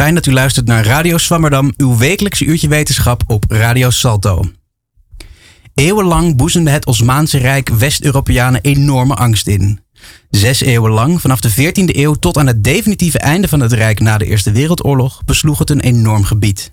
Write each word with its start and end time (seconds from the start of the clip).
Fijn 0.00 0.14
dat 0.14 0.26
u 0.26 0.32
luistert 0.32 0.66
naar 0.66 0.84
Radio 0.84 1.18
Swammerdam, 1.18 1.72
uw 1.76 1.96
wekelijkse 1.96 2.44
uurtje 2.44 2.68
wetenschap 2.68 3.22
op 3.26 3.44
Radio 3.48 3.90
Salto. 3.90 4.44
Eeuwenlang 5.74 6.36
boezemde 6.36 6.70
het 6.70 6.86
Osmaanse 6.86 7.38
Rijk 7.38 7.68
West-Europeanen 7.68 8.60
enorme 8.60 9.14
angst 9.14 9.46
in. 9.46 9.80
Zes 10.30 10.60
eeuwen 10.60 10.90
lang, 10.90 11.20
vanaf 11.20 11.40
de 11.40 11.52
14e 11.52 11.96
eeuw 11.96 12.14
tot 12.14 12.38
aan 12.38 12.46
het 12.46 12.64
definitieve 12.64 13.18
einde 13.18 13.48
van 13.48 13.60
het 13.60 13.72
Rijk 13.72 14.00
na 14.00 14.18
de 14.18 14.26
Eerste 14.26 14.52
Wereldoorlog, 14.52 15.24
besloeg 15.24 15.58
het 15.58 15.70
een 15.70 15.80
enorm 15.80 16.24
gebied. 16.24 16.72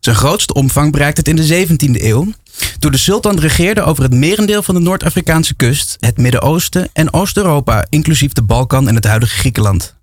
Zijn 0.00 0.16
grootste 0.16 0.54
omvang 0.54 0.92
bereikte 0.92 1.20
het 1.20 1.28
in 1.28 1.36
de 1.36 1.66
17e 1.66 2.02
eeuw, 2.04 2.32
toen 2.78 2.92
de 2.92 2.98
sultan 2.98 3.38
regeerde 3.38 3.82
over 3.82 4.02
het 4.02 4.14
merendeel 4.14 4.62
van 4.62 4.74
de 4.74 4.80
Noord-Afrikaanse 4.80 5.54
kust, 5.54 5.96
het 6.00 6.18
Midden-Oosten 6.18 6.88
en 6.92 7.12
Oost-Europa, 7.12 7.86
inclusief 7.88 8.32
de 8.32 8.42
Balkan 8.42 8.88
en 8.88 8.94
het 8.94 9.04
huidige 9.04 9.36
Griekenland. 9.36 10.00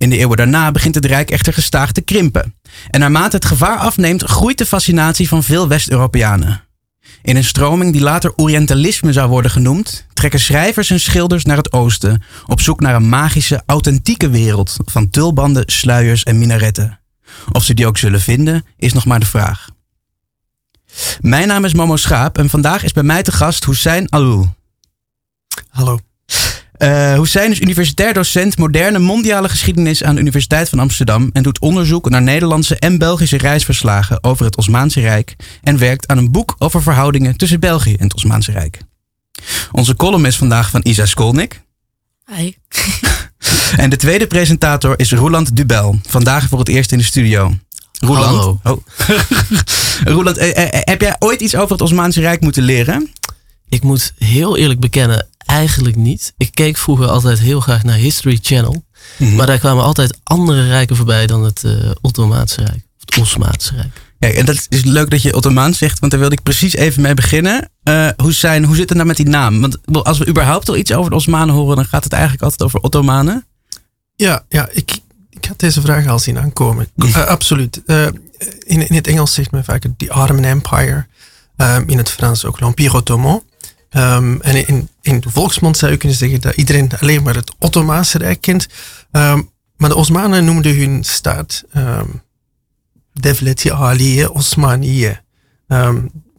In 0.00 0.10
de 0.10 0.16
eeuwen 0.16 0.36
daarna 0.36 0.70
begint 0.70 0.94
het 0.94 1.04
Rijk 1.04 1.30
echter 1.30 1.52
gestaag 1.52 1.92
te 1.92 2.00
krimpen. 2.00 2.54
En 2.90 3.00
naarmate 3.00 3.36
het 3.36 3.44
gevaar 3.44 3.76
afneemt, 3.76 4.22
groeit 4.22 4.58
de 4.58 4.66
fascinatie 4.66 5.28
van 5.28 5.42
veel 5.42 5.68
West-Europeanen. 5.68 6.64
In 7.22 7.36
een 7.36 7.44
stroming 7.44 7.92
die 7.92 8.00
later 8.00 8.32
Orientalisme 8.36 9.12
zou 9.12 9.28
worden 9.28 9.50
genoemd, 9.50 10.06
trekken 10.12 10.40
schrijvers 10.40 10.90
en 10.90 11.00
schilders 11.00 11.44
naar 11.44 11.56
het 11.56 11.72
oosten, 11.72 12.22
op 12.46 12.60
zoek 12.60 12.80
naar 12.80 12.94
een 12.94 13.08
magische, 13.08 13.62
authentieke 13.66 14.30
wereld 14.30 14.76
van 14.84 15.10
tulbanden, 15.10 15.62
sluiers 15.66 16.22
en 16.22 16.38
minaretten. 16.38 17.00
Of 17.52 17.64
ze 17.64 17.74
die 17.74 17.86
ook 17.86 17.98
zullen 17.98 18.20
vinden, 18.20 18.64
is 18.76 18.92
nog 18.92 19.04
maar 19.04 19.20
de 19.20 19.26
vraag. 19.26 19.68
Mijn 21.20 21.48
naam 21.48 21.64
is 21.64 21.74
Momo 21.74 21.96
Schaap 21.96 22.38
en 22.38 22.50
vandaag 22.50 22.82
is 22.84 22.92
bij 22.92 23.02
mij 23.02 23.22
te 23.22 23.32
gast 23.32 23.64
Hussein 23.64 24.10
Alou. 24.10 24.46
Hallo. 25.68 25.98
Uh, 26.82 27.14
Hussein 27.14 27.50
is 27.50 27.60
universitair 27.60 28.12
docent 28.12 28.58
moderne 28.58 28.98
mondiale 28.98 29.48
geschiedenis 29.48 30.04
aan 30.04 30.14
de 30.14 30.20
Universiteit 30.20 30.68
van 30.68 30.78
Amsterdam 30.78 31.30
en 31.32 31.42
doet 31.42 31.58
onderzoek 31.58 32.10
naar 32.10 32.22
Nederlandse 32.22 32.78
en 32.78 32.98
Belgische 32.98 33.38
reisverslagen 33.38 34.24
over 34.24 34.44
het 34.44 34.56
Osmaanse 34.56 35.00
Rijk 35.00 35.36
en 35.62 35.78
werkt 35.78 36.08
aan 36.08 36.18
een 36.18 36.30
boek 36.30 36.54
over 36.58 36.82
verhoudingen 36.82 37.36
tussen 37.36 37.60
België 37.60 37.94
en 37.94 38.04
het 38.04 38.14
Osmaanse 38.14 38.52
Rijk. 38.52 38.78
Onze 39.72 39.96
column 39.96 40.24
is 40.24 40.36
vandaag 40.36 40.70
van 40.70 40.80
Isa 40.84 41.06
Skolnik. 41.06 41.62
Hi. 42.36 42.52
En 43.76 43.90
de 43.90 43.96
tweede 43.96 44.26
presentator 44.26 44.98
is 44.98 45.12
Roland 45.12 45.56
Dubel, 45.56 46.00
vandaag 46.08 46.48
voor 46.48 46.58
het 46.58 46.68
eerst 46.68 46.92
in 46.92 46.98
de 46.98 47.04
studio. 47.04 47.54
Roland, 47.92 48.24
Hallo. 48.24 48.60
Oh. 48.62 48.86
Roland 50.16 50.36
eh, 50.36 50.64
eh, 50.64 50.80
heb 50.84 51.00
jij 51.00 51.16
ooit 51.18 51.40
iets 51.40 51.54
over 51.54 51.72
het 51.72 51.80
Osmaanse 51.80 52.20
Rijk 52.20 52.40
moeten 52.40 52.62
leren? 52.62 53.12
Ik 53.68 53.82
moet 53.82 54.12
heel 54.18 54.56
eerlijk 54.56 54.80
bekennen, 54.80 55.28
eigenlijk 55.50 55.96
niet. 55.96 56.32
Ik 56.36 56.50
keek 56.54 56.76
vroeger 56.76 57.06
altijd 57.06 57.38
heel 57.38 57.60
graag 57.60 57.82
naar 57.82 57.96
History 57.96 58.38
Channel. 58.42 58.84
Mhm. 59.16 59.34
Maar 59.34 59.46
daar 59.46 59.58
kwamen 59.58 59.84
altijd 59.84 60.18
andere 60.22 60.66
rijken 60.66 60.96
voorbij 60.96 61.26
dan 61.26 61.44
het 61.44 61.64
eh, 61.64 61.72
Ottomaanse 62.00 62.60
Rijk. 62.60 62.86
Of 62.96 63.04
het 63.04 63.18
Osmaanse 63.18 63.74
Rijk. 63.74 64.00
Kijk, 64.18 64.34
en 64.34 64.46
dat 64.46 64.66
is 64.68 64.84
leuk 64.84 65.10
dat 65.10 65.22
je 65.22 65.36
Ottomaans 65.36 65.78
zegt, 65.78 65.98
want 65.98 66.12
daar 66.12 66.20
wilde 66.20 66.36
ik 66.36 66.42
precies 66.42 66.74
even 66.74 67.02
mee 67.02 67.14
beginnen. 67.14 67.70
Eh 67.82 68.08
Hussein, 68.16 68.64
hoe 68.64 68.76
zit 68.76 68.88
het 68.88 68.96
nou 68.96 69.08
met 69.08 69.16
die 69.16 69.28
naam? 69.28 69.60
Want 69.60 69.78
als 70.04 70.18
we 70.18 70.28
überhaupt 70.28 70.68
al 70.68 70.76
iets 70.76 70.92
over 70.92 71.10
de 71.10 71.16
Osmanen 71.16 71.54
horen, 71.54 71.76
dan 71.76 71.84
gaat 71.84 72.04
het 72.04 72.12
eigenlijk 72.12 72.42
altijd 72.42 72.62
over 72.62 72.80
Ottomanen. 72.80 73.46
Ja, 74.16 74.44
ja 74.48 74.68
ik, 74.72 74.98
ik 75.30 75.44
had 75.44 75.58
deze 75.58 75.80
vraag 75.80 76.06
al 76.06 76.18
zien 76.18 76.38
aankomen. 76.38 76.88
Eh, 76.96 77.26
absoluut. 77.26 77.82
Eh, 77.86 78.06
in, 78.58 78.88
in 78.88 78.94
het 78.94 79.06
Engels 79.06 79.34
zegt 79.34 79.50
men 79.50 79.64
vaak 79.64 79.84
the 79.96 80.14
Ottoman 80.14 80.44
Empire. 80.44 81.06
Ehm, 81.56 81.82
in 81.86 81.98
het 81.98 82.10
Frans 82.10 82.44
ook 82.44 82.60
l'Empire 82.60 82.96
Ottoman. 82.96 83.42
Ehm, 83.90 84.40
en 84.40 84.66
in, 84.66 84.88
in 85.00 85.20
de 85.20 85.30
volksmond 85.30 85.76
zou 85.76 85.92
je 85.92 85.98
kunnen 85.98 86.18
zeggen 86.18 86.40
dat 86.40 86.54
iedereen 86.54 86.90
alleen 87.00 87.22
maar 87.22 87.34
het 87.34 87.52
Ottomaanse 87.58 88.18
Rijk 88.18 88.40
kent. 88.40 88.68
Ehm, 89.10 89.42
maar 89.76 89.88
de 89.88 89.94
Osmanen 89.94 90.44
noemden 90.44 90.78
hun 90.78 91.04
staat 91.04 91.64
um, 91.76 92.22
Devleti 93.12 93.70
Aliye 93.70 94.32
Osmaniye. 94.32 95.20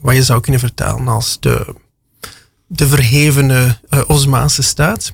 Wat 0.02 0.16
je 0.16 0.24
zou 0.24 0.42
kunnen 0.42 0.62
vertalen 0.62 1.08
als 1.08 1.38
de, 1.40 1.76
de 2.68 2.88
verhevene 2.88 3.80
eh, 3.90 4.02
Osmaanse 4.08 4.62
staat. 4.62 5.14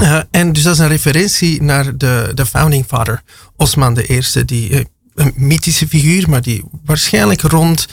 Uh, 0.00 0.20
en 0.30 0.52
dus 0.52 0.62
dat 0.62 0.74
is 0.74 0.78
een 0.78 0.88
referentie 0.88 1.62
naar 1.62 1.96
de, 1.96 2.32
de 2.34 2.46
founding 2.46 2.84
father, 2.86 3.22
Osman 3.56 3.98
I, 3.98 4.22
die 4.44 4.70
uh, 4.70 4.80
een 5.14 5.32
mythische 5.36 5.88
figuur, 5.88 6.28
maar 6.28 6.42
die 6.42 6.64
waarschijnlijk 6.84 7.40
rond 7.40 7.86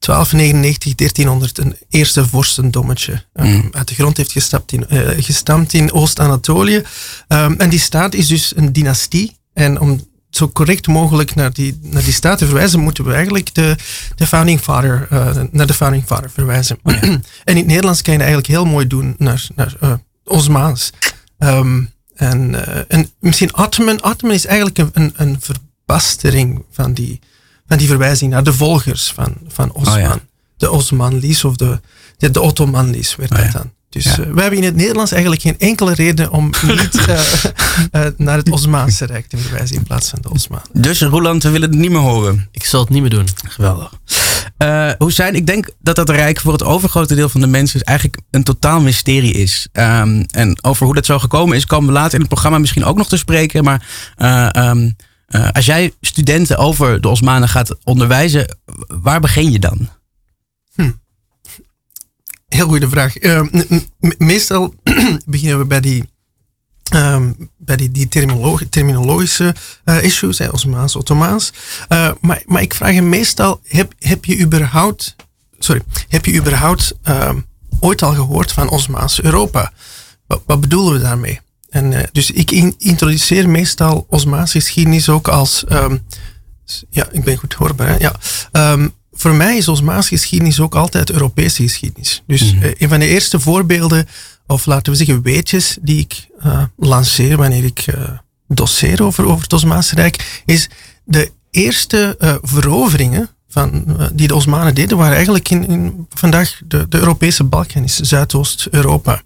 1299, 0.00 0.94
1300 0.94 1.58
een 1.58 1.76
eerste 1.88 2.26
vorstendommetje 2.26 3.12
um, 3.34 3.48
Mm. 3.50 3.68
uit 3.72 3.88
de 3.88 3.94
grond 3.94 4.16
heeft 4.16 4.32
gestapt 4.32 4.72
in, 4.72 4.86
uh, 4.88 5.08
gestampt 5.16 5.72
in 5.72 5.92
Oost-Anatolië. 5.92 6.82
Um, 7.28 7.54
en 7.58 7.70
die 7.70 7.78
staat 7.78 8.14
is 8.14 8.26
dus 8.26 8.56
een 8.56 8.72
dynastie. 8.72 9.36
En 9.52 9.80
om 9.80 10.08
zo 10.30 10.48
correct 10.48 10.86
mogelijk 10.86 11.34
naar 11.34 11.52
die, 11.52 11.78
naar 11.82 12.04
die 12.04 12.12
staat 12.12 12.38
te 12.38 12.46
verwijzen, 12.46 12.80
moeten 12.80 13.04
we 13.04 13.12
eigenlijk 13.12 13.54
de, 13.54 13.76
de 14.16 14.26
founding 14.26 14.60
father, 14.60 15.08
uh, 15.12 15.36
naar 15.50 15.66
de 15.66 15.74
founding 15.74 16.04
father 16.06 16.30
verwijzen. 16.30 16.78
en 16.82 17.22
in 17.44 17.56
het 17.56 17.66
Nederlands 17.66 18.02
kan 18.02 18.12
je 18.12 18.18
dat 18.18 18.28
eigenlijk 18.28 18.58
heel 18.58 18.72
mooi 18.72 18.86
doen 18.86 19.14
naar, 19.18 19.46
naar 19.54 19.76
uh, 19.82 19.92
Osmaans. 20.24 20.90
Um, 21.38 21.92
en, 22.14 22.54
en 22.88 23.10
misschien 23.18 23.56
Ottoman. 23.56 24.04
Ottoman 24.04 24.34
is 24.34 24.46
eigenlijk 24.46 24.78
een, 24.78 24.90
een, 24.92 25.12
een 25.16 25.38
verbastering 25.40 26.64
van 26.70 26.92
die, 26.92 27.20
van 27.70 27.78
die 27.78 27.88
verwijzing 27.88 28.30
naar 28.30 28.42
de 28.44 28.52
volgers 28.52 29.12
van, 29.14 29.34
van 29.48 29.72
Osman. 29.72 29.94
Oh 29.94 30.00
ja. 30.00 30.18
De 30.56 30.70
Osmanlis 30.70 31.44
of 31.44 31.56
de, 31.56 31.80
de, 32.16 32.30
de 32.30 32.40
Ottomanlis 32.40 33.16
werd 33.16 33.30
Oh 33.30 33.36
dat 33.36 33.46
ja. 33.46 33.52
dan. 33.52 33.70
Dus 33.88 34.04
Ja. 34.04 34.10
uh, 34.10 34.16
we 34.16 34.40
hebben 34.40 34.58
in 34.58 34.64
het 34.64 34.76
Nederlands 34.76 35.12
eigenlijk 35.12 35.42
geen 35.42 35.58
enkele 35.58 35.94
reden 35.94 36.30
om 36.30 36.44
niet 36.66 36.94
uh, 37.08 37.20
uh, 37.92 38.06
naar 38.16 38.36
het 38.36 38.50
Osmaanse 38.50 39.04
Rijk 39.06 39.26
te 39.26 39.36
verwijzen 39.38 39.76
in 39.76 39.82
plaats 39.82 40.08
van 40.08 40.18
de 40.22 40.30
Osmanen. 40.30 40.66
Dus 40.72 41.00
Roland, 41.00 41.42
we 41.42 41.50
willen 41.50 41.70
het 41.70 41.78
niet 41.78 41.90
meer 41.90 42.00
horen. 42.00 42.48
Ik 42.52 42.64
zal 42.64 42.80
het 42.80 42.88
niet 42.88 43.00
meer 43.00 43.10
doen. 43.10 43.26
Geweldig. 43.48 43.92
Uh, 44.58 44.90
Hussein, 44.98 45.34
ik 45.34 45.46
denk 45.46 45.70
dat 45.80 45.96
dat 45.96 46.10
Rijk 46.10 46.40
voor 46.40 46.52
het 46.52 46.62
overgrote 46.62 47.14
deel 47.14 47.28
van 47.28 47.40
de 47.40 47.46
mensen 47.46 47.80
eigenlijk 47.80 48.18
een 48.30 48.42
totaal 48.42 48.80
mysterie 48.80 49.32
is. 49.32 49.68
Um, 49.72 50.24
en 50.30 50.64
over 50.64 50.84
hoe 50.86 50.94
dat 50.94 51.06
zo 51.06 51.18
gekomen 51.18 51.56
is, 51.56 51.66
komen 51.66 51.86
we 51.86 51.92
later 51.92 52.14
in 52.14 52.20
het 52.20 52.28
programma 52.28 52.58
misschien 52.58 52.84
ook 52.84 52.96
nog 52.96 53.08
te 53.08 53.16
spreken. 53.16 53.64
Maar 53.64 53.86
uh, 54.18 54.68
um, 54.68 54.96
uh, 55.30 55.48
als 55.52 55.66
jij 55.66 55.94
studenten 56.00 56.58
over 56.58 57.00
de 57.00 57.08
Osmanen 57.08 57.48
gaat 57.48 57.76
onderwijzen, 57.84 58.56
waar 58.86 59.20
begin 59.20 59.52
je 59.52 59.58
dan? 59.58 59.88
Hm. 60.74 60.90
Heel 62.48 62.68
goede 62.68 62.88
vraag. 62.88 63.22
Uh, 63.22 63.42
meestal 64.18 64.74
beginnen 65.26 65.58
we 65.58 65.64
bij 65.64 65.80
die, 65.80 66.04
um, 66.94 67.50
bij 67.56 67.76
die, 67.76 67.90
die 67.90 68.08
terminologi 68.08 68.68
terminologische 68.68 69.54
uh, 69.84 70.02
issues, 70.02 70.38
hè, 70.38 70.48
Osmaans, 70.48 70.96
Ottomaans. 70.96 71.52
Maar, 72.20 72.42
maar 72.46 72.62
ik 72.62 72.74
vraag 72.74 72.94
hem 72.94 73.08
meestal, 73.08 73.60
heb, 73.64 73.92
heb 73.98 74.24
je 74.24 74.40
überhaupt, 74.40 75.16
sorry, 75.58 75.82
heb 76.08 76.26
je 76.26 76.34
überhaupt 76.34 76.98
um, 77.04 77.46
ooit 77.80 78.02
al 78.02 78.14
gehoord 78.14 78.52
van 78.52 78.68
Osmaans 78.68 79.22
Europa? 79.22 79.72
Wat 80.46 80.60
bedoelen 80.60 80.92
we 80.92 81.00
daarmee? 81.00 81.40
En, 81.70 81.92
uh, 81.92 81.98
dus 82.12 82.30
ik 82.30 82.50
in, 82.50 82.74
introduceer 82.78 83.48
meestal 83.48 84.06
Osmaanse 84.08 84.60
geschiedenis 84.60 85.08
ook 85.08 85.28
als, 85.28 85.64
um, 85.68 86.02
ja, 86.90 87.08
ik 87.12 87.24
ben 87.24 87.36
goed 87.36 87.52
hoorbaar, 87.52 87.88
hè? 87.88 87.96
ja. 87.96 88.14
Um, 88.72 88.92
voor 89.12 89.34
mij 89.34 89.56
is 89.56 89.68
Osmaanse 89.68 90.08
geschiedenis 90.08 90.60
ook 90.60 90.74
altijd 90.74 91.10
Europese 91.10 91.62
geschiedenis. 91.62 92.22
Dus 92.26 92.40
Mhm. 92.40 92.54
mm 92.54 92.62
-hmm. 92.62 92.74
een 92.78 92.88
van 92.88 92.98
de 92.98 93.06
eerste 93.06 93.40
voorbeelden, 93.40 94.08
of 94.46 94.66
laten 94.66 94.92
we 94.92 94.98
zeggen 94.98 95.22
weetjes, 95.22 95.78
die 95.80 95.98
ik 95.98 96.28
uh, 96.46 96.62
lanceer 96.76 97.36
wanneer 97.36 97.64
ik 97.64 97.86
uh, 97.86 98.10
doseer 98.48 99.02
over, 99.02 99.24
over 99.24 99.42
het 99.42 99.52
Osmaanse 99.52 99.94
Rijk, 99.94 100.42
is 100.44 100.68
de 101.04 101.32
eerste 101.50 102.16
veroveringen 102.42 103.30
van, 103.48 103.96
die 104.12 104.28
de 104.28 104.34
Osmanen 104.34 104.74
deden, 104.74 104.96
waren 104.96 105.14
eigenlijk 105.14 105.50
in, 105.50 105.68
in 105.68 106.06
vandaag 106.08 106.60
de, 106.64 106.88
de 106.88 106.98
Europese 106.98 107.44
Balkan, 107.44 107.84
is 107.84 108.00
Zuidoost-Europa. 108.00 109.22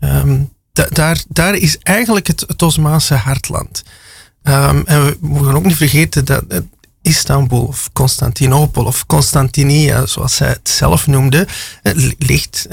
Um, 0.00 0.50
da, 0.80 0.86
daar, 0.92 1.22
daar 1.28 1.54
is 1.54 1.78
eigenlijk 1.78 2.26
het, 2.26 2.44
het 2.46 2.62
Osmaanse 2.62 3.14
hartland. 3.14 3.82
Um, 4.42 4.82
en 4.86 5.04
we 5.04 5.16
moeten 5.20 5.54
ook 5.54 5.64
niet 5.64 5.76
vergeten 5.76 6.24
dat 6.24 6.44
Istanbul 7.02 7.64
of 7.64 7.90
Constantinopel 7.92 8.84
of 8.84 9.06
Constantinia, 9.06 10.06
zoals 10.06 10.36
zij 10.36 10.48
het 10.48 10.68
zelf 10.68 11.06
noemde, 11.06 11.46
ligt 12.18 12.66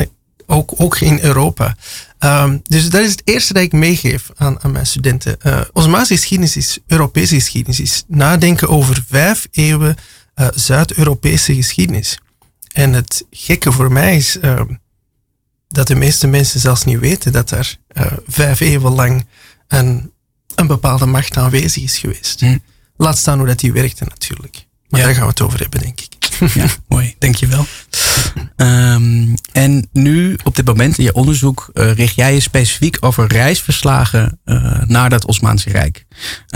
ook, 0.46 0.74
ook 0.78 1.00
in 1.00 1.20
Europa. 1.22 1.76
Um, 2.20 2.62
dus 2.64 2.90
dat 2.90 3.02
is 3.02 3.12
het 3.12 3.22
eerste 3.24 3.54
dat 3.54 3.64
ik 3.64 3.72
meegeef 3.72 4.30
aan, 4.36 4.58
mijn 4.68 4.86
studenten. 4.86 5.38
Uh, 5.44 5.62
Osmaanse 5.74 6.16
geschiedenis 6.16 6.58
is 6.58 6.78
Europese 6.88 7.36
geschiedenis, 7.36 7.80
is 7.80 8.04
nadenken 8.08 8.70
over 8.70 9.04
vijf 9.08 9.48
eeuwen 9.52 9.96
uh, 10.36 10.48
Zuid-Europese 10.56 11.56
geschiedenis. 11.56 12.20
En 12.74 12.94
het 12.94 13.26
gekke 13.32 13.72
voor 13.72 13.92
mij 13.92 14.16
is 14.16 14.38
uh, 14.42 14.62
dat 15.68 15.88
de 15.88 15.96
meeste 15.96 16.28
mensen 16.28 16.60
zelfs 16.60 16.84
niet 16.84 17.00
weten 17.00 17.32
dat 17.32 17.52
er 17.52 17.78
uh, 17.98 18.06
vijf 18.28 18.60
eeuwen 18.60 18.94
lang 18.94 19.26
een, 19.68 20.12
een 20.56 20.68
bepaalde 20.68 21.06
macht 21.06 21.38
aanwezig 21.38 21.84
is 21.84 21.98
geweest. 21.98 22.40
Hm. 22.40 22.58
Laat 22.98 23.18
staan 23.18 23.38
hoe 23.38 23.48
dat 23.48 23.60
die 23.60 23.72
werkte 23.74 24.04
natuurlijk. 24.10 24.66
Maar 24.90 25.00
Ja. 25.00 25.06
daar 25.06 25.16
gaan 25.16 25.24
we 25.24 25.30
het 25.30 25.42
over 25.42 25.60
hebben, 25.60 25.80
denk 25.80 26.00
ik. 26.02 26.16
Ja, 26.54 26.68
mooi. 26.88 27.16
Dankjewel. 27.20 27.66
Ehm, 28.56 29.36
en 29.52 29.88
nu, 29.92 30.38
op 30.44 30.56
dit 30.56 30.66
moment 30.66 30.98
in 30.98 31.04
je 31.04 31.14
onderzoek, 31.14 31.70
eh, 31.74 31.92
richt 31.92 32.16
jij 32.16 32.34
je 32.34 32.40
specifiek 32.40 32.98
over 33.00 33.28
reisverslagen 33.28 34.40
uh, 34.46 34.82
naar 34.86 35.10
dat 35.10 35.26
Osmaanse 35.26 35.70
Rijk. 35.70 36.06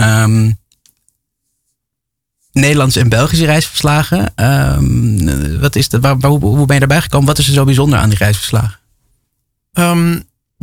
Um, 0.00 0.60
Nederlandse 2.52 3.00
en 3.00 3.08
Belgische 3.08 3.44
reisverslagen. 3.44 4.32
Um, 4.44 5.60
wat 5.60 5.76
is 5.76 5.88
dat, 5.88 6.00
waar, 6.00 6.18
waar, 6.18 6.30
hoe 6.30 6.66
ben 6.66 6.74
je 6.74 6.78
daarbij 6.78 7.00
gekomen? 7.02 7.26
Wat 7.26 7.38
is 7.38 7.46
er 7.46 7.52
zo 7.52 7.64
bijzonder 7.64 7.98
aan 7.98 8.08
die 8.08 8.18
reisverslagen? 8.18 8.78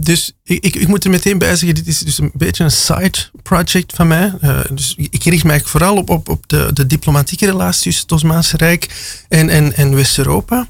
Dus 0.02 0.34
ik, 0.44 0.64
ik, 0.64 0.76
ik, 0.76 0.88
moet 0.88 1.04
er 1.04 1.10
meteen 1.10 1.38
bij 1.38 1.56
zeggen, 1.56 1.76
dit 1.76 1.88
is 1.88 2.00
dus 2.00 2.18
een 2.18 2.32
beetje 2.34 2.64
een 2.64 2.72
side 2.72 3.18
project 3.44 3.94
van 3.96 4.08
mij. 4.08 4.34
Uh, 4.42 4.60
dus 4.72 4.96
ik 4.98 5.24
richt 5.24 5.44
mij 5.44 5.62
vooral 5.62 5.98
op, 5.98 6.10
op, 6.10 6.30
op 6.30 6.48
de, 6.48 6.70
de 6.74 6.88
diplomatieke 6.88 7.46
relatie 7.46 7.84
tussen 7.84 8.02
het 8.02 8.12
Osmaanse 8.12 8.58
Rijk 8.58 8.88
en, 9.30 9.50
en, 9.50 9.76
en 9.76 9.96
West-Europa. 9.96 10.68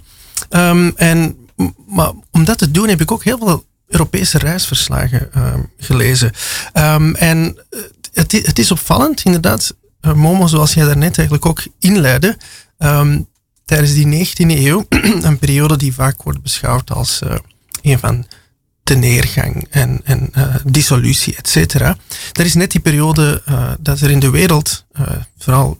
Um, 0.49 0.93
en, 0.95 1.37
maar 1.87 2.11
om 2.31 2.43
dat 2.43 2.57
te 2.57 2.71
doen 2.71 2.87
heb 2.87 3.01
ik 3.01 3.11
ook 3.11 3.23
heel 3.23 3.37
veel 3.37 3.65
Europese 3.87 4.37
reisverslagen 4.37 5.29
um, 5.37 5.69
gelezen. 5.77 6.31
En 7.13 7.57
het, 8.13 8.31
het, 8.31 8.59
is 8.59 8.71
opvallend, 8.71 9.23
inderdaad, 9.23 9.75
uh, 10.01 10.13
Momo, 10.13 10.47
zoals 10.47 10.73
jij 10.73 10.85
daarnet 10.85 11.17
eigenlijk 11.17 11.45
ook 11.45 11.63
inleidde. 11.79 12.37
tijdens 13.65 13.93
die 13.93 14.27
19e 14.27 14.59
eeuw, 14.65 14.85
een 15.21 15.39
periode 15.39 15.77
die 15.77 15.93
vaak 15.93 16.23
wordt 16.23 16.41
beschouwd 16.41 16.91
als 16.91 17.21
uh, 17.23 17.35
een 17.81 17.99
van 17.99 18.25
de 18.83 18.95
neergang 18.95 19.67
en, 19.69 20.01
en 20.03 20.29
uh, 20.37 20.55
dissolutie, 20.65 21.35
et 21.35 21.49
cetera. 21.49 21.97
Dat 22.31 22.45
is 22.45 22.53
net 22.53 22.71
die 22.71 22.81
periode 22.81 23.41
uh, 23.49 23.71
dat 23.79 23.99
er 23.99 24.09
in 24.09 24.19
de 24.19 24.29
wereld, 24.29 24.85
uh, 24.99 25.07
vooral 25.37 25.79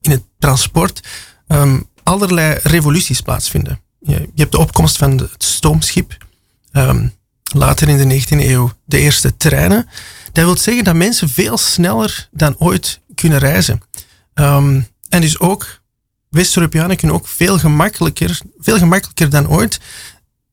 in 0.00 0.10
het 0.10 0.22
transport, 0.38 1.00
um, 1.48 1.88
allerlei 2.02 2.58
revoluties 2.62 3.20
plaatsvinden. 3.20 3.80
Je, 4.00 4.12
je, 4.12 4.40
hebt 4.40 4.52
de 4.52 4.58
opkomst 4.58 4.96
van 4.96 5.18
het 5.18 5.44
stoomschip, 5.44 6.16
um, 6.72 7.12
later 7.54 7.88
in 7.88 8.08
de 8.08 8.20
19e 8.20 8.28
eeuw 8.28 8.72
de 8.84 8.98
eerste 8.98 9.36
treinen. 9.36 9.88
Dat 10.32 10.44
wil 10.44 10.56
zeggen 10.56 10.84
dat 10.84 10.94
mensen 10.94 11.28
veel 11.28 11.58
sneller 11.58 12.28
dan 12.30 12.54
ooit 12.58 13.00
kunnen 13.14 13.38
reizen. 13.38 13.82
Um, 14.34 14.86
en 15.08 15.20
dus 15.20 15.38
ook 15.38 15.80
West-Europeanen 16.30 16.96
kunnen 16.96 17.16
ook 17.16 17.28
veel 17.28 17.58
gemakkelijker, 17.58 18.40
veel 18.58 18.78
gemakkelijker 18.78 19.30
dan 19.30 19.48
ooit 19.48 19.80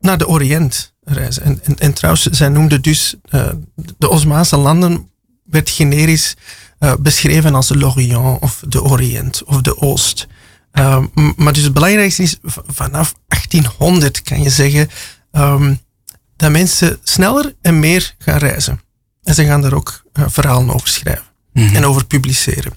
naar 0.06 0.18
de 0.18 0.28
Oriënt 0.28 0.94
reizen. 1.04 1.44
En, 1.44 1.60
en, 1.64 1.80
en 1.80 1.94
trouwens, 1.94 2.26
zij 2.26 2.50
noemde 2.50 2.80
dus 2.82 3.16
uh, 3.30 3.50
de 3.98 4.10
Osmaanse 4.10 4.58
landen 4.58 5.10
werd 5.44 5.70
generisch 5.70 6.36
uh, 6.80 6.94
beschreven 7.00 7.56
als 7.56 7.70
l'Orient 7.70 8.42
of 8.42 8.64
de 8.68 8.84
Oriënt 8.84 9.44
of 9.44 9.62
de 9.62 9.82
Oost. 9.82 10.28
Uh, 10.74 11.04
maar 11.36 11.54
dus 11.54 11.64
het 11.64 11.74
belangrijkste 11.74 12.22
is, 12.22 12.38
vanaf 12.68 13.14
1800 13.28 14.22
kan 14.22 14.42
je 14.42 14.50
zeggen 14.50 14.90
um, 15.32 15.80
dat 16.36 16.52
mensen 16.52 17.00
sneller 17.04 17.56
en 17.62 17.80
meer 17.80 18.16
gaan 18.18 18.38
reizen. 18.38 18.82
En 19.24 19.34
ze 19.34 19.46
gaan 19.46 19.62
daar 19.62 19.74
ook 19.74 20.04
verhalen 20.14 20.74
over 20.74 20.88
schrijven 20.88 21.26
mm 21.54 21.68
-hmm. 21.68 21.76
en 21.76 21.86
over 21.86 22.06
publiceren. 22.06 22.74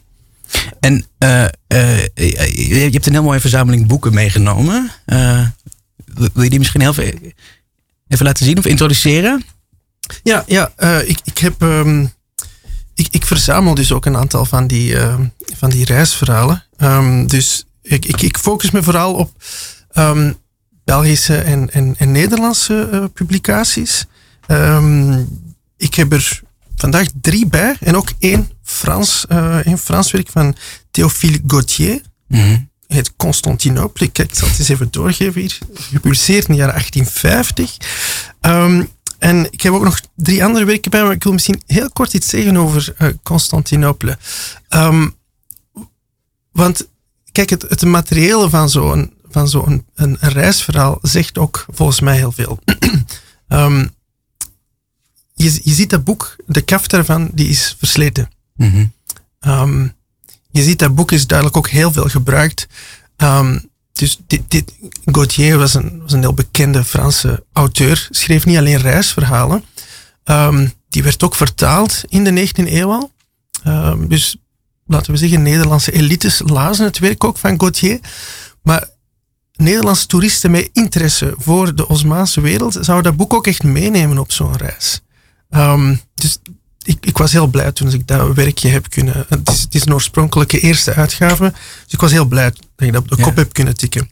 En 0.81 1.07
je 1.19 2.89
hebt 2.93 3.07
een 3.07 3.13
heel 3.13 3.23
mooie 3.23 3.41
verzameling 3.41 3.87
boeken 3.87 4.15
meegenomen. 4.15 4.91
Wil 6.19 6.43
je 6.43 6.51
die 6.51 6.59
misschien 6.59 6.81
heel 6.81 6.95
veel 6.95 7.13
even 8.09 8.27
laten 8.27 8.45
zien 8.45 8.59
of 8.59 8.67
introduceren? 8.67 9.45
Ja, 10.23 10.45
ja 10.47 10.73
uh, 10.79 11.09
ik, 11.09 11.19
ik 11.25 11.39
heb. 11.39 11.63
Um, 11.63 12.17
ik, 12.95 13.09
ik 13.11 13.27
verzamel 13.27 13.75
dus 13.75 13.93
ook 13.93 14.07
een 14.07 14.17
aantal 14.17 14.45
van 14.45 14.67
die, 14.67 14.95
uh, 14.95 15.19
van 15.57 15.71
die 15.71 15.85
reisverhalen. 15.85 16.65
Um, 16.79 17.27
dus 17.27 17.65
ik, 17.83 18.05
ik, 18.05 18.23
ik, 18.23 18.39
focus 18.39 18.71
me 18.71 18.83
vooral 18.83 19.15
op 19.15 19.31
um, 19.95 20.37
Belgische 20.85 21.37
en, 21.37 21.71
en, 21.71 21.95
en 21.99 22.13
Nederlandse 22.13 22.89
uh, 22.93 23.05
publicaties. 23.15 24.07
ik 25.77 25.95
heb 25.95 26.13
er 26.13 26.41
vandaag 26.77 27.07
drie 27.21 27.47
bij 27.47 27.77
en 27.81 27.97
ook 27.97 28.09
één 28.19 28.51
Frans, 28.63 29.27
één 29.65 29.79
Frans 29.79 30.11
werk 30.11 30.29
van 30.29 30.57
Théophile 30.91 31.41
Gauthier. 31.47 32.01
Mm 32.27 32.41
-hmm 32.41 32.69
heet 32.89 33.17
Constantinople. 33.17 34.09
Kijk, 34.09 34.31
ik 34.31 34.37
zal 34.37 34.49
het 34.49 34.59
eens 34.59 34.69
even 34.69 34.91
doorgeven 34.91 35.41
hier. 35.41 35.59
Gepubliceerd 35.75 36.49
in 36.49 36.55
de 36.55 36.61
jaren 36.61 36.75
1850. 36.75 37.77
Um, 38.41 38.89
en 39.19 39.53
ik 39.53 39.61
heb 39.63 39.73
ook 39.73 39.85
nog 39.85 40.01
drie 40.15 40.45
andere 40.45 40.65
werken 40.65 40.91
bij, 40.91 41.03
maar 41.03 41.13
ik 41.13 41.23
wil 41.23 41.33
misschien 41.33 41.63
heel 41.67 41.91
kort 41.91 42.15
iets 42.15 42.29
zeggen 42.29 42.57
over 42.57 42.95
uh, 42.99 43.09
Constantinople. 43.23 44.19
Um, 44.69 45.17
want 46.53 46.89
kijk, 47.33 47.51
het, 47.51 47.63
het 47.63 47.85
materiële 47.85 48.51
van 48.51 48.71
zo'n 48.71 49.17
van 49.31 49.49
zo'n 49.49 49.87
een, 49.95 50.17
een, 50.21 50.31
reisverhaal 50.31 50.99
zegt 51.03 51.39
ook 51.39 51.67
volgens 51.69 52.01
mij 52.01 52.17
heel 52.17 52.33
veel. 52.33 52.59
um, 53.49 53.81
je, 55.35 55.61
je 55.63 55.73
ziet 55.73 55.91
dat 55.91 56.05
boek, 56.05 56.37
de 56.47 56.61
kaft 56.61 56.91
daarvan, 56.91 57.31
die 57.33 57.49
is 57.49 57.77
versleten. 57.79 58.31
Mm 58.57 58.71
-hmm. 58.71 58.93
um, 59.53 59.97
je 60.51 60.63
ziet 60.63 60.79
dat 60.79 60.95
boek 60.95 61.13
is 61.13 61.27
duidelijk 61.27 61.59
ook 61.59 61.69
heel 61.69 61.93
veel 61.93 62.09
gebruikt. 62.09 62.67
Um, 63.17 63.71
dus 63.93 64.19
dit, 64.27 64.51
dit, 64.51 64.73
Gauthier 65.05 65.59
was 65.59 65.75
een, 65.75 66.01
was 66.03 66.13
een 66.13 66.21
heel 66.21 66.35
bekende 66.35 66.85
Franse 66.85 67.45
auteur, 67.53 68.09
schreef 68.11 68.47
niet 68.47 68.57
alleen 68.57 68.79
reisverhalen. 68.79 69.65
Um, 70.25 70.73
die 70.89 71.03
werd 71.03 71.23
ook 71.23 71.35
vertaald 71.35 72.03
in 72.09 72.25
de 72.25 72.49
19e 72.49 72.73
eeuw. 72.73 73.11
Um, 73.67 74.09
dus 74.09 74.37
laten 74.87 75.13
we 75.13 75.19
zeggen, 75.19 75.43
Nederlandse 75.43 75.93
elites 75.93 76.43
lazen 76.45 76.85
het 76.85 76.99
werk 76.99 77.25
ook 77.25 77.39
van 77.39 77.61
Gauthier. 77.61 78.01
Maar 78.63 78.89
Nederlandse 79.57 80.07
toeristen 80.07 80.51
met 80.51 80.71
interesse 80.73 81.35
voor 81.37 81.75
de 81.75 81.89
Osmaanse 81.89 82.41
wereld 82.41 82.79
zouden 82.81 83.05
dat 83.05 83.17
boek 83.17 83.35
ook 83.35 83.47
echt 83.47 83.63
meenemen 83.63 84.19
op 84.19 84.33
zo'n 84.33 84.57
reis. 84.57 85.01
Dus 86.15 86.39
ik, 86.89 87.07
ik, 87.07 87.19
was 87.19 87.33
heel 87.33 87.47
blij 87.47 87.73
toen 87.73 87.93
ik 87.93 88.07
dat 88.07 88.35
werkje 88.35 88.69
heb 88.69 88.91
kunnen. 88.91 89.27
Het 89.29 89.49
is, 89.49 89.61
het 89.61 89.75
is 89.75 89.87
een 89.87 89.95
oorspronkelijke 89.95 90.61
eerste 90.61 90.95
uitgave. 90.95 91.53
Dus 91.85 91.93
ik 91.93 92.01
was 92.01 92.11
heel 92.11 92.25
blij 92.25 92.51
dat 92.51 92.87
ik 92.87 92.93
dat 92.93 93.03
op 93.03 93.09
de 93.09 93.17
ja. 93.17 93.23
kop 93.23 93.37
heb 93.37 93.53
kunnen 93.53 93.77
tikken. 93.77 94.11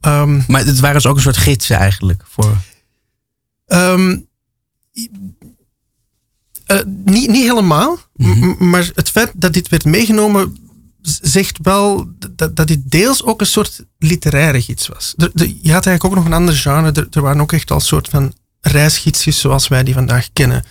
Um, 0.00 0.44
maar 0.48 0.64
het 0.64 0.80
waren 0.80 0.96
dus 0.96 1.06
ook 1.06 1.16
een 1.16 1.22
soort 1.22 1.36
gids 1.36 1.70
eigenlijk 1.70 2.22
voor. 2.28 2.56
Um, 3.66 4.28
uh, 6.66 6.80
niet, 7.04 7.30
niet 7.30 7.44
helemaal. 7.44 7.98
Mm 8.14 8.32
-hmm. 8.32 8.70
Maar 8.70 8.90
het 8.94 9.10
feit 9.10 9.32
dat 9.34 9.52
dit 9.52 9.68
werd 9.68 9.84
meegenomen 9.84 10.56
zegt 11.20 11.58
wel 11.62 12.10
dat, 12.36 12.56
dat 12.56 12.66
dit 12.66 12.90
deels 12.90 13.24
ook 13.24 13.40
een 13.40 13.46
soort 13.46 13.84
literaire 13.98 14.62
gids 14.62 14.88
was. 14.88 15.14
De, 15.16 15.30
de, 15.34 15.48
je 15.48 15.72
had 15.72 15.86
eigenlijk 15.86 16.04
ook 16.04 16.14
nog 16.14 16.24
een 16.24 16.38
ander 16.40 16.54
genre. 16.54 16.92
Er, 16.92 17.06
er 17.10 17.22
waren 17.22 17.40
ook 17.40 17.52
echt 17.52 17.70
al 17.70 17.80
soort 17.80 18.08
van 18.08 18.34
reisgidsjes 18.60 19.40
zoals 19.40 19.68
wij 19.68 19.84
die 19.84 19.94
vandaag 19.94 20.28
kennen. 20.32 20.64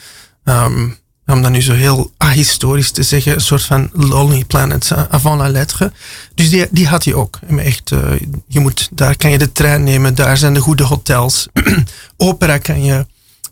Um, 0.43 0.97
om 1.29 1.41
dat 1.41 1.51
nu 1.51 1.61
zo 1.61 1.73
heel 1.73 2.11
ahistorisch 2.17 2.91
te 2.91 3.03
zeggen, 3.03 3.33
een 3.33 3.41
soort 3.41 3.63
van 3.63 3.89
Lonely 3.93 4.43
Planet 4.45 4.91
avant 5.09 5.39
la 5.39 5.49
lettre. 5.49 5.91
Dus 6.35 6.49
die, 6.49 6.67
die 6.71 6.87
had 6.87 7.03
hij 7.03 7.13
ook. 7.13 7.39
Echt, 7.57 7.91
uh, 7.91 8.11
je 8.47 8.59
moet, 8.59 8.89
daar 8.91 9.17
kan 9.17 9.31
je 9.31 9.37
de 9.37 9.51
trein 9.51 9.83
nemen, 9.83 10.15
daar 10.15 10.37
zijn 10.37 10.53
de 10.53 10.59
goede 10.59 10.83
hotels. 10.83 11.47
opera 12.17 12.57
kan 12.57 12.83
je, 12.83 13.05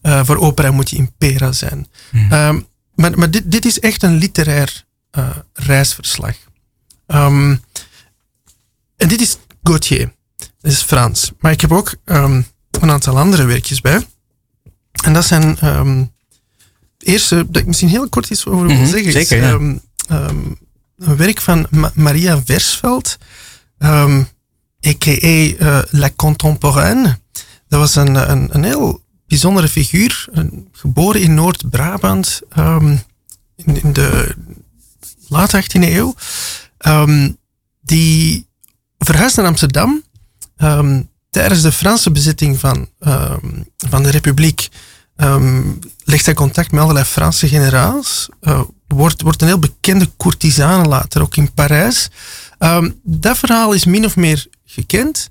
uh, 0.03 0.25
voor 0.25 0.37
opera 0.37 0.71
moet 0.71 0.89
je 0.89 0.95
in 0.95 1.11
Pera 1.17 1.51
zijn. 1.51 1.87
Mm. 2.11 2.31
Um, 2.31 2.67
maar 2.95 3.17
maar 3.17 3.31
dit, 3.31 3.51
dit 3.51 3.65
is 3.65 3.79
echt 3.79 4.03
een 4.03 4.17
literair 4.17 4.85
uh, 5.17 5.29
reisverslag. 5.53 6.35
Um, 7.07 7.61
en 8.95 9.07
dit 9.07 9.21
is 9.21 9.37
Gauthier. 9.63 10.13
Dat 10.35 10.71
is 10.71 10.81
Frans. 10.81 11.31
Maar 11.39 11.51
ik 11.51 11.61
heb 11.61 11.71
ook 11.71 11.95
um, 12.05 12.47
een 12.71 12.91
aantal 12.91 13.17
andere 13.17 13.45
werkjes 13.45 13.81
bij. 13.81 14.07
En 15.03 15.13
dat 15.13 15.25
zijn 15.25 15.57
eerste, 16.97 17.45
dat 17.49 17.61
ik 17.61 17.67
misschien 17.67 17.89
heel 17.89 18.09
kort 18.09 18.29
iets 18.29 18.45
over 18.45 18.65
wil 18.65 18.75
mm 18.75 18.81
-hmm, 18.81 18.91
zeggen, 18.91 19.11
zeker, 19.11 19.37
is 19.37 19.51
um, 19.51 19.81
um, 20.11 20.57
een 20.97 21.15
werk 21.15 21.41
van 21.41 21.67
Ma 21.69 21.91
Maria 21.95 22.41
Versveld, 22.45 23.17
um, 23.77 24.27
a.k.a. 24.87 25.27
Uh, 25.27 25.79
La 25.89 26.09
Contemporaine. 26.15 27.19
Dat 27.67 27.79
was 27.79 27.95
een, 27.95 28.31
een, 28.31 28.55
een 28.55 28.63
heel 28.63 29.01
bijzondere 29.27 29.67
figuur, 29.67 30.27
een, 30.31 30.67
geboren 30.71 31.21
in 31.21 31.33
Noord-Brabant 31.33 32.41
in, 32.55 33.81
in, 33.81 33.93
de 33.93 34.35
late 35.27 35.63
18e 35.63 35.81
eeuw, 35.81 36.15
die 37.81 38.47
verhuisde 38.97 39.41
naar 39.41 39.49
Amsterdam 39.49 40.03
tijdens 41.29 41.61
de 41.61 41.71
Franse 41.71 42.11
bezetting 42.11 42.59
van, 42.59 42.89
van 43.77 44.03
de 44.03 44.09
Republiek 44.09 44.69
um, 45.17 45.79
legt 46.07 46.25
hij 46.25 46.33
contact 46.33 46.71
met 46.71 46.81
allerlei 46.81 47.05
Franse 47.05 47.47
generaals. 47.47 48.29
Uh, 48.41 48.61
wordt, 48.87 49.21
wordt 49.21 49.41
een 49.41 49.47
heel 49.47 49.59
bekende 49.59 50.09
courtisane 50.17 50.87
later, 50.87 51.21
ook 51.21 51.35
in 51.35 51.53
Parijs. 51.53 52.09
Um, 52.59 52.99
dat 53.03 53.37
verhaal 53.37 53.73
is 53.73 53.85
min 53.85 54.05
of 54.05 54.15
meer 54.15 54.47
gekend. 54.65 55.29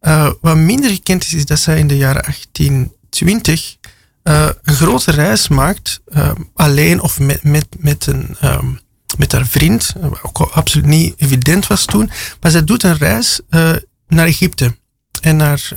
Uh, 0.00 0.30
wat 0.40 0.56
minder 0.56 0.90
gekend 0.90 1.24
is, 1.24 1.34
is 1.34 1.44
dat 1.44 1.58
zij 1.58 1.78
in 1.78 1.86
de 1.86 1.96
jaren 1.96 2.22
1820 2.22 3.76
uh, 4.24 4.48
een 4.62 4.74
grote 4.74 5.10
reis 5.10 5.48
maakt, 5.48 6.00
alleen 6.54 7.00
of 7.00 7.18
met, 7.20 7.42
met, 7.42 7.66
met, 7.78 8.06
een, 8.06 8.36
um, 8.44 8.80
met 9.18 9.32
haar 9.32 9.46
vriend, 9.46 9.92
wat 10.00 10.22
ook 10.22 10.38
absoluut 10.38 10.86
niet 10.86 11.14
evident 11.16 11.66
was 11.66 11.84
toen. 11.84 12.10
Maar 12.40 12.50
zij 12.50 12.64
doet 12.64 12.82
een 12.82 12.96
reis 12.96 13.40
naar 14.08 14.26
Egypte 14.26 14.76
en 15.20 15.36
naar 15.36 15.68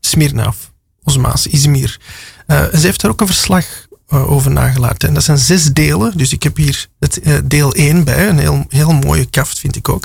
Smirna, 0.00 0.54
Osmaas, 1.02 1.46
Izmir. 1.46 2.00
Uh, 2.46 2.64
ze 2.72 2.86
heeft 2.86 3.00
daar 3.00 3.10
ook 3.10 3.20
een 3.20 3.26
verslag 3.26 3.66
over 4.12 4.50
nagelaten. 4.50 5.08
En 5.08 5.14
dat 5.14 5.24
zijn 5.24 5.38
zes 5.38 5.72
delen. 5.72 6.16
Dus 6.16 6.32
ik 6.32 6.42
heb 6.42 6.56
hier 6.56 6.88
het 6.98 7.26
uh, 7.26 7.38
deel 7.44 7.74
1 7.74 8.04
bij. 8.04 8.28
Een 8.28 8.38
heel, 8.38 8.64
heel 8.68 8.92
mooie 8.92 9.26
kaft, 9.26 9.58
vind 9.58 9.76
ik 9.76 9.88
ook. 9.88 10.04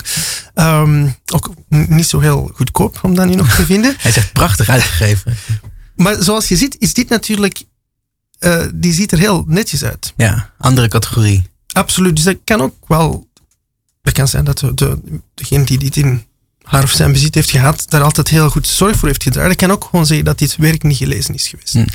Um, 0.54 1.14
ook 1.32 1.54
niet 1.68 2.06
zo 2.06 2.20
heel 2.20 2.50
goedkoop 2.54 2.98
om 3.02 3.14
dat 3.14 3.26
nu 3.26 3.34
nog 3.34 3.54
te 3.54 3.64
vinden. 3.64 3.94
Hij 3.98 4.10
is 4.10 4.16
echt 4.16 4.32
prachtig 4.32 4.68
uitgegeven. 4.68 5.36
maar 5.96 6.22
zoals 6.22 6.48
je 6.48 6.56
ziet, 6.56 6.76
is 6.78 6.94
dit 6.94 7.08
natuurlijk... 7.08 7.64
Uh, 8.40 8.66
die 8.74 8.92
ziet 8.92 9.12
er 9.12 9.18
heel 9.18 9.44
netjes 9.46 9.84
uit. 9.84 10.12
Ja, 10.16 10.52
andere 10.58 10.88
categorie. 10.88 11.42
Absoluut. 11.72 12.16
Dus 12.16 12.24
dat 12.24 12.36
kan 12.44 12.60
ook 12.60 12.74
wel... 12.86 13.28
Het 14.02 14.12
kan 14.12 14.28
zijn 14.28 14.44
dat 14.44 14.58
de, 14.58 14.74
de, 14.74 14.98
degene 15.34 15.64
die 15.64 15.78
dit 15.78 15.96
in 15.96 16.27
haar 16.68 16.82
of 16.82 16.90
zijn 16.90 17.12
bezit 17.12 17.34
heeft 17.34 17.50
gehad, 17.50 17.84
daar 17.88 18.02
altijd 18.02 18.28
heel 18.28 18.50
goed 18.50 18.66
zorg 18.66 18.96
voor 18.96 19.08
heeft 19.08 19.22
gedragen. 19.22 19.50
Ik 19.50 19.56
kan 19.56 19.70
ook 19.70 19.84
gewoon 19.90 20.06
zeggen 20.06 20.24
dat 20.24 20.38
dit 20.38 20.56
werk 20.56 20.82
niet 20.82 20.96
gelezen 20.96 21.34
is 21.34 21.48
geweest. 21.48 21.74
Mm. 21.74 21.86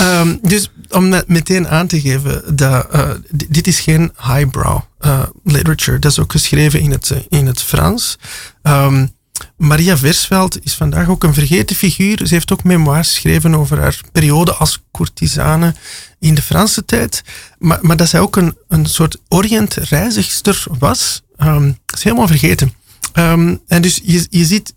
um, 0.00 0.38
dus 0.52 0.70
om 0.90 1.22
meteen 1.26 1.68
aan 1.68 1.86
te 1.86 2.00
geven, 2.00 2.56
dat, 2.56 2.86
uh, 2.94 3.10
dit 3.30 3.66
is 3.66 3.80
geen 3.80 4.12
highbrow 4.16 4.80
uh, 5.00 5.22
literature. 5.44 5.98
Dat 5.98 6.10
is 6.10 6.18
ook 6.18 6.32
geschreven 6.32 6.80
in 6.80 6.90
het, 6.90 7.12
in 7.28 7.46
het 7.46 7.62
Frans. 7.62 8.18
Um, 8.62 9.10
Maria 9.56 9.96
Versveld 9.96 10.64
is 10.64 10.74
vandaag 10.74 11.08
ook 11.08 11.24
een 11.24 11.34
vergeten 11.34 11.76
figuur. 11.76 12.26
Ze 12.26 12.34
heeft 12.34 12.52
ook 12.52 12.64
memoires 12.64 13.08
geschreven 13.08 13.54
over 13.54 13.80
haar 13.80 14.00
periode 14.12 14.52
als 14.52 14.82
courtisane 14.92 15.74
in 16.18 16.34
de 16.34 16.42
Franse 16.42 16.84
tijd. 16.84 17.22
Maar, 17.58 17.78
maar 17.80 17.96
dat 17.96 18.08
zij 18.08 18.20
ook 18.20 18.36
een, 18.36 18.56
een 18.68 18.86
soort 18.86 19.16
Orient-reizigster 19.28 20.64
was, 20.78 21.22
um, 21.38 21.78
is 21.94 22.02
helemaal 22.02 22.26
vergeten. 22.26 22.72
Um, 23.14 23.60
en 23.66 23.82
dus 23.82 24.00
je, 24.04 24.26
je 24.30 24.44
ziet 24.44 24.74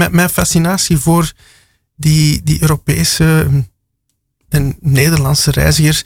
mijn 0.00 0.30
fascinatie 0.30 0.98
voor 0.98 1.32
die, 1.96 2.42
die 2.42 2.62
Europese 2.62 3.48
en 4.48 4.76
Nederlandse 4.80 5.50
reizigers, 5.50 6.04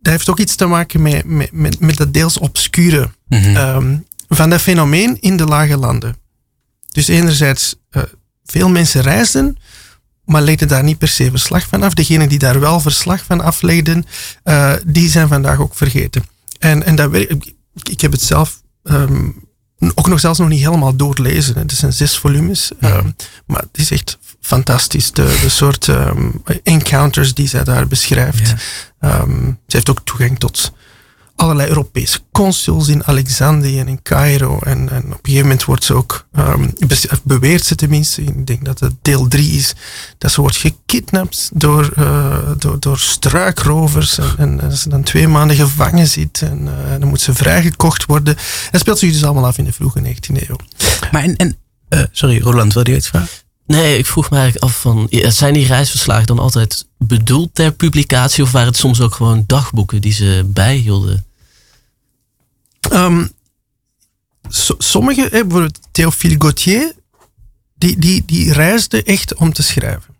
dat 0.00 0.12
heeft 0.12 0.28
ook 0.30 0.38
iets 0.38 0.54
te 0.54 0.66
maken 0.66 1.02
met, 1.02 1.24
met, 1.24 1.52
met, 1.52 1.80
met 1.80 1.96
dat 1.96 2.12
deels 2.12 2.38
obscure 2.38 3.10
mm 3.28 3.38
-hmm. 3.38 3.56
um, 3.56 4.06
van 4.28 4.50
dat 4.50 4.60
fenomeen 4.60 5.20
in 5.20 5.36
de 5.36 5.44
lage 5.44 5.76
landen. 5.76 6.16
Dus 6.88 7.08
enerzijds, 7.08 7.74
uh, 7.90 8.02
veel 8.44 8.68
mensen 8.68 9.02
reisden, 9.02 9.56
maar 10.24 10.42
legden 10.42 10.68
daar 10.68 10.84
niet 10.84 10.98
per 10.98 11.08
se 11.08 11.30
verslag 11.30 11.66
van 11.66 11.82
af. 11.82 11.94
Degenen 11.94 12.28
die 12.28 12.38
daar 12.38 12.60
wel 12.60 12.80
verslag 12.80 13.24
van 13.24 13.40
aflegden, 13.40 14.04
uh, 14.44 14.72
die 14.86 15.08
zijn 15.08 15.28
vandaag 15.28 15.58
ook 15.58 15.76
vergeten. 15.76 16.24
En, 16.58 16.84
en 16.84 16.96
dat, 16.96 17.14
ik, 17.14 17.54
ik 17.82 18.00
heb 18.00 18.12
het 18.12 18.22
zelf 18.22 18.62
um, 18.82 19.44
ook 19.94 20.08
nog 20.08 20.20
zelfs 20.20 20.38
nog 20.38 20.48
niet 20.48 20.64
helemaal 20.64 20.96
doorlezen. 20.96 21.58
Het 21.58 21.72
zijn 21.72 21.92
zes 21.92 22.18
volumes. 22.18 22.70
Ja. 22.80 22.96
Um, 22.96 23.16
maar 23.46 23.60
het 23.60 23.78
is 23.78 23.90
echt 23.90 24.18
fantastisch. 24.40 25.12
De, 25.12 25.38
de 25.42 25.48
soort 25.48 25.86
um, 25.86 26.42
encounters 26.62 27.34
die 27.34 27.48
zij 27.48 27.64
daar 27.64 27.86
beschrijft. 27.86 28.54
Ja. 29.00 29.20
Um, 29.20 29.58
ze 29.66 29.76
heeft 29.76 29.90
ook 29.90 30.00
toegang 30.04 30.38
tot 30.38 30.72
allerlei 31.42 31.68
Europese 31.68 32.18
consuls 32.32 32.88
in 32.88 33.04
Alexandrië 33.04 33.78
en 33.78 33.88
in 33.88 34.02
Cairo. 34.02 34.58
En, 34.58 34.88
en 34.88 35.02
op 35.04 35.10
een 35.10 35.18
gegeven 35.22 35.42
moment 35.42 35.64
wordt 35.64 35.84
ze 35.84 35.94
ook, 35.94 36.26
um, 36.38 36.72
beweert 37.22 37.64
ze 37.64 37.74
tenminste, 37.74 38.22
ik 38.22 38.46
denk 38.46 38.64
dat 38.64 38.80
het 38.80 38.94
deel 39.02 39.28
3 39.28 39.50
is, 39.50 39.74
dat 40.18 40.32
ze 40.32 40.40
wordt 40.40 40.56
gekidnapt 40.56 41.50
door, 41.54 41.92
uh, 41.98 42.36
door, 42.58 42.80
door 42.80 42.98
struikrovers. 42.98 44.18
En, 44.38 44.60
en, 44.60 44.76
ze 44.76 44.88
dan 44.88 45.02
twee 45.02 45.28
maanden 45.28 45.56
gevangen 45.56 46.06
zit. 46.06 46.42
En 46.42 46.60
uh, 46.62 46.70
dan 46.98 47.08
moet 47.08 47.20
ze 47.20 47.34
vrijgekocht 47.34 48.06
worden. 48.06 48.36
En 48.70 48.78
speelt 48.78 48.98
zich 48.98 49.12
dus 49.12 49.24
allemaal 49.24 49.46
af 49.46 49.58
in 49.58 49.64
de 49.64 49.72
vroege 49.72 50.00
19e 50.00 50.48
eeuw. 50.48 50.56
Maar 51.10 51.22
en, 51.22 51.36
en 51.36 51.56
uh, 51.88 52.02
sorry, 52.10 52.40
Roland, 52.40 52.74
wilde 52.74 52.90
je 52.90 52.96
iets 52.96 53.08
vragen? 53.08 53.28
Nee, 53.66 53.98
ik 53.98 54.06
vroeg 54.06 54.30
me 54.30 54.36
eigenlijk 54.36 54.64
af 54.64 54.80
van, 54.80 55.06
zijn 55.10 55.54
die 55.54 55.66
reisverslagen 55.66 56.26
dan 56.26 56.38
altijd 56.38 56.86
bedoeld 56.98 57.54
ter 57.54 57.72
publicatie 57.72 58.42
of 58.42 58.52
waren 58.52 58.68
het 58.68 58.76
soms 58.76 59.00
ook 59.00 59.14
gewoon 59.14 59.44
dagboeken 59.46 60.00
die 60.00 60.12
ze 60.12 60.42
bijhielden? 60.46 61.24
Um, 62.92 63.30
so, 64.48 64.74
sommige, 64.78 65.28
bijvoorbeeld 65.30 65.78
Théophile 65.90 66.34
Gautier, 66.38 66.94
die, 67.74 67.98
die, 67.98 68.22
die 68.26 68.52
reisde 68.52 69.02
echt 69.02 69.34
om 69.34 69.52
te 69.52 69.62
schrijven. 69.62 70.14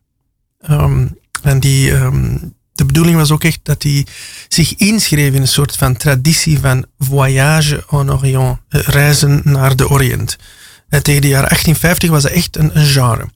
Um, 0.71 1.19
en 1.43 1.61
die, 1.61 1.91
um, 1.91 2.55
de 2.73 2.85
bedoeling 2.85 3.17
was 3.17 3.31
ook 3.31 3.45
echt 3.45 3.61
dat 3.63 3.83
hij 3.83 4.07
zich 4.49 4.75
inschreef 4.75 5.35
in 5.35 5.41
een 5.41 5.49
soort 5.49 5.77
van 5.77 5.97
traditie 5.97 6.59
van 6.59 6.87
voyage 6.99 7.85
en 7.91 8.13
Orient, 8.13 8.59
reizen 8.69 9.41
naar 9.45 9.77
de 9.77 9.89
Oriënt. 9.89 10.37
En 10.89 11.03
tegen 11.03 11.21
de 11.21 11.29
jaren 11.29 11.49
1850 11.49 12.11
was 12.11 12.23
dat 12.23 12.33
echt 12.33 12.57
een, 12.57 12.71
genre. 12.75 13.29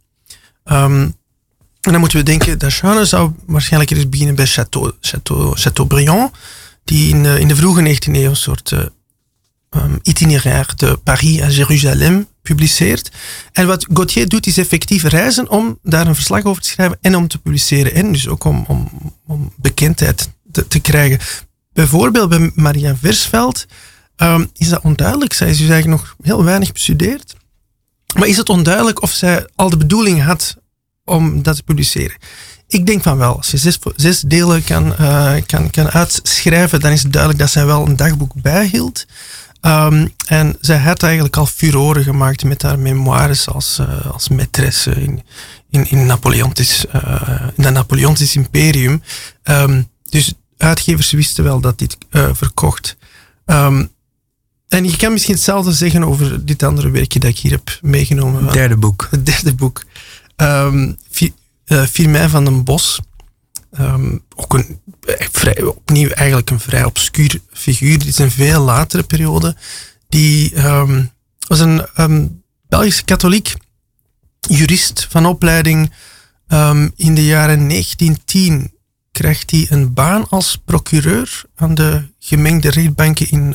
En 1.87 1.93
dan 1.93 2.00
moeten 2.00 2.19
we 2.19 2.25
denken, 2.25 2.59
dat 2.59 2.73
genre 2.73 3.05
zou 3.05 3.33
waarschijnlijk 3.47 3.90
eerst 3.90 4.11
beginnen 4.11 4.35
bij 4.35 4.47
Chateau, 4.47 4.93
Chateau, 5.00 5.57
Chateaubriand, 5.57 6.33
die 6.85 7.09
in, 7.09 7.25
uh, 7.25 7.38
in 7.38 7.49
de 7.49 7.57
vroege 7.57 7.97
19e 7.97 8.12
eeuw 8.12 8.28
een 8.28 8.37
soort 8.37 8.71
uh, 8.71 8.81
um, 9.71 9.99
itinéraire 10.03 10.75
de 10.75 10.99
Paris 11.03 11.41
à 11.41 11.49
Jeruzalem 11.49 12.27
publiceert. 12.43 13.11
En 13.53 13.67
wat 13.67 13.87
Gauthier 13.93 14.29
doet, 14.29 14.47
is 14.47 14.59
effectief 14.59 15.03
reizen 15.03 15.51
om 15.51 15.79
daar 15.83 16.07
een 16.07 16.15
verslag 16.15 16.45
over 16.45 16.63
te 16.63 16.69
schrijven 16.69 16.99
en 17.01 17.17
om 17.17 17.29
te 17.29 17.39
publiceren. 17.39 17.95
En 17.95 18.13
dus 18.13 18.29
ook 18.29 18.45
om, 18.45 18.65
om, 19.27 19.53
bekendheid 19.57 20.31
te, 20.53 20.69
te, 20.69 20.81
krijgen. 20.81 21.19
Bijvoorbeeld 21.73 22.29
bij 22.29 22.51
Maria 22.55 22.97
Versveld 22.97 23.67
um, 24.17 24.51
is 24.53 24.69
dat 24.69 24.83
onduidelijk. 24.83 25.33
Zij 25.33 25.51
is 25.51 25.59
dus 25.59 25.69
eigenlijk 25.69 26.01
nog 26.01 26.17
heel 26.23 26.45
weinig 26.45 26.73
bestudeerd. 26.73 27.35
Maar 28.15 28.29
is 28.29 28.37
het 28.37 28.49
onduidelijk 28.49 29.03
of 29.03 29.11
zij 29.11 29.47
al 29.55 29.71
de 29.71 29.77
bedoeling 29.77 30.23
had 30.23 30.57
om 31.05 31.43
dat 31.43 31.57
te 31.57 31.63
publiceren? 31.63 32.17
Ik 32.69 32.87
denk 32.87 33.03
van 33.03 33.19
wel. 33.19 33.37
Als 33.37 33.51
je 33.51 33.79
zes, 33.97 34.21
delen 34.21 34.65
kan, 34.65 34.95
uh, 35.01 35.35
kan, 35.47 35.71
kan 35.71 35.91
uitschrijven, 35.91 36.81
dan 36.81 36.91
is 36.91 37.03
het 37.03 37.13
duidelijk 37.13 37.43
dat 37.43 37.51
zij 37.51 37.67
wel 37.67 37.87
een 37.87 37.97
dagboek 37.97 38.33
bijhield. 38.35 39.07
Um, 39.67 40.13
en 40.27 40.57
zij 40.61 40.79
had 40.79 41.03
eigenlijk 41.03 41.37
al 41.37 41.47
furoren 41.47 42.03
gemaakt 42.03 42.45
met 42.45 42.63
haar 42.63 42.79
memoires 42.79 43.49
als, 43.49 43.79
uh, 43.81 44.07
als 44.07 44.29
maîtresse 44.29 45.01
in, 45.01 45.23
in, 45.71 45.91
in, 45.91 46.07
Napoleontisch, 46.07 46.85
uh, 46.95 47.49
in 47.55 47.63
dat 47.63 47.73
Napoleontisch 47.73 48.37
imperium. 48.37 49.03
Um, 49.45 49.89
dus 50.09 50.33
uitgevers 50.57 51.11
wisten 51.11 51.45
wel 51.45 51.61
dat 51.61 51.79
dit 51.79 51.97
uh, 52.11 52.29
verkocht. 52.33 52.97
Um, 53.47 53.91
en 54.69 54.85
je 54.85 54.97
kan 54.97 55.13
misschien 55.13 55.35
hetzelfde 55.35 55.73
zeggen 55.73 56.05
over 56.05 56.45
dit 56.45 56.63
andere 56.63 56.91
werkje 56.91 57.19
dat 57.19 57.31
ik 57.31 57.39
hier 57.39 57.53
heb 57.53 57.79
meegenomen. 57.83 58.45
Het 58.45 58.53
derde 58.53 58.77
boek. 58.77 59.09
Het 59.11 59.27
derde 59.27 59.55
boek. 59.55 59.85
Um, 60.37 60.97
Firmin 61.91 62.29
van 62.29 62.45
den 62.45 62.65
Bos. 62.65 63.01
Um, 63.80 64.25
ook 64.37 64.54
een 64.54 64.80
opnieuw 65.66 66.09
eigenlijk 66.09 66.50
een 66.50 66.61
vrij 66.61 66.85
obscuur 66.85 67.40
figuur. 67.52 67.99
Dit 67.99 68.09
is 68.09 68.18
een 68.18 68.30
veel 68.30 68.62
latere 68.62 69.02
periode. 69.02 69.56
Die 70.09 70.66
um, 70.66 71.11
was 71.49 71.61
een 71.61 71.87
um, 71.97 72.42
Belgische 72.68 73.04
katholiek, 73.04 73.54
jurist 74.40 75.06
van 75.11 75.26
opleiding. 75.26 75.92
in 76.97 77.14
de 77.14 77.25
jaren 77.25 77.68
1910 77.68 78.73
krijgt 79.12 79.50
hij 79.50 79.66
een 79.68 79.92
baan 79.92 80.28
als 80.28 80.61
procureur 80.64 81.42
aan 81.54 81.75
de 81.75 82.09
gemengde 82.18 82.71
rechtbanken 82.71 83.30
in 83.30 83.54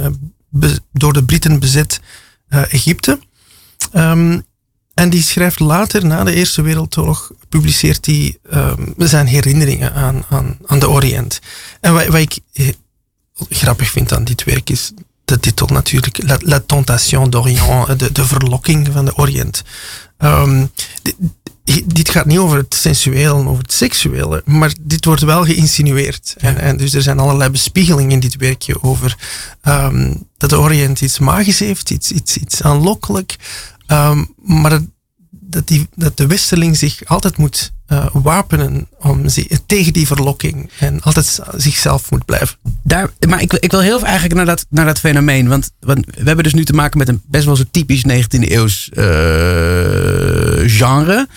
be, 0.50 0.80
door 0.92 1.14
de 1.14 1.24
Britten 1.24 1.60
bezet 1.60 2.00
uh, 2.50 2.74
Egypte. 2.74 3.20
Um, 3.94 4.46
en 5.02 5.10
die 5.10 5.22
schrijft 5.22 5.60
later, 5.60 6.06
na 6.06 6.24
de 6.24 6.34
Eerste 6.34 6.62
Wereldoorlog, 6.62 7.32
publiceert 7.50 8.06
hij 8.06 8.38
um, 8.54 8.94
zijn 8.98 9.28
herinneringen 9.28 9.94
aan, 9.94 10.24
aan, 10.30 10.58
aan 10.66 10.80
de 10.80 10.90
Oriënt. 10.90 11.40
En 11.80 11.94
wat, 11.94 12.06
wat 12.06 12.20
ik 12.20 12.40
eh, 12.54 12.68
grappig 13.50 13.90
vind 13.90 14.14
aan 14.14 14.24
dit 14.24 14.44
werk 14.44 14.70
is 14.70 14.92
de 15.26 15.40
titel 15.40 15.68
natuurlijk, 15.68 16.24
La, 16.24 16.38
La 16.40 16.60
Tentation 16.60 17.30
d'Orient, 17.30 18.00
de, 18.00 18.12
de 18.12 18.26
verlokking 18.26 18.90
van 18.92 19.06
de 19.06 19.16
Oriënt. 19.16 19.64
Um, 20.18 20.72
dit 21.86 22.10
gaat 22.10 22.26
niet 22.26 22.38
over 22.38 22.58
het 22.58 22.76
sensueel 22.76 23.40
en 23.40 23.48
over 23.48 23.64
het 23.64 23.74
seksuele, 23.74 24.42
maar 24.46 24.74
dit 24.82 25.06
wordt 25.06 25.22
wel 25.22 25.46
geïnsinueerd. 25.46 26.36
Ja. 26.38 26.48
En, 26.48 26.58
en, 26.58 26.78
dus 26.78 26.94
er 26.94 27.02
zijn 27.02 27.20
allerlei 27.20 27.50
bespiegelingen 27.50 28.12
in 28.12 28.20
dit 28.20 28.36
werkje 28.36 28.84
over 28.84 29.18
um, 29.64 30.28
dat 30.38 30.50
de 30.50 30.60
Oriënt 30.60 31.02
iets 31.02 31.20
magisch 31.20 31.60
heeft, 31.60 31.90
iets, 31.90 32.12
iets, 32.12 32.38
iets 32.38 32.64
aanlokkelijk. 32.64 33.36
Um, 33.92 34.34
maar 34.36 34.70
dat, 34.70 34.84
dat, 35.30 35.68
die, 35.68 35.88
dat 35.96 36.18
de 36.18 36.28
westeling 36.28 36.78
zich 36.78 37.06
altijd 37.06 37.38
moet 37.38 37.72
uh, 37.88 38.06
wapenen 38.14 38.88
om 39.00 39.26
tegen 39.66 39.94
die 39.94 40.08
verlokking 40.08 40.70
en 40.80 41.02
altijd 41.02 41.40
zichzelf 41.56 42.12
moet 42.12 42.26
blijven. 42.26 42.58
Daar, 42.84 43.10
maar 43.28 43.42
ik, 43.42 43.54
ik 43.54 43.72
wil 43.72 43.82
heel 43.82 43.98
veel 43.98 44.08
eigenlijk 44.08 44.36
naar 44.36 44.46
dat, 44.46 44.66
naar 44.70 44.86
dat 44.86 45.00
fenomeen. 45.00 45.48
Want, 45.48 45.72
want 45.80 46.06
we 46.06 46.24
hebben 46.24 46.44
dus 46.44 46.54
nu 46.54 46.66
te 46.66 46.74
maken 46.74 46.98
met 46.98 47.08
een 47.08 47.22
best 47.26 47.46
wel 47.46 47.56
zo 47.56 47.64
typisch 47.72 48.04
19e 48.08 48.50
eeuws 48.50 48.90
uh, 48.94 49.04
genre. 50.66 51.28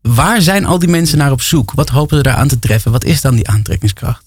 Waar 0.00 0.42
zijn 0.42 0.64
al 0.64 0.78
die 0.78 0.88
mensen 0.88 1.18
naar 1.18 1.32
op 1.32 1.42
zoek? 1.42 1.72
Wat 1.72 1.88
hopen 1.88 2.16
ze 2.16 2.22
daar 2.22 2.36
aan 2.36 2.48
te 2.48 2.58
treffen? 2.58 2.92
Wat 2.92 3.04
is 3.04 3.20
dan 3.20 3.34
die 3.34 3.48
aantrekkingskracht? 3.48 4.24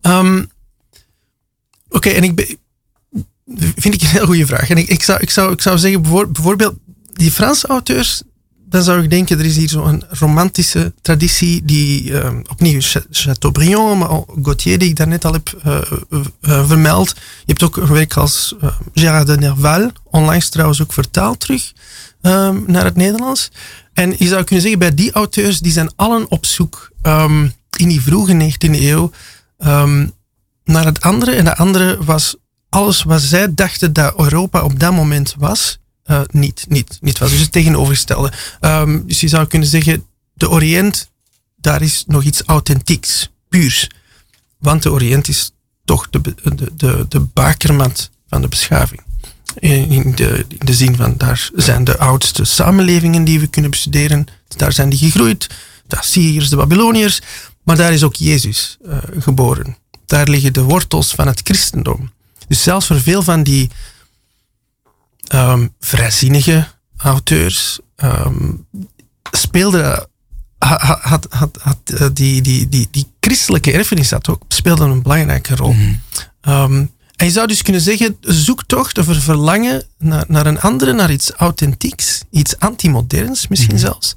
Um, 0.00 0.50
Oké, 1.88 1.96
okay, 1.96 2.14
en 2.14 2.22
ik 2.22 2.34
ben, 2.34 2.58
vind 3.56 3.94
ik 3.94 4.00
een 4.02 4.08
heel 4.08 4.26
goede 4.26 4.46
vraag. 4.46 4.70
En 4.70 4.76
ik, 4.76 4.88
ik, 4.88 5.02
zou, 5.02 5.20
ik, 5.20 5.30
zou, 5.30 5.52
ik 5.52 5.60
zou 5.60 5.78
zeggen, 5.78 6.02
bijvoorbeeld, 6.02 6.74
die 7.12 7.30
Franse 7.30 7.66
auteurs, 7.66 8.22
dan 8.68 8.82
zou 8.82 9.02
ik 9.02 9.10
denken, 9.10 9.38
er 9.38 9.44
is 9.44 9.56
hier 9.56 9.68
zo'n 9.68 10.02
romantische 10.08 10.92
traditie 11.02 11.64
die 11.64 12.10
uh, 12.10 12.30
opnieuw 12.50 12.80
Chateaubriand, 13.10 13.98
maar 13.98 14.22
Gauthier, 14.42 14.78
die 14.78 14.88
ik 14.88 14.96
daarnet 14.96 15.24
al 15.24 15.32
heb 15.32 15.60
uh, 15.66 15.80
uh, 16.10 16.66
vermeld. 16.66 17.08
Je 17.16 17.54
hebt 17.54 17.62
ook 17.62 17.76
een 17.76 18.08
als 18.08 18.54
Gérard 18.94 19.26
de 19.26 19.36
Nerval, 19.36 19.90
onlangs 20.04 20.48
trouwens 20.48 20.82
ook 20.82 20.92
vertaald 20.92 21.40
terug 21.40 21.72
um, 22.22 22.64
naar 22.66 22.84
het 22.84 22.96
Nederlands. 22.96 23.50
En 23.92 24.14
je 24.18 24.26
zou 24.26 24.44
kunnen 24.44 24.60
zeggen, 24.60 24.78
bij 24.78 24.94
die 24.94 25.12
auteurs, 25.12 25.60
die 25.60 25.72
zijn 25.72 25.90
allen 25.96 26.30
op 26.30 26.46
zoek 26.46 26.90
um, 27.02 27.52
in 27.76 27.88
die 27.88 28.00
vroege 28.00 28.52
19e 28.52 28.70
eeuw 28.70 29.10
naar 30.64 30.84
het 30.84 31.00
andere. 31.00 31.32
En 31.32 31.44
de 31.44 31.56
andere 31.56 32.04
was 32.04 32.36
alles 32.68 33.02
wat 33.02 33.20
zij 33.20 33.54
dachten 33.54 33.92
dat 33.92 34.14
Europa 34.18 34.62
op 34.62 34.80
dat 34.80 34.92
moment 34.92 35.34
was, 35.38 35.78
uh, 36.06 36.20
niet, 36.30 36.64
niet, 36.68 36.98
niet 37.00 37.18
was. 37.18 37.30
Dus 37.30 37.40
het 37.40 37.52
tegenovergestelde. 37.52 38.32
Um, 38.60 39.06
dus 39.06 39.20
je 39.20 39.28
zou 39.28 39.46
kunnen 39.46 39.68
zeggen, 39.68 40.04
de 40.34 40.50
Oriënt, 40.50 41.10
daar 41.56 41.82
is 41.82 42.04
nog 42.06 42.22
iets 42.22 42.42
authentieks, 42.42 43.30
puurs. 43.48 43.90
Want 44.58 44.82
de 44.82 44.92
Oriënt 44.92 45.28
is 45.28 45.50
toch 45.84 46.10
de, 46.10 46.20
de, 46.20 46.70
de, 46.76 47.06
de 47.08 47.20
bakermat 47.20 48.10
van 48.28 48.40
de 48.40 48.48
beschaving. 48.48 49.00
In 49.60 50.12
de, 50.14 50.44
in 50.48 50.66
de 50.66 50.74
zin 50.74 50.96
van, 50.96 51.14
daar 51.16 51.50
zijn 51.54 51.84
de 51.84 51.98
oudste 51.98 52.44
samenlevingen 52.44 53.24
die 53.24 53.40
we 53.40 53.46
kunnen 53.46 53.70
bestuderen. 53.70 54.26
Daar 54.56 54.72
zijn 54.72 54.88
die 54.88 54.98
gegroeid. 54.98 55.46
De 55.86 55.98
Assyriërs, 55.98 56.48
de 56.48 56.56
Babyloniërs. 56.56 57.20
Maar 57.62 57.76
daar 57.76 57.92
is 57.92 58.02
ook 58.02 58.14
Jezus 58.14 58.76
uh, 58.86 58.98
geboren. 59.18 59.76
Daar 60.06 60.28
liggen 60.28 60.52
de 60.52 60.62
wortels 60.62 61.10
van 61.10 61.26
het 61.26 61.40
christendom. 61.44 62.10
Dus 62.48 62.62
zelfs 62.62 62.86
voor 62.86 63.00
veel 63.00 63.22
van 63.22 63.42
die 63.42 63.70
um, 65.34 65.74
vrijzinnige 65.80 66.66
auteurs 66.96 67.78
um, 67.96 68.66
speelde 69.30 70.08
had, 70.58 70.80
had, 71.00 71.26
had, 71.30 71.58
had 71.60 71.78
uh, 71.94 72.06
die, 72.12 72.42
die, 72.42 72.68
die, 72.68 72.88
die 72.90 73.06
christelijke 73.20 73.72
erfenis 73.72 74.08
dat 74.08 74.28
ook, 74.28 74.42
speelde 74.48 74.84
een 74.84 75.02
belangrijke 75.02 75.56
rol. 75.56 75.72
Mm 75.72 76.00
um, 76.48 76.90
en 77.16 77.26
je 77.26 77.32
zou 77.32 77.46
dus 77.46 77.62
kunnen 77.62 77.82
zeggen, 77.82 78.16
zoektocht 78.20 78.98
of 78.98 79.06
een 79.06 79.20
verlangen 79.20 79.84
naar, 79.98 80.24
naar 80.28 80.46
een 80.46 80.60
andere, 80.60 80.92
naar 80.92 81.10
iets 81.10 81.30
authentieks, 81.30 82.22
iets 82.30 82.58
antimoderns 82.58 83.48
misschien 83.48 83.74
mm 83.74 83.80
-hmm. 83.80 83.90
zelfs. 83.90 84.16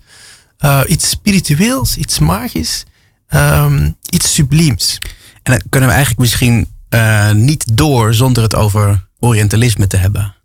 Uh, 0.59 0.81
iets 0.88 1.09
spiritueels, 1.09 1.97
iets 1.97 2.19
magisch, 2.19 2.83
um, 3.29 3.95
iets 4.09 4.33
subliems. 4.33 4.97
En 5.43 5.51
dan 5.51 5.61
kunnen 5.69 5.89
we 5.89 5.95
eigenlijk 5.95 6.21
misschien 6.21 6.67
uh, 6.93 7.31
niet 7.31 7.77
door 7.77 8.13
zonder 8.13 8.43
het 8.43 8.55
over 8.55 9.07
Orientalisme 9.19 9.88
te 9.88 9.98
hebben. 9.98 10.36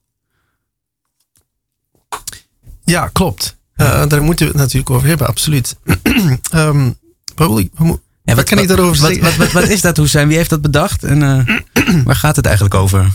Ja, 2.85 3.09
klopt. 3.09 3.57
Uh, 3.76 4.07
daar 4.07 4.23
moeten 4.23 4.47
we 4.47 4.53
het 4.53 4.61
natuurlijk 4.61 4.91
over 4.91 5.09
hebben, 5.09 5.26
absoluut. 5.26 5.76
um, 6.55 6.99
Paul, 7.35 7.59
ja, 7.59 8.35
wat, 8.35 8.45
kan 8.45 8.59
ik 8.59 8.69
daarover 8.69 8.97
zeggen? 8.97 9.23
Wat, 9.23 9.37
wat, 9.37 9.53
wat, 9.53 9.69
is 9.69 9.81
dat, 9.81 9.97
Hussein? 9.97 10.29
Wie 10.29 10.37
heeft 10.37 10.50
dat 10.50 10.62
bedacht? 10.62 11.05
En 11.05 11.21
uh, 11.21 12.05
waar 12.05 12.17
gaat 12.17 12.37
het 12.37 12.47
eigenlijk 12.47 12.75
over? 12.75 13.09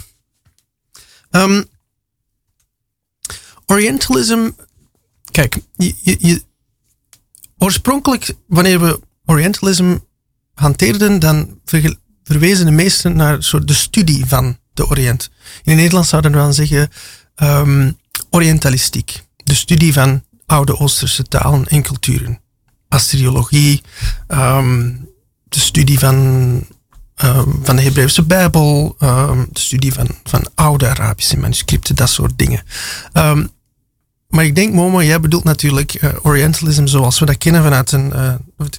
Um, 1.32 1.66
Orientalism, 3.66 4.50
kijk, 5.32 5.58
je, 5.76 5.96
je, 6.02 6.18
je, 6.20 6.44
oorspronkelijk, 7.58 8.34
wanneer 8.48 8.80
we 8.80 9.00
Orientalism 9.26 9.98
hanteerden, 10.54 11.20
dan 11.20 11.60
verwezen 12.32 12.66
de 12.66 12.72
meesten 12.72 13.16
naar 13.16 13.44
soort 13.44 13.68
de 13.68 13.74
studie 13.74 14.26
van 14.26 14.58
de 14.74 14.88
Oriënt. 14.88 15.30
In 15.64 15.72
het 15.72 15.76
Nederlands 15.76 16.10
zouden 16.10 16.32
we 16.32 16.38
dan 16.38 16.54
zeggen 16.54 16.90
um, 17.44 17.98
Orientalistiek. 18.30 19.22
De 19.44 19.54
studie 19.54 19.94
van 19.94 20.24
oude 20.46 20.80
Oosterse 20.80 21.24
talen 21.24 21.68
en 21.68 21.82
culturen. 21.82 22.40
Assyriologie, 22.90 23.82
um, 24.28 25.08
de 25.50 25.60
studie 25.60 26.00
van, 26.00 26.16
um, 27.24 27.60
van 27.64 27.76
de 27.76 27.82
Hebreeuwse 27.82 28.24
Bijbel, 28.24 28.96
de 29.50 29.60
studie 29.60 29.94
van, 29.94 30.08
van 30.24 30.48
oude 30.56 30.88
Arabische 30.88 31.38
manuscripten, 31.38 31.96
dat 31.96 32.10
soort 32.10 32.34
dingen. 32.36 32.64
Maar 34.32 34.46
ik 34.46 34.56
denk, 34.56 34.74
Momo, 34.74 35.04
jij 35.04 35.20
bedoelt 35.20 35.44
natuurlijk 35.44 36.02
uh, 36.02 36.10
Orientalism 36.22 36.86
zoals 36.86 37.20
we 37.20 37.26
dat 37.26 37.38
kennen 37.38 37.64
vanuit 37.64 37.92
een 37.92 38.12
uh, 38.16 38.34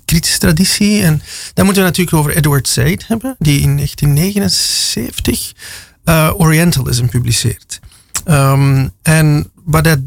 kritische 0.05 0.39
traditie. 0.39 1.03
En 1.03 1.23
dan 1.55 1.65
moeten 1.65 1.83
we 1.83 1.89
natuurlijk 1.89 2.17
over 2.17 2.37
Edward 2.37 2.69
Said 2.69 3.07
hebben, 3.07 3.37
die 3.39 3.61
in 3.61 3.77
1979 3.77 5.53
uh, 6.05 6.31
Orientalism 6.37 7.07
publiceert. 7.07 7.81
Um, 8.29 8.91
en 9.03 9.51
wat 9.65 9.85
hij 9.85 10.03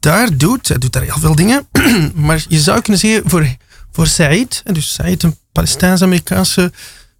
daar 0.00 0.36
doet, 0.36 0.68
hij 0.68 0.78
doet 0.78 0.92
daar 0.92 1.02
heel 1.02 1.18
veel 1.18 1.34
dingen, 1.34 1.68
maar 2.26 2.44
je 2.48 2.60
zou 2.60 2.80
kunnen 2.80 3.00
zeggen 3.00 3.30
voor, 3.30 3.56
voor 3.92 4.06
Said, 4.06 4.62
dus 4.64 4.94
Said, 4.94 5.22
een 5.22 5.36
Palestijns-Amerikaanse 5.52 6.72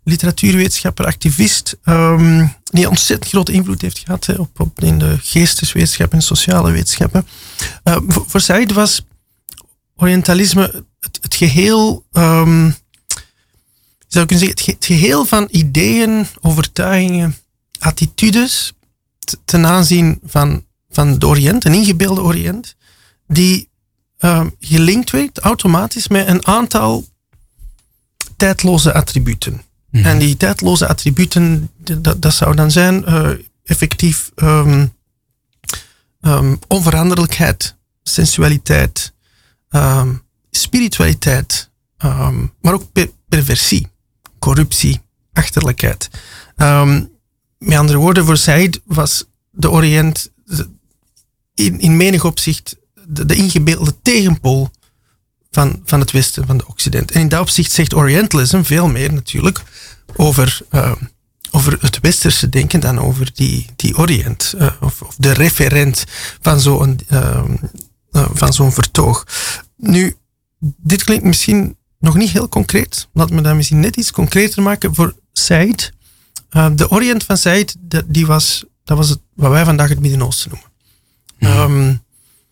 literatuurwetenschapper, 0.09 1.07
activist, 1.07 1.77
um, 1.85 2.55
die 2.65 2.89
ontzettend 2.89 3.31
grote 3.31 3.53
invloed 3.53 3.83
heeft 3.83 3.99
gehad 3.99 4.39
op, 4.39 4.81
in 4.83 4.99
de 4.99 5.19
geesteswetenschappen 5.23 6.19
en 6.19 6.25
sociale 6.25 6.71
wetenschappen. 6.71 7.27
Uh, 7.85 7.97
voor, 8.07 8.25
voor 8.27 8.41
Said 8.41 8.73
was 8.73 9.07
Orientalisme 9.97 10.85
het, 11.01 11.35
geheel, 11.35 12.05
um, 12.13 12.75
zou 14.07 14.27
kunnen 14.27 14.47
zeggen, 14.47 14.75
het, 14.75 14.85
geheel 14.85 15.25
van 15.25 15.49
ideeën, 15.51 16.27
overtuigingen, 16.41 17.37
attitudes 17.79 18.73
ten 19.45 19.67
aanzien 19.67 20.21
van, 20.25 20.65
van 20.91 21.19
de 21.19 21.27
Oriënt, 21.27 21.65
een 21.65 21.75
ingebeelde 21.75 22.21
Oriënt, 22.21 22.77
die 23.27 23.69
uh, 24.21 24.47
gelinkt 24.61 25.11
werd 25.11 25.39
automatisch 25.39 26.09
met 26.09 26.29
een 26.29 26.47
aantal 26.47 27.05
tijdloze 28.37 28.95
attributen. 28.95 29.63
Mm. 29.91 30.05
En 30.05 30.19
die 30.19 30.37
tijdloze 30.37 30.89
attributen, 30.89 31.71
dat, 31.77 32.23
dat 32.23 32.35
zou 32.35 32.55
dan 32.57 32.71
zijn 32.71 33.05
uh, 33.09 33.31
effectief 33.65 34.31
um, 34.37 34.93
um, 36.21 36.59
onveranderlijkheid, 36.69 37.77
sensualiteit, 38.03 39.13
um, 39.71 40.23
spiritualiteit, 40.51 41.71
maar 42.61 42.75
ook 42.75 42.93
per 42.93 43.11
perversie, 43.29 43.87
corruptie, 44.39 45.01
achterlijkheid. 45.33 46.11
met 47.59 47.79
andere 47.79 47.99
woorden, 47.99 48.25
voor 48.25 48.37
Said 48.37 48.81
was 48.85 49.25
de 49.51 49.71
Oriënt 49.71 50.31
in, 51.55 51.81
in 51.81 51.97
menig 51.97 52.25
opzicht 52.25 52.77
de, 53.07 53.27
de 53.27 53.35
ingebeelde 53.35 53.95
tegenpool 54.03 54.71
van, 55.51 55.83
van 55.85 56.01
het 56.01 56.11
Westen, 56.11 56.47
van 56.47 56.59
de 56.59 56.67
Occident. 56.67 57.11
En 57.11 57.21
in 57.21 57.29
dat 57.29 57.41
opzicht 57.41 57.73
zegt 57.73 57.95
Orientalism 57.95 58.63
veel 58.63 58.89
meer 58.89 59.13
natuurlijk 59.13 59.63
over, 60.17 60.61
uh, 60.71 60.93
over 61.51 61.77
het 61.81 62.01
Westerse 62.01 62.49
denken 62.49 62.81
dan 62.81 62.99
over 62.99 63.31
die, 63.35 63.67
die 63.77 63.97
Oriënt, 63.97 64.55
uh, 64.57 64.71
of, 64.81 65.03
of, 65.03 65.15
de 65.17 65.33
referent 65.33 66.05
van 66.41 66.61
zo'n 66.61 67.01
uh, 67.11 67.45
van 68.13 68.53
zo'n 68.53 68.73
vertoog. 68.73 69.27
Nu, 69.77 70.17
dit 70.59 71.05
klinkt 71.05 71.25
misschien 71.25 71.77
nog 71.99 72.15
niet 72.15 72.31
heel 72.31 72.49
concreet. 72.49 73.09
Laat 73.13 73.31
me 73.31 73.41
dat 73.41 73.55
misschien 73.55 73.81
net 73.81 73.97
iets 73.97 74.11
concreter 74.11 74.63
maken 74.63 74.95
voor 74.95 75.15
Said. 75.33 75.93
de 76.51 76.91
Oriënt 76.91 77.25
van 77.25 77.37
Said, 77.37 77.77
die 78.07 78.27
was, 78.27 78.65
dat 78.85 78.97
was 78.97 79.09
het, 79.09 79.21
wat 79.35 79.51
wij 79.51 79.65
vandaag 79.65 79.89
het 79.89 80.01
Midden-Oosten 80.01 80.51
noemen. 80.51 80.69
Mm. 81.39 81.77
Um, 81.79 82.03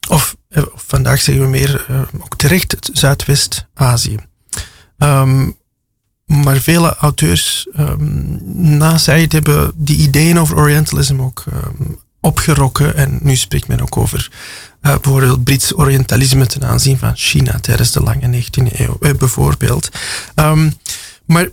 of, 0.08 0.36
of, 0.54 0.68
vandaag 0.74 1.20
zeggen 1.20 1.44
we 1.44 1.50
meer, 1.50 1.86
uh, 1.90 2.00
ook 2.20 2.36
terecht, 2.36 2.72
het 2.72 2.90
Zuidwest-Azië. 2.92 4.16
Um, 4.98 5.56
maar 6.26 6.56
vele 6.56 6.96
auteurs 6.96 7.68
um, 7.78 8.38
na 8.76 8.98
Said 8.98 9.32
hebben 9.32 9.72
die 9.74 9.96
ideeën 9.96 10.38
over 10.38 10.56
Orientalism 10.56 11.20
ook 11.20 11.44
um, 11.52 11.98
opgerokken. 12.20 12.96
En 12.96 13.18
nu 13.22 13.36
spreekt 13.36 13.68
men 13.68 13.80
ook 13.80 13.96
over 13.96 14.30
uh, 14.82 14.92
bijvoorbeeld 14.92 15.44
Brits 15.44 15.74
Orientalisme 15.74 16.46
ten 16.46 16.64
aanzien 16.64 16.98
van 16.98 17.16
China 17.16 17.58
tijdens 17.60 17.92
de 17.92 18.00
lange 18.00 18.42
19e 18.42 18.78
eeuw, 18.78 18.98
bijvoorbeeld. 19.16 19.88
Maar 21.26 21.48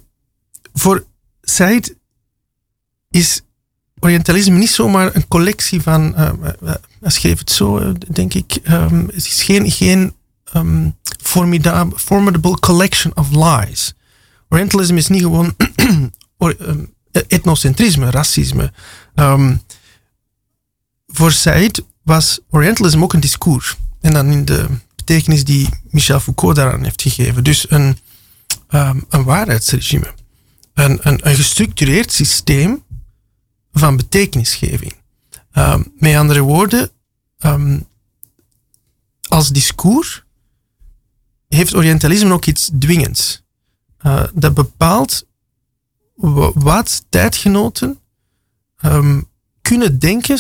voor 0.74 1.06
Said 1.42 1.96
is 3.10 3.42
Orientalisme 4.00 4.58
niet 4.58 4.70
zomaar 4.70 5.16
een 5.16 5.28
collectie 5.28 5.82
van, 5.82 6.16
schreef 7.12 7.40
het 7.40 7.52
zo, 7.52 7.94
denk 8.12 8.34
ik, 8.34 8.60
um, 8.70 9.06
het 9.06 9.26
is 9.26 9.44
geen, 9.44 9.72
geen 9.72 10.14
um, 10.56 10.96
formidable, 11.22 12.00
formidable 12.00 12.60
collection 12.60 13.12
of 13.16 13.28
lies. 13.32 13.94
Orientalisme 14.50 14.98
is 14.98 15.08
niet 15.08 15.22
gewoon 15.22 15.56
etnocentrisme, 17.28 18.10
racisme. 18.10 18.72
Voor 21.08 21.32
Said 21.32 21.84
was 22.04 22.40
Orientalisme 22.50 23.04
ook 23.04 23.14
een 23.14 23.20
discours. 23.20 23.76
En 24.02 24.14
dan 24.14 24.32
in 24.32 24.46
de 24.46 24.68
betekenis 24.96 25.44
die 25.44 25.70
Michel 25.90 26.20
Foucault 26.20 26.56
daaraan 26.56 26.84
heeft 26.84 27.02
gegeven. 27.02 27.44
Dus 27.44 27.72
een, 27.72 27.98
um, 28.72 29.06
een 29.10 29.24
waarheidsregime. 29.24 30.14
Een, 30.74 31.00
een, 31.02 31.36
gestructureerd 31.36 32.12
systeem 32.12 32.84
van 33.72 33.98
betekenisgeving. 33.98 34.94
Um, 35.58 35.94
met 35.96 36.16
andere 36.16 36.42
woorden, 36.42 36.92
als 39.28 39.50
discours 39.50 40.24
heeft 41.48 41.76
Orientalisme 41.76 42.34
ook 42.34 42.46
iets 42.46 42.72
dwingends. 42.80 43.44
Uh, 44.06 44.24
dat 44.34 44.54
bepaalt 44.54 45.26
wat 46.54 47.06
tijdgenoten 47.10 48.00
um, 48.86 49.30
kunnen 49.62 50.00
denken, 50.00 50.40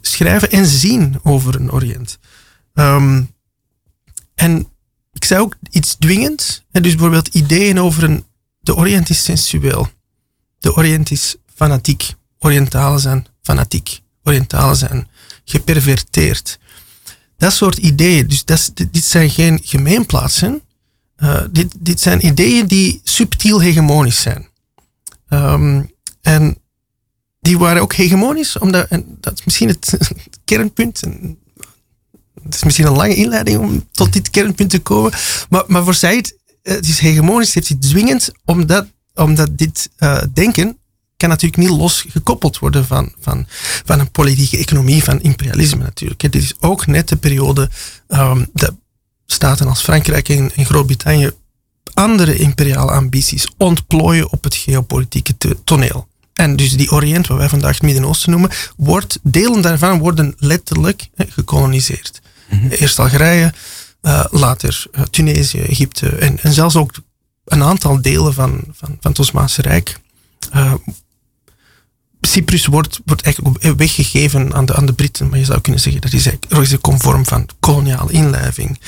schrijven 0.00 0.50
en 0.50 0.66
zien 0.66 1.20
over 1.22 1.54
een 1.54 1.72
Oriënt. 1.72 2.18
Um, 2.74 3.34
en 4.34 4.66
ik 5.12 5.24
zei 5.24 5.40
ook 5.40 5.56
iets 5.70 5.94
dwingends. 5.94 6.62
Dus 6.70 6.82
bijvoorbeeld 6.82 7.28
ideeën 7.28 7.80
over 7.80 8.02
een. 8.04 8.24
De 8.60 8.76
Oriënt 8.76 9.08
is 9.10 9.24
sensueel. 9.24 9.88
De 10.58 10.76
Oriënt 10.76 11.10
is 11.10 11.36
fanatiek. 11.54 12.14
Orientalen 12.38 13.00
zijn 13.00 13.26
fanatiek. 13.42 14.01
Orientalen 14.24 14.76
zijn 14.76 15.08
geperverteerd. 15.44 16.58
Dat 17.36 17.52
soort 17.52 17.78
ideeën. 17.78 18.26
Dus 18.26 18.44
dat, 18.44 18.72
dit 18.74 19.04
zijn 19.04 19.30
geen 19.30 19.60
gemeenplaatsen. 19.62 20.62
Uh, 21.18 21.40
dit, 21.50 21.74
dit 21.78 22.00
zijn 22.00 22.26
ideeën 22.26 22.66
die 22.66 23.00
subtiel 23.04 23.60
hegemonisch 23.60 24.20
zijn. 24.20 24.48
Um, 25.28 25.90
en 26.20 26.56
die 27.40 27.58
waren 27.58 27.82
ook 27.82 27.94
hegemonisch, 27.94 28.58
omdat, 28.58 28.88
en 28.88 29.16
dat 29.20 29.32
is 29.38 29.44
misschien 29.44 29.68
het, 29.68 29.98
kernpunt. 30.44 31.00
Het 32.42 32.54
is 32.54 32.62
misschien 32.62 32.86
een 32.86 32.96
lange 32.96 33.14
inleiding 33.14 33.58
om 33.58 33.88
tot 33.92 34.12
dit 34.12 34.30
kernpunt 34.30 34.70
te 34.70 34.78
komen. 34.78 35.12
Maar, 35.48 35.64
maar 35.66 35.84
voor 35.84 35.94
zij 35.94 36.16
het, 36.62 36.88
is 36.88 36.98
hegemonisch, 36.98 37.54
het 37.54 37.70
is 37.70 37.88
dwingend, 37.88 38.30
omdat, 38.44 38.86
omdat 39.14 39.58
dit 39.58 39.90
uh, 39.98 40.22
denken 40.32 40.78
kan 41.22 41.30
natuurlijk 41.30 41.62
niet 41.62 41.78
los 41.78 42.04
gekoppeld 42.08 42.58
worden 42.58 42.86
van, 42.86 43.12
van, 43.20 43.46
van 43.84 44.00
een 44.00 44.10
politieke 44.10 44.58
economie, 44.58 45.04
van 45.04 45.20
imperialisme 45.20 45.82
natuurlijk. 45.82 46.20
Dit 46.20 46.34
is 46.34 46.54
ook 46.60 46.86
net 46.86 47.08
de 47.08 47.16
periode 47.16 47.70
um, 48.08 48.46
dat 48.52 48.74
staten 49.26 49.68
als 49.68 49.82
Frankrijk 49.82 50.28
en, 50.28 50.52
en 50.54 50.64
Groot-Brittannië 50.64 51.30
andere 51.94 52.36
imperiale 52.36 52.90
ambities 52.90 53.46
ontplooien 53.56 54.32
op 54.32 54.44
het 54.44 54.54
geopolitieke 54.54 55.34
toneel. 55.64 56.08
En 56.32 56.56
dus 56.56 56.76
die 56.76 56.90
Oriënt, 56.90 57.26
wat 57.26 57.38
wij 57.38 57.48
vandaag 57.48 57.74
het 57.74 57.82
Midden-Oosten 57.82 58.30
noemen, 58.30 58.50
wordt, 58.76 59.18
delen 59.22 59.62
daarvan 59.62 59.98
worden 59.98 60.34
letterlijk 60.38 61.08
gekoloniseerd. 61.16 62.20
Mhm. 62.50 62.66
Eerst 62.68 62.98
Algerije, 62.98 63.52
uh, 64.02 64.24
later 64.30 64.84
uh, 64.92 65.02
Tunesië, 65.02 65.60
Egypte 65.60 66.08
en, 66.08 66.38
en 66.40 66.52
zelfs 66.52 66.76
ook 66.76 66.92
een 67.44 67.62
aantal 67.62 68.02
delen 68.02 68.34
van, 68.34 68.64
van, 68.72 68.96
van 69.00 69.10
het 69.10 69.18
Osmaanse 69.18 69.62
Rijk. 69.62 70.00
Uh, 70.54 70.74
Cyprus 72.26 72.66
wordt, 72.66 73.00
wordt 73.04 73.22
eigenlijk 73.22 73.76
weggegeven 73.76 74.54
aan 74.54 74.66
de, 74.66 74.74
aan 74.74 74.86
de 74.86 74.92
Britten, 74.92 75.28
maar 75.28 75.38
je 75.38 75.44
zou 75.44 75.60
kunnen 75.60 75.80
zeggen 75.80 76.00
dat 76.00 76.12
is 76.12 76.26
eigenlijk 76.26 76.72
een 76.72 76.80
conform 76.80 77.26
van 77.26 77.48
koloniale 77.60 78.12
inlijving. 78.12 78.80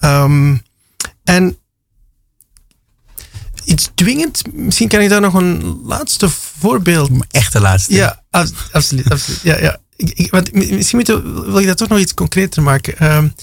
Um, 0.00 0.62
en 1.24 1.58
iets 3.64 3.90
dwingend. 3.94 4.42
Misschien 4.52 4.88
kan 4.88 5.00
ik 5.00 5.08
daar 5.08 5.20
nog 5.20 5.34
een 5.34 5.80
laatste 5.84 6.28
voorbeeld. 6.58 7.10
Echt 7.30 7.52
de 7.52 7.60
laatste. 7.60 7.94
Ja, 7.94 8.22
absoluut. 8.30 9.10
absoluut. 9.10 9.40
Ja, 9.42 9.58
ja. 9.58 9.78
Ik, 9.96 10.30
want 10.30 10.52
misschien 10.52 10.98
moet, 10.98 11.08
wil 11.46 11.58
ik 11.58 11.66
dat 11.66 11.76
toch 11.76 11.88
nog 11.88 11.98
iets 11.98 12.14
concreter 12.14 12.62
maken. 12.62 13.12
Um, 13.16 13.34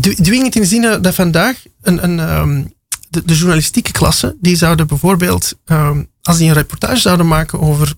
dwingend 0.00 0.54
in 0.54 0.60
de 0.60 0.66
zin 0.66 1.02
dat 1.02 1.14
vandaag 1.14 1.56
een, 1.82 2.04
een, 2.04 2.18
um, 2.18 2.74
de, 3.08 3.24
de, 3.24 3.34
journalistieke 3.34 3.92
klasse, 3.92 4.36
die 4.40 4.56
zouden 4.56 4.86
bijvoorbeeld, 4.86 5.54
um, 5.66 6.09
als 6.22 6.38
die 6.38 6.48
een 6.48 6.54
reportage 6.54 7.00
zouden 7.00 7.28
maken 7.28 7.60
over 7.60 7.94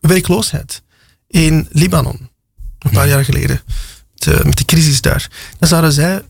werkloosheid 0.00 0.82
in 1.26 1.68
Libanon, 1.70 2.30
een 2.78 2.90
paar 2.90 3.08
jaar 3.08 3.24
geleden, 3.24 3.60
met 4.42 4.58
de 4.58 4.64
crisis 4.64 5.00
daar, 5.00 5.30
dan 5.58 5.68
zouden 5.68 5.92
zij 5.92 6.22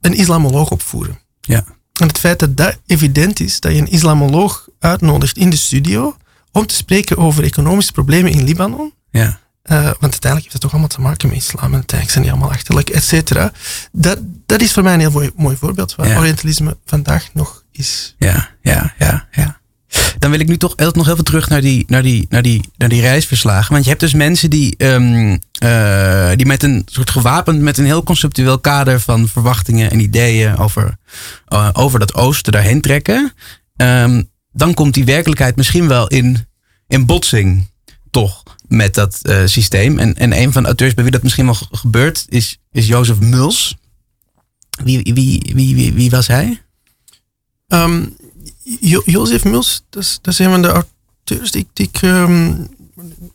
een 0.00 0.14
islamoloog 0.14 0.70
opvoeren. 0.70 1.18
Ja. 1.40 1.64
En 2.00 2.06
het 2.06 2.18
feit 2.18 2.38
dat 2.38 2.56
dat 2.56 2.78
evident 2.86 3.40
is, 3.40 3.60
dat 3.60 3.72
je 3.72 3.78
een 3.78 3.90
islamoloog 3.90 4.68
uitnodigt 4.78 5.36
in 5.36 5.50
de 5.50 5.56
studio 5.56 6.16
om 6.52 6.66
te 6.66 6.74
spreken 6.74 7.16
over 7.16 7.44
economische 7.44 7.92
problemen 7.92 8.32
in 8.32 8.44
Libanon. 8.44 8.94
Ja. 9.10 9.40
Uh, 9.64 9.82
want 9.82 10.00
uiteindelijk 10.00 10.42
heeft 10.42 10.52
het 10.52 10.60
toch 10.60 10.70
allemaal 10.70 10.88
te 10.88 11.00
maken 11.00 11.28
met 11.28 11.36
islam 11.36 11.64
en 11.64 11.74
uiteindelijk 11.74 12.10
zijn 12.10 12.24
die 12.24 12.32
allemaal 12.32 12.50
achterlijk, 12.50 12.90
et 12.90 13.04
cetera. 13.04 13.52
Dat, 13.92 14.18
dat 14.46 14.60
is 14.60 14.72
voor 14.72 14.82
mij 14.82 14.94
een 14.94 15.00
heel 15.00 15.10
mooi, 15.10 15.30
mooi 15.36 15.56
voorbeeld 15.56 15.94
waar 15.94 16.18
Orientalisme 16.18 16.76
vandaag 16.84 17.28
nog 17.34 17.64
is. 17.70 18.14
Ja, 18.18 18.48
ja, 18.62 18.94
ja, 18.98 19.28
ja. 19.30 19.57
Dan 20.18 20.30
wil 20.30 20.40
ik 20.40 20.48
nu 20.48 20.56
toch 20.56 20.76
nog 20.76 21.06
heel 21.06 21.22
terug 21.22 21.48
naar 21.48 21.60
die, 21.60 21.84
naar 21.86 22.02
die, 22.02 22.26
naar 22.28 22.42
die, 22.42 22.62
naar 22.76 22.88
die 22.88 23.00
reisverslagen. 23.00 23.72
Want 23.72 23.84
je 23.84 23.90
hebt 23.90 24.02
dus 24.02 24.14
mensen 24.14 24.50
die, 24.50 24.74
um, 24.84 25.30
uh, 25.62 26.30
die 26.34 26.46
met 26.46 26.62
een 26.62 26.82
soort 26.86 27.10
gewapend, 27.10 27.60
met 27.60 27.78
een 27.78 27.84
heel 27.84 28.02
conceptueel 28.02 28.58
kader 28.58 29.00
van 29.00 29.28
verwachtingen 29.28 29.90
en 29.90 30.00
ideeën 30.00 30.56
over, 30.56 30.98
uh, 31.48 31.68
over 31.72 31.98
dat 31.98 32.14
oosten 32.14 32.52
daarheen 32.52 32.80
trekken. 32.80 33.32
Um, 33.76 34.30
dan 34.52 34.74
komt 34.74 34.94
die 34.94 35.04
werkelijkheid 35.04 35.56
misschien 35.56 35.88
wel 35.88 36.06
in, 36.06 36.46
in 36.86 37.06
botsing, 37.06 37.66
toch, 38.10 38.42
met 38.66 38.94
dat 38.94 39.18
uh, 39.22 39.42
systeem. 39.44 39.98
En, 39.98 40.14
en 40.14 40.40
een 40.40 40.52
van 40.52 40.62
de 40.62 40.68
auteurs 40.68 40.94
bij 40.94 41.04
wie 41.04 41.12
dat 41.12 41.22
misschien 41.22 41.44
wel 41.44 41.56
gebeurt, 41.70 42.26
is, 42.28 42.58
is 42.72 42.86
Jozef 42.86 43.18
Muls. 43.18 43.76
Wie, 44.84 45.00
wie, 45.02 45.52
wie, 45.54 45.74
wie, 45.74 45.92
wie 45.92 46.10
was 46.10 46.26
hij? 46.26 46.62
Um, 47.66 48.16
jo 48.80 49.02
Jozef 49.04 49.44
Muls, 49.44 49.82
dat 49.90 50.02
is, 50.02 50.18
dat 50.22 50.38
een 50.38 50.50
van 50.50 50.62
de 50.62 50.68
auteurs 50.68 51.50
die, 51.50 51.68
ik, 51.74 52.00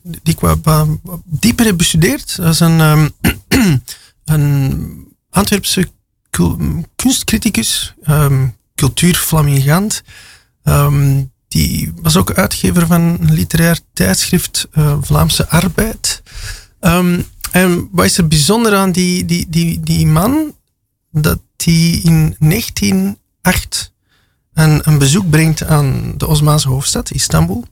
die 0.02 0.34
ik 0.34 0.40
wat, 0.40 0.60
wat, 0.64 0.88
dieper 1.26 1.66
heb 1.66 1.78
bestudeerd. 1.78 2.36
Dat 2.36 2.54
is 2.54 2.60
een, 2.60 2.80
um, 2.80 3.12
een 4.26 5.16
Antwerpse 5.30 5.92
kunstcriticus, 6.96 7.94
um, 8.08 8.56
cultuurflamingant. 8.76 10.04
Die 11.48 11.94
was 12.02 12.18
ook 12.18 12.34
uitgever 12.34 12.88
van 12.88 13.02
een 13.02 13.34
literair 13.34 13.80
tijdschrift 13.94 14.68
uh, 14.74 14.98
Vlaamse 15.02 15.50
Arbeid. 15.50 16.24
En 17.52 17.90
wat 17.92 18.06
is 18.06 18.18
er 18.18 18.28
bijzonder 18.28 18.76
aan 18.76 18.92
die, 18.92 19.26
die, 19.26 19.46
die, 19.50 19.80
die 19.80 20.08
man? 20.08 20.56
Dat 21.12 21.40
hij 21.58 21.90
in 22.04 22.36
1908 22.40 23.93
een, 24.54 24.82
een 24.84 24.98
bezoek 24.98 25.30
brengt 25.30 25.64
aan 25.64 26.14
de 26.18 26.28
Osmaanse 26.28 26.70
hoofdstad, 26.70 27.12
Istanbul. 27.12 27.66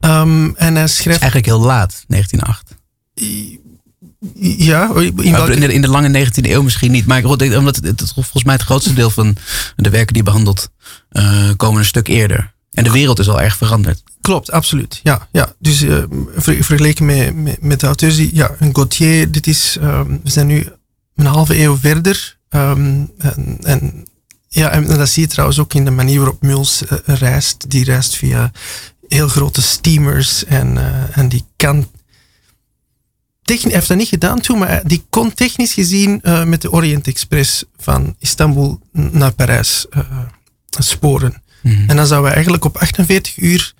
Um, 0.00 0.56
en 0.56 0.74
hij 0.74 0.88
schrijft... 0.88 1.20
eigenlijk 1.20 1.50
heel 1.50 1.60
laat, 1.60 2.04
1908. 2.06 2.76
Ja, 4.34 4.94
in, 4.94 5.60
de, 5.60 5.72
in, 5.72 5.80
de, 5.80 5.88
lange 5.88 6.26
19e 6.26 6.30
eeuw 6.42 6.62
misschien 6.62 6.90
niet. 6.90 7.06
Maar 7.06 7.24
omdat 7.24 7.76
het, 7.76 7.84
het, 7.84 8.12
volgens 8.14 8.44
mij 8.44 8.54
het 8.54 8.62
grootste 8.62 8.92
deel 8.92 9.10
van 9.10 9.36
de 9.76 9.90
werken 9.90 10.14
die 10.14 10.22
behandelt 10.22 10.70
uh, 11.12 11.50
komen 11.56 11.78
een 11.78 11.84
stuk 11.84 12.08
eerder. 12.08 12.52
En 12.72 12.84
de 12.84 12.90
wereld 12.90 13.18
is 13.18 13.28
al 13.28 13.40
erg 13.40 13.56
veranderd. 13.56 14.02
Klopt, 14.20 14.50
absoluut. 14.50 15.00
Ja, 15.02 15.28
ja. 15.32 15.52
Dus 15.58 15.82
uh, 15.82 16.02
vergeleken 16.36 17.04
met, 17.04 17.34
met, 17.34 17.62
met, 17.62 17.80
de 17.80 17.86
auteurs 17.86 18.16
die, 18.16 18.30
ja, 18.32 18.50
een 18.58 18.74
Gauthier, 18.74 19.30
dit 19.30 19.46
is, 19.46 19.76
um, 19.82 20.20
we 20.24 20.30
zijn 20.30 20.46
nu 20.46 20.66
een 21.14 21.26
halve 21.26 21.58
eeuw 21.58 21.76
verder. 21.76 22.38
Um, 22.50 23.10
en, 23.18 23.58
en 23.62 24.07
ja, 24.48 24.70
en 24.70 24.86
dat 24.86 25.08
zie 25.08 25.22
je 25.22 25.28
trouwens 25.28 25.58
ook 25.58 25.74
in 25.74 25.84
de 25.84 25.90
manier 25.90 26.18
waarop 26.18 26.42
Muls 26.42 26.82
uh, 26.82 26.98
reist. 27.04 27.70
Die 27.70 27.84
reist 27.84 28.16
via 28.16 28.52
heel 29.08 29.28
grote 29.28 29.62
steamers 29.62 30.44
en, 30.44 30.76
uh, 30.76 31.16
en 31.18 31.28
die 31.28 31.44
kan. 31.56 31.88
Technisch, 33.42 33.72
heeft 33.72 33.88
dat 33.88 33.96
niet 33.96 34.08
gedaan 34.08 34.40
toen, 34.40 34.58
maar 34.58 34.80
die 34.84 35.04
kon 35.10 35.34
technisch 35.34 35.72
gezien 35.72 36.20
uh, 36.22 36.44
met 36.44 36.62
de 36.62 36.72
Orient 36.72 37.06
Express 37.06 37.64
van 37.76 38.16
Istanbul 38.18 38.80
naar 38.92 39.32
Parijs 39.32 39.86
sporen. 40.70 41.42
Mm 41.62 41.84
En 41.88 41.96
dan 41.96 42.06
zouden 42.06 42.28
we 42.28 42.34
eigenlijk 42.34 42.64
op 42.64 42.76
48 42.76 43.36
uur 43.36 43.74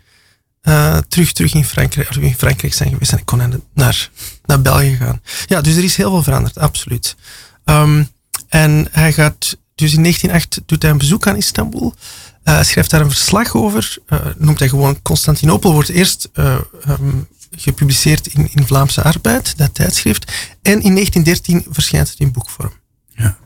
terug, 1.08 1.32
terug 1.32 1.54
in, 1.54 1.64
Frankrijk, 1.64 2.16
in 2.16 2.34
Frankrijk 2.34 2.74
zijn 2.74 2.90
geweest 2.90 3.12
en 3.12 3.18
ik 3.18 3.26
kon 3.26 3.60
naar, 3.74 4.10
naar 4.44 4.62
België 4.62 4.96
gaan. 4.96 5.22
Ja, 5.46 5.60
dus 5.60 5.76
er 5.76 5.84
is 5.84 5.96
heel 5.96 6.10
veel 6.10 6.22
veranderd, 6.22 6.58
absoluut. 6.58 7.16
Um, 7.64 8.08
en 8.48 8.88
hij 8.90 9.12
gaat 9.12 9.56
dus 9.78 9.94
in 9.94 10.02
1908 10.02 10.60
doet 10.66 10.82
hij 10.82 10.90
een 10.90 10.98
bezoek 10.98 11.26
aan 11.26 11.36
Istanbul. 11.36 11.94
Uh, 12.44 12.54
hij 12.54 12.64
schrijft 12.64 12.90
daar 12.90 13.00
een 13.00 13.10
verslag 13.10 13.54
over. 13.54 13.96
Uh, 14.08 14.18
noemt 14.36 14.58
hij 14.58 14.68
gewoon 14.68 15.02
Constantinopel. 15.02 15.72
Wordt 15.72 15.88
eerst 15.88 16.28
uh, 16.34 16.58
um, 16.88 17.26
gepubliceerd 17.50 18.26
in, 18.26 18.48
in 18.54 18.66
Vlaamse 18.66 19.02
Arbeid, 19.02 19.58
dat 19.58 19.74
tijdschrift. 19.74 20.32
En 20.62 20.82
in 20.82 20.94
1913 20.94 21.66
verschijnt 21.70 22.08
het 22.08 22.18
in 22.18 22.32
boekvorm. 22.32 22.72
Ja. 23.08 23.38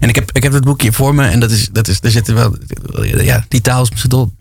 En 0.00 0.08
ik 0.08 0.14
heb, 0.14 0.32
ik 0.32 0.42
heb 0.42 0.52
het 0.52 0.64
boekje 0.64 0.92
voor 0.92 1.14
me 1.14 1.26
en 1.28 1.40
dat 1.40 1.50
is, 1.50 1.68
dat 1.72 1.88
is, 1.88 2.00
daar 2.00 2.10
zitten 2.10 2.34
wel, 2.34 2.56
ja, 3.04 3.44
die 3.48 3.60
taal 3.60 3.82
is 3.82 3.90
misschien 3.90 4.36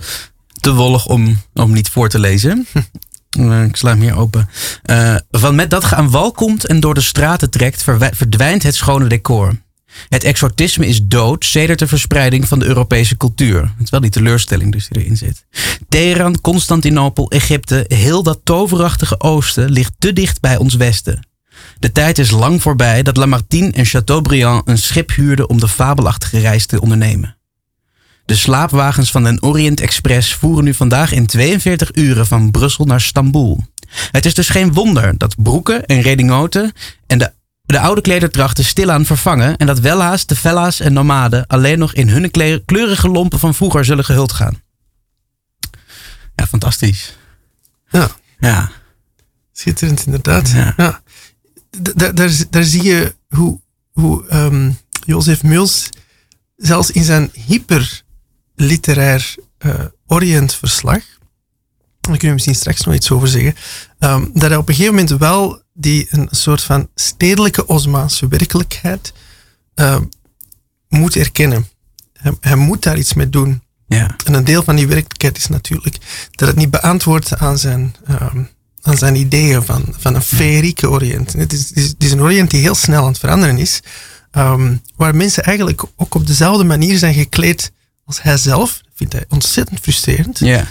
te 0.60 0.73
wollig 0.73 1.06
om, 1.06 1.41
om 1.54 1.71
niet 1.71 1.89
voor 1.89 2.10
te 2.10 2.19
lezen. 2.19 2.67
Ik 3.67 3.75
sla 3.75 3.89
hem 3.89 4.02
hier 4.02 4.15
open. 4.15 4.49
van 5.32 5.56
met 5.56 5.69
dat 5.69 5.86
ge 5.86 5.95
aan 5.95 6.10
wal 6.10 6.32
komt 6.32 6.65
en 6.65 6.80
door 6.80 6.93
de 6.93 7.02
straten 7.02 7.49
trekt, 7.49 7.84
verdwijnt 7.84 8.63
het 8.63 8.75
schone 8.75 9.08
decor. 9.08 9.58
Het 10.10 10.23
exotisme 10.23 10.88
is 10.88 11.04
dood 11.04 11.45
sedert 11.45 11.80
de 11.80 11.88
verspreiding 11.88 12.47
van 12.47 12.60
de 12.60 12.65
Europese 12.65 13.17
cultuur. 13.17 13.62
Het 13.62 13.84
is 13.84 13.89
wel 13.89 13.99
die 13.99 14.10
teleurstelling 14.10 14.71
dus 14.71 14.88
die 14.88 15.02
erin 15.02 15.17
zit. 15.17 15.45
Teheran, 15.89 16.41
Constantinopel, 16.41 17.32
Egypte, 17.32 17.86
heel 17.88 18.23
dat 18.23 18.39
toverachtige 18.43 19.19
oosten 19.19 19.71
ligt 19.71 19.93
te 19.99 20.13
dicht 20.13 20.41
bij 20.41 20.58
ons 20.58 20.75
westen. 20.75 21.28
De 21.80 21.91
tijd 21.91 22.17
is 22.17 22.32
lang 22.32 22.62
voorbij 22.62 23.04
dat 23.04 23.17
Lamartine 23.17 23.71
en 23.71 23.86
Chateaubriand 23.86 24.67
een 24.67 24.78
schip 24.78 25.12
huurden 25.15 25.49
om 25.49 25.60
de 25.60 25.67
fabelachtige 25.67 26.39
reis 26.39 26.65
te 26.65 26.82
ondernemen. 26.82 27.38
De 28.25 28.36
slaapwagens 28.36 29.12
van 29.12 29.23
de 29.23 29.38
Orient 29.41 29.82
Express 29.82 30.34
voeren 30.34 30.63
nu 30.63 30.73
vandaag 30.73 31.12
in 31.12 31.25
42 31.25 31.95
uren 31.95 32.28
van 32.28 32.52
Brussel 32.52 32.86
naar 32.86 33.02
Stamboul. 33.02 33.63
Het 34.12 34.25
is 34.25 34.34
dus 34.34 34.49
geen 34.49 34.73
wonder 34.73 35.17
dat 35.17 35.43
broeken 35.43 35.86
en 35.86 36.02
redingoten 36.02 36.73
en 37.08 37.17
de, 37.17 37.32
de 37.73 37.79
oude 37.79 38.01
klederdrachten 38.01 38.63
stilaan 38.65 39.05
vervangen 39.05 39.58
en 39.58 39.67
dat 39.67 39.79
welhaast 39.79 40.29
de 40.29 40.36
fella's 40.36 40.79
en 40.79 40.93
nomaden 40.93 41.47
alleen 41.47 41.79
nog 41.79 41.93
in 41.93 42.10
hun 42.10 42.32
kle- 42.32 42.62
kleurige 42.65 43.10
lompen 43.10 43.39
van 43.39 43.55
vroeger 43.55 43.86
zullen 43.86 44.05
gehuld 44.05 44.32
gaan. 44.32 44.62
Ja, 46.36 46.47
fantastisch. 46.47 47.17
Ja, 47.89 48.10
Ja, 48.39 48.71
schitterend 49.51 50.05
inderdaad. 50.05 50.49
Ja. 50.49 51.01
Daar, 51.95 52.32
daar 52.49 52.63
zie 52.63 52.84
je 52.84 53.15
hoe, 53.27 53.60
hoe 53.91 54.27
ehm, 54.27 54.71
Jozef 55.05 55.43
Muls 55.43 55.89
zelfs 56.55 56.91
in 56.91 57.03
zijn 57.03 57.32
hyperliterair 57.45 59.36
eh 59.58 59.86
Oriëntverslag, 60.08 61.01
daar 61.99 62.17
kun 62.17 62.27
je 62.27 62.34
misschien 62.34 62.55
straks 62.55 62.82
nog 62.82 62.95
iets 62.95 63.12
over 63.12 63.27
zeggen, 63.27 63.55
ehm, 63.99 64.25
dat 64.34 64.49
hij 64.49 64.55
op 64.55 64.69
een 64.69 64.75
gegeven 64.75 64.95
moment 64.95 65.19
wel 65.19 65.62
die 65.80 66.08
een 66.10 66.28
soort 66.32 66.62
van 66.62 66.89
stedelijke 66.96 67.68
Osmaanse 67.68 68.28
werkelijkheid 68.28 69.13
ehm, 69.76 70.04
moet 70.89 71.15
erkennen. 71.15 71.68
Hij, 72.13 72.34
hij 72.39 72.56
moet 72.56 72.84
daar 72.84 72.98
iets 72.98 73.13
mee 73.13 73.30
doen. 73.30 73.62
ja, 73.88 74.15
En 74.26 74.34
een 74.34 74.44
deel 74.44 74.63
van 74.63 74.76
die 74.76 74.88
werkelijkheid 74.88 75.38
is 75.38 75.48
natuurlijk 75.48 75.98
dat 76.32 76.48
het 76.48 76.58
niet 76.58 76.72
beantwoordt 76.72 77.38
aan 77.38 77.58
zijn, 77.58 77.96
ehm, 78.06 78.44
aan 78.82 78.98
zijn 78.98 79.15
ideeën 79.15 79.63
van, 79.63 79.96
van 79.98 80.15
een 80.15 80.22
feerieke 80.22 80.89
Oriënt. 80.89 81.34
Het 81.34 81.54
is, 81.54 81.70
het, 81.70 81.78
is, 81.78 81.88
het 81.88 82.04
is 82.04 82.12
een 82.12 82.22
Oriënt 82.22 82.50
die 82.52 82.62
heel 82.62 82.76
snel 82.76 83.02
aan 83.02 83.08
het 83.08 83.20
veranderen 83.20 83.58
is, 83.58 83.80
ehm, 84.32 84.76
waar 84.96 85.15
mensen 85.15 85.44
eigenlijk 85.44 85.84
ook 85.96 86.15
op 86.15 86.28
dezelfde 86.28 86.63
manier 86.63 86.98
zijn 86.98 87.13
gekleed 87.13 87.72
als 88.06 88.22
hij 88.22 88.38
zelf. 88.38 88.82
Dat 88.84 88.94
vindt 88.96 89.13
hij 89.13 89.26
ontzettend 89.30 89.80
frustrerend. 89.80 90.39
ja, 90.39 90.68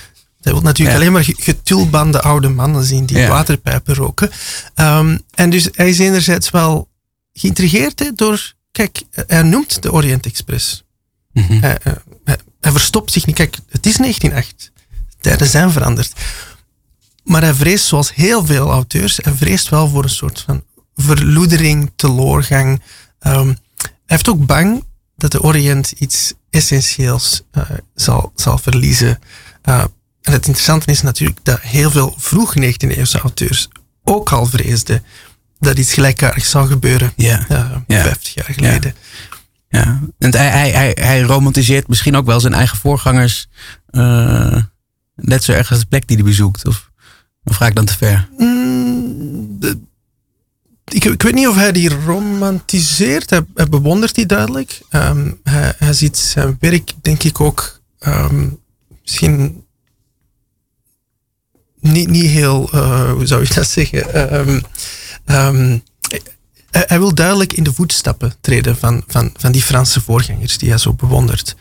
Hij 0.49 0.57
wil 0.57 0.67
natuurlijk 0.67 0.97
Ja. 0.97 1.03
alleen 1.03 1.13
maar 1.13 1.25
ge- 1.25 1.35
getulbande 1.39 2.21
oude 2.23 2.49
mannen 2.49 2.85
zien 2.85 3.07
die 3.07 3.19
Ja. 3.19 3.29
waterpijpen 3.29 3.95
roken. 3.95 4.31
Ehm, 4.75 5.19
en 5.35 5.51
dus 5.51 5.69
hij 5.73 5.89
is 5.89 5.99
enerzijds 5.99 6.51
wel 6.51 6.89
geïntrigeerd 7.33 7.99
hè, 7.99 8.13
door... 8.15 8.53
Kijk, 8.73 9.03
hij 9.27 9.43
noemt 9.43 9.83
de 9.83 9.93
Orient 9.93 10.27
Express. 10.27 10.85
Mhm. 11.33 11.53
Hij, 11.61 11.79
hij- 11.83 11.97
hij- 12.25 12.39
hij 12.61 12.73
verstopt 12.73 13.13
zich 13.13 13.27
niet. 13.27 13.35
Kijk, 13.35 13.57
het 13.69 13.87
is 13.87 13.97
1908. 13.97 14.73
Tijden 15.21 15.47
zijn 15.47 15.71
veranderd. 15.71 16.13
Maar 17.25 17.43
hij 17.43 17.55
vreest, 17.55 17.85
zoals 17.87 18.15
heel 18.15 18.47
veel 18.47 18.71
auteurs, 18.71 19.19
hij 19.23 19.33
vreest 19.33 19.69
wel 19.69 19.89
voor 19.89 20.03
een 20.03 20.09
soort 20.11 20.41
van 20.41 20.65
verloedering, 20.95 21.93
teloorgang. 21.97 22.83
Ehm, 23.19 23.47
hij 23.47 23.87
heeft 24.07 24.29
ook 24.29 24.47
bang 24.47 24.85
dat 25.17 25.33
de 25.33 25.43
Oriënt 25.43 25.91
iets 25.91 26.33
essentieels 26.51 27.43
eh, 27.51 27.63
zal, 27.95 28.33
zal 28.35 28.59
verliezen. 28.59 29.19
Eh, 29.63 29.85
en 30.29 30.35
het 30.35 30.47
interessante 30.47 30.91
is 30.91 31.03
natuurlijk 31.03 31.39
dat 31.43 31.61
heel 31.61 31.91
veel 31.91 32.15
vroeg 32.19 32.55
19e-eeuwse 32.59 33.19
auteurs 33.21 33.69
ook 34.05 34.33
al 34.33 34.47
vreesden 34.47 35.03
dat 35.59 35.79
iets 35.79 35.93
gelijkaardigs 35.93 36.51
zou 36.51 36.67
gebeuren. 36.69 37.13
ja. 37.17 37.45
eh, 37.49 37.71
Ja. 37.87 38.03
50 38.03 38.35
jaar 38.35 38.49
geleden. 38.53 38.95
Ja, 39.69 40.01
en 40.19 40.37
hij, 40.37 40.49
hij, 40.49 40.71
hij, 40.71 40.97
hij 41.01 41.21
romantiseert 41.21 41.89
misschien 41.89 42.17
ook 42.17 42.27
wel 42.27 42.41
zijn 42.41 42.55
eigen 42.55 42.77
voorgangers. 42.79 43.49
eh, 43.87 44.57
net 45.15 45.45
zo 45.45 45.53
erg 45.53 45.71
als 45.71 45.81
de 45.81 45.87
plek 45.87 46.07
die 46.09 46.17
hij 46.17 46.25
bezoekt. 46.27 46.67
Of, 46.67 46.91
of 47.45 47.57
ga 47.57 47.67
ik 47.67 47.75
dan 47.75 47.85
te 47.85 47.97
ver? 47.97 48.29
Mm, 48.39 49.57
de- 49.61 49.79
ik, 50.85 51.05
ik 51.05 51.23
weet 51.23 51.35
niet 51.35 51.49
of 51.49 51.55
hij 51.55 51.73
die 51.73 51.89
romantiseert. 52.05 53.31
Hij, 53.31 53.45
hij 53.55 53.69
bewondert 53.69 54.15
die 54.15 54.27
duidelijk. 54.27 54.81
Ehm, 54.91 55.31
hij, 55.45 55.73
hij 55.79 55.93
ziet 55.93 56.17
zijn 56.17 56.57
werk, 56.61 56.93
denk 57.03 57.23
ik, 57.23 57.41
ook 57.41 57.81
ehm, 57.99 58.49
misschien 59.03 59.65
niet, 61.81 62.09
niet 62.09 62.31
heel, 62.31 62.69
eh, 62.73 63.13
hoe 63.13 63.27
zou 63.27 63.43
je 63.43 63.55
dat 63.55 63.67
zeggen? 63.67 64.15
Ehm, 64.15 64.61
ehm, 65.25 65.79
hij, 66.71 66.99
wil 66.99 67.15
duidelijk 67.15 67.53
in 67.53 67.65
de 67.65 67.73
voetstappen 67.73 68.35
treden 68.41 68.77
van, 68.77 69.03
van, 69.07 69.33
van 69.37 69.53
die 69.53 69.63
Franse 69.63 70.01
voorgangers 70.01 70.59
die 70.59 70.69
hij 70.69 70.79
zo 70.79 70.93
bewondert. 70.93 71.57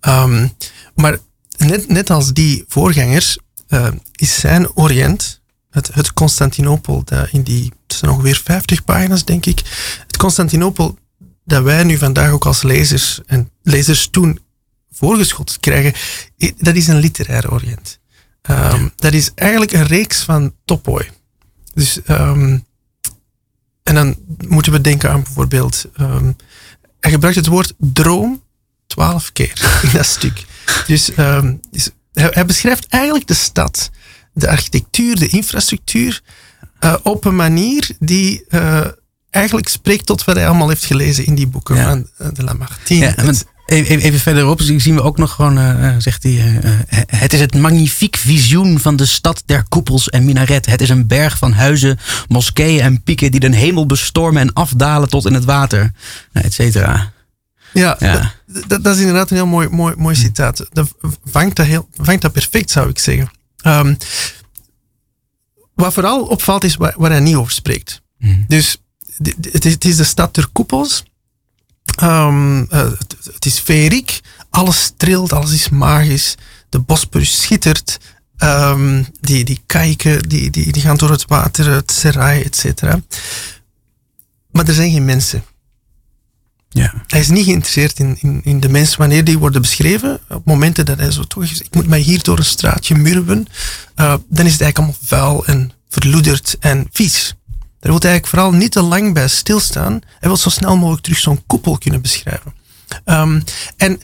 Ehm, 0.00 0.48
maar 0.94 1.18
net, 1.56 1.88
net 1.88 2.10
als 2.10 2.32
die 2.32 2.64
voorgangers 2.68 3.38
eh, 3.68 3.88
is 4.12 4.40
zijn 4.40 4.76
Oriënt, 4.76 5.40
het, 5.70 5.94
het 5.94 6.12
Constantinopel, 6.12 7.02
dat 7.04 7.28
in 7.32 7.42
die, 7.42 7.72
zijn 7.86 8.10
ongeveer 8.10 8.40
50 8.44 8.84
pagina's 8.84 9.24
denk 9.24 9.46
ik, 9.46 9.62
het 10.06 10.16
Constantinopel 10.16 10.98
dat 11.44 11.62
wij 11.62 11.84
nu 11.84 11.98
vandaag 11.98 12.30
ook 12.30 12.46
als 12.46 12.62
lezers 12.62 13.20
en 13.26 13.50
lezers 13.62 14.08
toen 14.10 14.38
voorgeschoteld 14.92 15.60
krijgen, 15.60 15.92
dat 16.56 16.74
is 16.74 16.86
een 16.86 16.98
literair 16.98 17.52
Oriënt. 17.52 17.98
Ehm, 18.46 18.88
Dat 18.96 19.12
is 19.12 19.30
eigenlijk 19.34 19.72
een 19.72 19.86
reeks 19.86 20.22
van 20.22 20.54
Topoi. 20.64 21.10
Dus, 21.74 22.02
ehm, 22.02 22.58
en 23.82 23.94
dan 23.94 24.16
moeten 24.48 24.72
we 24.72 24.80
denken 24.80 25.10
aan 25.10 25.22
bijvoorbeeld, 25.22 25.84
ehm, 25.96 26.32
hij 27.00 27.10
gebruikt 27.10 27.36
het 27.38 27.46
woord 27.46 27.72
droom 27.78 28.42
twaalf 28.86 29.32
keer 29.32 29.62
in 29.82 29.90
dat 29.92 30.06
stuk. 30.06 30.44
Dus, 30.86 31.10
hij, 31.14 31.58
hij 32.12 32.46
beschrijft 32.46 32.86
eigenlijk 32.88 33.26
de 33.26 33.34
stad, 33.34 33.90
de 34.32 34.48
architectuur, 34.48 35.18
de 35.18 35.28
infrastructuur, 35.28 36.22
eh, 36.78 36.94
op 37.02 37.24
een 37.24 37.36
manier 37.36 37.90
die 37.98 38.44
eh, 38.48 38.86
eigenlijk 39.30 39.68
spreekt 39.68 40.06
tot 40.06 40.24
wat 40.24 40.36
hij 40.36 40.46
allemaal 40.48 40.68
heeft 40.68 40.84
gelezen 40.84 41.26
in 41.26 41.34
die 41.34 41.46
boeken 41.46 41.76
Ja. 41.76 41.88
van 41.88 42.08
eh, 42.18 42.28
de 42.32 42.42
Lamartine. 42.44 43.14
Ja, 43.16 43.32
even, 43.66 43.98
even 43.98 44.20
verderop 44.20 44.60
zien 44.60 44.94
we 44.94 45.02
ook 45.02 45.18
nog 45.18 45.32
gewoon, 45.32 45.58
eh, 45.58 45.88
eh, 45.88 45.94
zegt 45.98 46.22
hij, 46.22 46.60
eh, 46.62 46.98
het 47.06 47.32
is 47.32 47.40
het 47.40 47.54
magnifiek 47.54 48.16
visioen 48.16 48.80
van 48.80 48.96
de 48.96 49.06
stad 49.06 49.42
der 49.46 49.64
koepels 49.68 50.08
en 50.08 50.24
minaret. 50.24 50.66
Het 50.66 50.80
is 50.80 50.88
een 50.88 51.06
berg 51.06 51.38
van 51.38 51.52
huizen, 51.52 51.98
moskeeën 52.28 52.80
en 52.80 53.02
pieken 53.02 53.30
die 53.30 53.40
de 53.40 53.56
hemel 53.56 53.86
bestormen 53.86 54.42
en 54.42 54.52
afdalen 54.52 55.08
tot 55.08 55.26
in 55.26 55.34
het 55.34 55.44
water, 55.44 55.92
nou, 56.32 56.46
et 56.46 56.54
cetera. 56.54 57.12
Ja, 57.72 57.96
Ja. 57.98 58.34
Dat, 58.66 58.86
is 58.86 58.98
inderdaad 58.98 59.30
een 59.30 59.36
heel 59.36 59.46
mooi, 59.46 59.68
mooi, 59.68 59.94
mooi 59.96 60.16
citaat. 60.16 60.66
Dat 60.72 60.94
vangt 61.24 61.56
dat, 61.56 61.66
heel, 61.66 61.88
vangt 61.96 62.22
dat 62.22 62.32
perfect, 62.32 62.70
zou 62.70 62.88
ik 62.88 62.98
zeggen. 62.98 63.30
Ehm, 63.56 63.94
wat 65.74 65.92
vooral 65.92 66.24
opvalt 66.24 66.64
is 66.64 66.76
waar, 66.76 66.94
waar 66.96 67.10
hij 67.10 67.20
niet 67.20 67.34
over 67.34 67.52
spreekt. 67.52 68.02
Mhm. 68.18 68.42
Dus 68.48 68.76
het 69.22 69.64
is, 69.64 69.72
het 69.72 69.84
is 69.84 69.96
de 69.96 70.04
stad 70.04 70.34
der 70.34 70.46
koepels. 70.52 71.04
Ehm, 71.96 72.64
eh, 72.68 72.90
het, 72.98 73.16
het 73.32 73.46
is 73.46 73.58
feeriek. 73.58 74.20
Alles 74.50 74.92
trilt, 74.96 75.32
alles 75.32 75.52
is 75.52 75.68
magisch. 75.68 76.34
De 76.68 76.78
Bosporus 76.78 77.42
schittert. 77.42 77.98
Ehm, 78.36 79.02
die, 79.20 79.44
die 79.44 79.60
kijken, 79.66 80.28
die, 80.28 80.50
die, 80.50 80.72
die 80.72 80.82
gaan 80.82 80.96
door 80.96 81.10
het 81.10 81.24
water, 81.26 81.70
het 81.70 81.92
serail, 81.92 82.42
et 82.42 82.56
cetera. 82.56 83.00
Maar 84.50 84.68
er 84.68 84.74
zijn 84.74 84.92
geen 84.92 85.04
mensen. 85.04 85.44
Ja. 86.68 86.92
Hij 87.06 87.20
is 87.20 87.28
niet 87.28 87.44
geïnteresseerd 87.44 87.98
in, 87.98 88.16
in, 88.20 88.40
in 88.44 88.60
de 88.60 88.68
mensen 88.68 88.98
wanneer 88.98 89.24
die 89.24 89.38
worden 89.38 89.62
beschreven. 89.62 90.20
Op 90.28 90.44
momenten 90.44 90.86
dat 90.86 90.98
hij 90.98 91.10
zo 91.10 91.22
toch 91.24 91.42
is, 91.42 91.60
ik 91.60 91.74
moet 91.74 91.86
mij 91.86 92.00
hier 92.00 92.22
door 92.22 92.38
een 92.38 92.44
straatje 92.44 92.94
murwen, 92.94 93.46
eh, 93.94 94.14
dan 94.28 94.46
is 94.46 94.52
het 94.52 94.60
eigenlijk 94.60 94.78
allemaal 94.78 94.96
vuil 95.02 95.46
en 95.46 95.72
verloederd 95.88 96.56
en 96.60 96.86
vies. 96.92 97.34
Daar 97.86 97.94
wil 97.94 98.10
eigenlijk 98.10 98.26
vooral 98.42 98.60
niet 98.60 98.72
te 98.72 98.82
lang 98.82 99.14
bij 99.14 99.28
stilstaan. 99.28 99.92
Hij 99.92 100.28
wil 100.28 100.36
zo 100.36 100.48
snel 100.50 100.76
mogelijk 100.76 101.02
terug 101.02 101.18
zo'n 101.18 101.46
koepel 101.46 101.78
kunnen 101.78 102.02
beschrijven. 102.02 102.54
Ehm, 103.04 103.40
en 103.76 104.00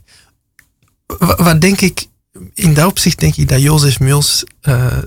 wa- 1.06 1.36
wat 1.36 1.60
denk 1.60 1.80
ik, 1.80 2.06
in 2.54 2.74
dat 2.74 2.86
opzicht 2.86 3.18
denk 3.20 3.36
ik 3.36 3.48
dat 3.48 3.60
Jozef 3.60 4.00
Muls 4.00 4.44
eh, 4.60 4.86
eh, 4.98 5.02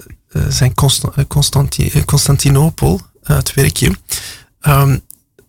zijn 0.50 0.74
eh, 0.76 1.26
Constanti- 1.28 2.04
Constantinopel, 2.06 3.02
eh, 3.24 3.36
het 3.36 3.54
werkje, 3.54 3.96
ehm, 4.60 4.98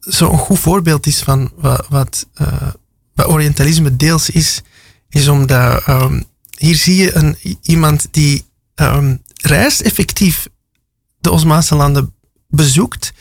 zo'n 0.00 0.38
goed 0.38 0.58
voorbeeld 0.58 1.06
is 1.06 1.18
van 1.20 1.52
wat, 1.56 1.86
wat, 1.88 2.26
Orientalisme 3.26 3.96
deels 3.96 4.30
is, 4.30 4.62
is 5.08 5.28
omdat 5.28 5.82
ehm, 5.86 6.22
hier 6.58 6.76
zie 6.76 6.96
je 6.96 7.14
een, 7.16 7.36
iemand 7.62 8.08
die 8.10 8.44
reist 9.42 9.80
effectief 9.80 10.48
de 11.18 11.30
Osmaanse 11.30 11.74
landen 11.74 12.14
bezoekt, 12.48 13.12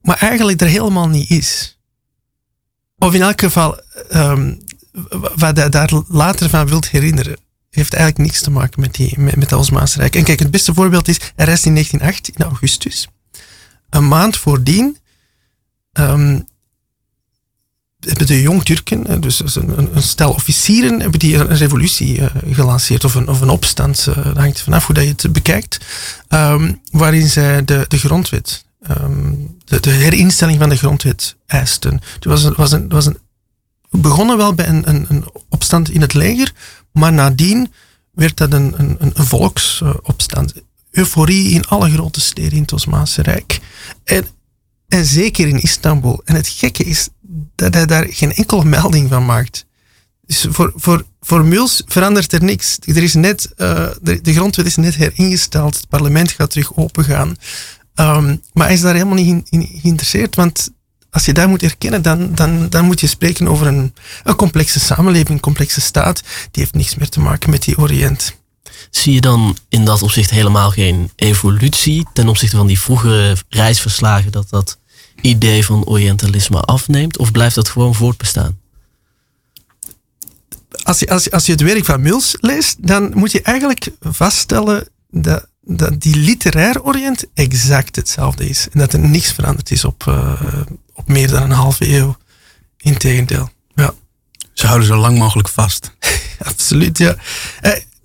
maar 0.00 0.16
eigenlijk 0.16 0.60
er 0.60 0.66
helemaal 0.66 1.08
niet 1.08 1.30
is. 1.30 1.78
Of 2.98 3.14
in 3.14 3.22
elk 3.22 3.40
geval, 3.40 3.80
w- 4.92 5.26
wat 5.36 5.56
hij 5.56 5.68
daar 5.68 5.90
later 6.08 6.48
van 6.48 6.66
wilt 6.66 6.88
herinneren, 6.88 7.36
heeft 7.70 7.94
eigenlijk 7.94 8.30
niks 8.30 8.42
te 8.42 8.50
maken 8.50 8.80
met, 8.80 8.94
die, 8.94 9.18
met, 9.18 9.36
met. 9.36 10.14
En 10.14 10.24
kijk, 10.24 10.38
het 10.38 10.50
beste 10.50 10.74
voorbeeld 10.74 11.08
is, 11.08 11.20
hij 11.36 11.44
reist 11.44 11.66
in 11.66 11.72
1908, 11.72 12.28
in 12.28 12.44
augustus. 12.44 13.08
Een 13.90 14.08
maand 14.08 14.36
voordien 14.36 14.98
ehm, 15.92 16.40
hebben 18.00 18.26
de 18.26 18.40
Jong-Turken, 18.40 19.20
dus 19.20 19.56
een, 19.56 19.96
een, 19.96 20.02
stel 20.02 20.32
officieren, 20.32 21.00
hebben 21.00 21.18
die 21.18 21.36
een, 21.36 21.56
revolutie 21.56 22.20
eh, 22.20 22.54
gelanceerd, 22.54 23.04
of 23.04 23.14
een, 23.14 23.28
of 23.28 23.40
een 23.40 23.48
opstand, 23.48 24.06
eh, 24.06 24.24
dat 24.24 24.36
hangt 24.36 24.60
vanaf 24.60 24.86
hoe 24.86 24.94
dat 24.94 25.04
je 25.04 25.10
het 25.10 25.32
bekijkt, 25.32 25.78
ehm, 26.28 26.72
waarin 26.90 27.28
zij 27.28 27.64
de, 27.64 27.84
de 27.88 27.98
grondwet 27.98 28.64
ehm, 28.82 29.32
de, 29.64 29.80
de, 29.80 29.90
herinstelling 29.90 30.58
van 30.58 30.68
de 30.68 30.76
grondwet 30.76 31.36
eisten. 31.46 32.00
Het 32.14 32.24
was, 32.24 32.48
was, 32.48 32.72
een, 32.72 32.88
was 32.88 33.06
een, 33.06 33.18
begonnen 33.90 34.36
wel 34.36 34.54
bij 34.54 34.68
een, 34.68 34.88
een, 34.88 35.06
een 35.08 35.24
opstand 35.48 35.90
in 35.90 36.00
het 36.00 36.14
leger, 36.14 36.52
maar 36.92 37.12
nadien 37.12 37.72
werd 38.12 38.36
dat 38.36 38.52
een, 38.52 38.74
een, 38.76 38.96
een 38.98 39.26
volksopstand. 39.26 40.54
Euforie 40.90 41.50
in 41.50 41.66
alle 41.66 41.90
grote 41.90 42.20
steden 42.20 42.52
in 42.52 42.62
het 42.62 42.72
Osmaanse 42.72 43.22
Rijk. 43.22 43.60
En, 44.04 44.26
en 44.88 45.04
zeker 45.04 45.48
in 45.48 45.60
Istanbul. 45.60 46.22
En 46.24 46.34
het 46.34 46.48
gekke 46.48 46.84
is 46.84 47.08
dat 47.54 47.74
hij 47.74 47.86
daar 47.86 48.06
geen 48.08 48.32
enkele 48.32 48.64
melding 48.64 49.08
van 49.08 49.26
maakt. 49.26 49.66
Dus 50.26 50.46
voor, 50.50 50.72
voor, 50.76 51.04
verandert 51.86 52.32
er 52.32 52.44
niks. 52.44 52.78
Er 52.84 53.02
is 53.02 53.14
net, 53.14 53.50
uh, 53.56 53.88
de, 54.02 54.20
grondwet 54.22 54.66
is 54.66 54.76
net 54.76 54.96
heringesteld. 54.96 55.76
Het 55.76 55.88
parlement 55.88 56.30
gaat 56.30 56.50
terug 56.50 56.76
opengaan. 56.76 57.36
Um, 57.94 58.42
maar 58.52 58.66
hij 58.66 58.74
is 58.74 58.80
daar 58.80 58.94
helemaal 58.94 59.14
niet 59.14 59.26
in, 59.26 59.46
in, 59.48 59.80
geïnteresseerd. 59.80 60.36
Want 60.36 60.70
als 61.10 61.24
je 61.24 61.32
daar 61.32 61.48
moet 61.48 61.62
erkennen, 61.62 62.02
dan, 62.02 62.34
dan, 62.34 62.68
dan 62.68 62.84
moet 62.84 63.00
je 63.00 63.06
spreken 63.06 63.48
over 63.48 63.66
een, 63.66 63.94
een 64.24 64.36
complexe 64.36 64.80
samenleving, 64.80 65.28
een 65.28 65.40
complexe 65.40 65.80
staat. 65.80 66.22
Die 66.50 66.62
heeft 66.62 66.74
niks 66.74 66.94
meer 66.94 67.08
te 67.08 67.20
maken 67.20 67.50
met 67.50 67.62
die 67.62 67.78
Oriënt. 67.78 68.38
Zie 68.90 69.14
je 69.14 69.20
dan 69.20 69.56
in 69.68 69.84
dat 69.84 70.02
opzicht 70.02 70.30
helemaal 70.30 70.70
geen 70.70 71.10
evolutie 71.16 72.06
ten 72.12 72.28
opzichte 72.28 72.56
van 72.56 72.66
die 72.66 72.80
vroegere 72.80 73.36
reisverslagen, 73.48 74.32
dat 74.32 74.50
dat 74.50 74.78
idee 75.20 75.64
van 75.64 75.84
Orientalisme 75.84 76.60
afneemt? 76.60 77.18
Of 77.18 77.32
blijft 77.32 77.54
dat 77.54 77.68
gewoon 77.68 77.94
voortbestaan? 77.94 78.58
Als 80.82 80.98
je, 80.98 81.08
als, 81.08 81.24
je, 81.24 81.30
als 81.30 81.46
je 81.46 81.52
het 81.52 81.60
werk 81.60 81.84
van 81.84 82.00
Mills 82.00 82.36
leest, 82.40 82.76
dan 82.86 83.10
moet 83.14 83.32
je 83.32 83.42
eigenlijk 83.42 83.90
vaststellen 84.00 84.88
dat, 85.10 85.46
dat 85.60 86.00
die 86.00 86.16
literair 86.16 86.82
Orient 86.82 87.26
exact 87.34 87.96
hetzelfde 87.96 88.48
is. 88.48 88.68
En 88.72 88.78
dat 88.78 88.92
er 88.92 88.98
niks 88.98 89.32
veranderd 89.32 89.70
is 89.70 89.84
op, 89.84 90.04
uh, 90.08 90.42
op 90.94 91.08
meer 91.08 91.28
dan 91.28 91.42
een 91.42 91.50
halve 91.50 91.94
eeuw. 91.94 92.16
Integendeel. 92.76 93.50
Ja. 93.74 93.94
Ze 94.52 94.66
houden 94.66 94.86
zo 94.88 94.96
lang 94.96 95.18
mogelijk 95.18 95.48
vast. 95.48 95.92
Absoluut, 96.50 96.98
ja. 96.98 97.16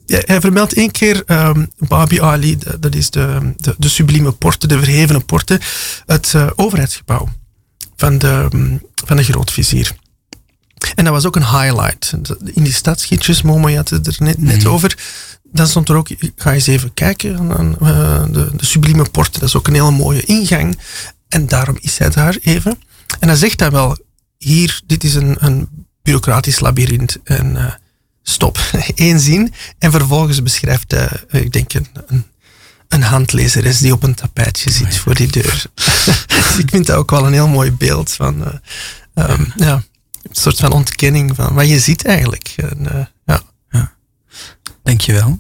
Hij, 0.08 0.42
vermeldt 0.42 0.74
één 0.74 0.92
keer 0.92 1.24
um, 1.28 1.72
Babi 1.78 2.22
Ali, 2.22 2.58
dat 2.80 2.96
is 2.96 3.10
de, 3.10 3.54
de, 3.58 3.76
de, 3.78 3.90
sublieme 3.90 4.32
porte, 4.32 4.68
de 4.68 4.78
verhevene 4.80 5.20
porte, 5.20 5.60
het 6.06 6.34
uh, 6.36 6.50
overheidsgebouw 6.56 7.30
van 7.96 8.18
de, 8.18 8.48
van 9.06 9.18
de 9.18 9.24
grootvizier. 9.24 9.96
En 10.96 11.04
dat 11.04 11.14
was 11.14 11.26
ook 11.26 11.36
een 11.36 11.50
highlight. 11.50 12.14
In 12.54 12.64
die 12.64 12.74
stadsgietjes, 12.74 13.42
Momo, 13.42 13.70
je 13.70 13.76
had 13.76 13.90
het 13.90 14.08
er 14.08 14.16
net, 14.20 14.42
net 14.42 14.64
mm. 14.64 14.70
over. 14.70 14.98
Dan 15.44 15.68
stond 15.68 15.90
er 15.90 15.96
ook, 15.96 16.08
ga 16.36 16.54
eens 16.54 16.68
even 16.68 16.94
kijken, 16.94 17.52
aan, 17.58 17.76
uh, 17.82 18.24
de, 18.32 18.50
de 18.56 18.66
sublieme 18.66 19.10
porte. 19.10 19.40
Dat 19.40 19.48
is 19.48 19.56
ook 19.56 19.68
een 19.68 19.74
hele 19.74 19.92
mooie 19.92 20.22
ingang. 20.22 20.80
En 21.28 21.48
daarom 21.48 21.78
is 21.80 21.98
hij 21.98 22.10
daar 22.10 22.38
even. 22.42 22.78
En 23.20 23.28
dan 23.28 23.38
zegt 23.38 23.60
hij 23.60 23.72
wel, 23.72 23.98
hier, 24.38 24.82
dit 24.86 25.04
is 25.04 25.16
een, 25.16 25.36
een 25.40 25.70
bureaucratisch 26.02 26.60
labyrint. 26.60 27.18
En 27.24 27.56
uh, 27.56 27.74
stop, 28.28 28.58
één 28.96 29.20
zin. 29.20 29.54
En 29.80 29.92
vervolgens 29.92 30.44
beschrijft 30.44 30.92
hij, 30.92 31.10
uh, 31.30 31.42
ik 31.42 31.52
denk, 31.52 31.74
een, 31.74 31.88
een, 32.08 32.26
een, 32.88 33.04
handlezeres 33.04 33.80
die 33.80 33.94
op 33.94 34.04
een 34.04 34.16
tapijtje 34.16 34.72
zit 34.72 34.98
voor 34.98 35.16
die 35.16 35.32
deur. 35.32 35.66
dus 36.28 36.58
ik 36.64 36.70
vind 36.70 36.86
dat 36.86 36.96
ook 36.96 37.12
wel 37.12 37.26
een 37.26 37.34
heel 37.34 37.48
mooi 37.48 37.72
beeld 37.72 38.12
van, 38.12 38.62
um, 39.14 39.54
ja 39.56 39.84
een 40.30 40.36
soort 40.36 40.60
van 40.60 40.72
ontkenning 40.72 41.36
van 41.36 41.54
wat 41.54 41.68
je 41.68 41.80
ziet 41.80 42.06
eigenlijk. 42.06 42.54
En, 42.58 42.80
uh, 42.80 43.06
ja. 43.26 43.42
ja. 43.70 43.96
Dankjewel. 44.84 45.38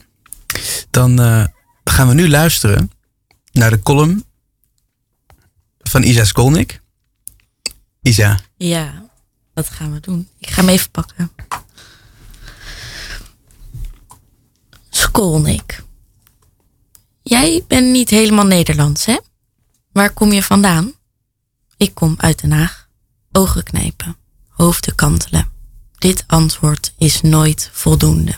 Dan 0.89 1.21
uh, 1.21 1.45
gaan 1.83 2.07
we 2.07 2.13
nu 2.13 2.29
luisteren 2.29 2.91
naar 3.51 3.69
de 3.69 3.79
column 3.79 4.25
van 5.79 6.03
Isa 6.03 6.23
Skolnik. 6.23 6.81
Isa. 8.01 8.39
Ja, 8.57 9.09
wat 9.53 9.69
gaan 9.69 9.93
we 9.93 9.99
doen? 9.99 10.29
Ik 10.39 10.49
ga 10.49 10.61
hem 10.61 10.69
even 10.69 10.91
pakken. 10.91 11.31
Skolnik. 14.95 15.83
Jij 17.21 17.63
bent 17.67 17.87
niet 17.87 18.09
helemaal 18.09 18.45
Nederlands, 18.45 19.05
hè? 19.05 19.17
Waar 19.91 20.13
kom 20.13 20.31
je 20.31 20.43
vandaan? 20.43 20.93
Ik 21.77 21.95
kom 21.95 22.15
uit 22.17 22.41
Den 22.41 22.51
Haag. 22.51 22.87
Ogen 23.31 23.63
knijpen 23.63 24.15
hoofden 24.47 24.95
kantelen. 24.95 25.49
Dit 25.97 26.23
antwoord 26.27 26.93
is 26.97 27.21
nooit 27.21 27.69
voldoende. 27.73 28.35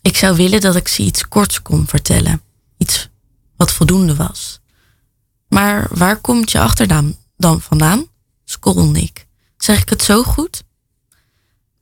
Ik 0.00 0.16
zou 0.16 0.36
willen 0.36 0.60
dat 0.60 0.76
ik 0.76 0.88
ze 0.88 1.02
iets 1.02 1.28
korts 1.28 1.62
kon 1.62 1.86
vertellen, 1.86 2.42
iets 2.76 3.08
wat 3.56 3.72
voldoende 3.72 4.14
was. 4.14 4.60
Maar 5.48 5.88
waar 5.90 6.16
komt 6.16 6.50
je 6.50 6.60
achternaam 6.60 7.16
dan 7.36 7.60
vandaan? 7.60 8.06
Skolnik. 8.44 9.26
Zeg 9.56 9.80
ik 9.80 9.88
het 9.88 10.02
zo 10.02 10.22
goed? 10.22 10.62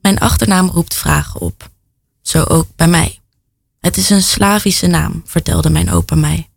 Mijn 0.00 0.18
achternaam 0.18 0.68
roept 0.68 0.94
vragen 0.94 1.40
op. 1.40 1.70
Zo 2.22 2.42
ook 2.42 2.66
bij 2.76 2.88
mij. 2.88 3.21
Het 3.83 3.97
is 3.97 4.11
een 4.11 4.23
Slavische 4.23 4.87
naam, 4.87 5.23
vertelde 5.25 5.71
mijn 5.71 5.90
opa 5.90 6.14
mij. 6.14 6.49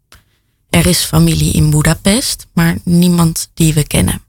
Er 0.70 0.86
is 0.86 1.04
familie 1.04 1.54
in 1.54 1.70
Budapest, 1.70 2.48
maar 2.54 2.78
niemand 2.84 3.50
die 3.54 3.74
we 3.74 3.88
kennen. 3.88 4.22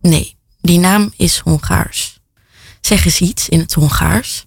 Nee, 0.00 0.36
die 0.60 0.78
naam 0.78 1.12
is 1.16 1.38
Hongaars. 1.38 2.20
Zeg 2.80 3.04
eens 3.04 3.20
iets 3.20 3.48
in 3.48 3.58
het 3.58 3.74
Hongaars. 3.74 4.44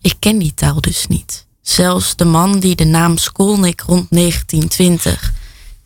Ik 0.00 0.14
ken 0.18 0.38
die 0.38 0.54
taal 0.54 0.80
dus 0.80 1.06
niet. 1.06 1.46
Zelfs 1.62 2.16
de 2.16 2.24
man 2.24 2.60
die 2.60 2.76
de 2.76 2.84
naam 2.84 3.16
Skolnik 3.16 3.80
rond 3.80 4.06
1920 4.10 5.32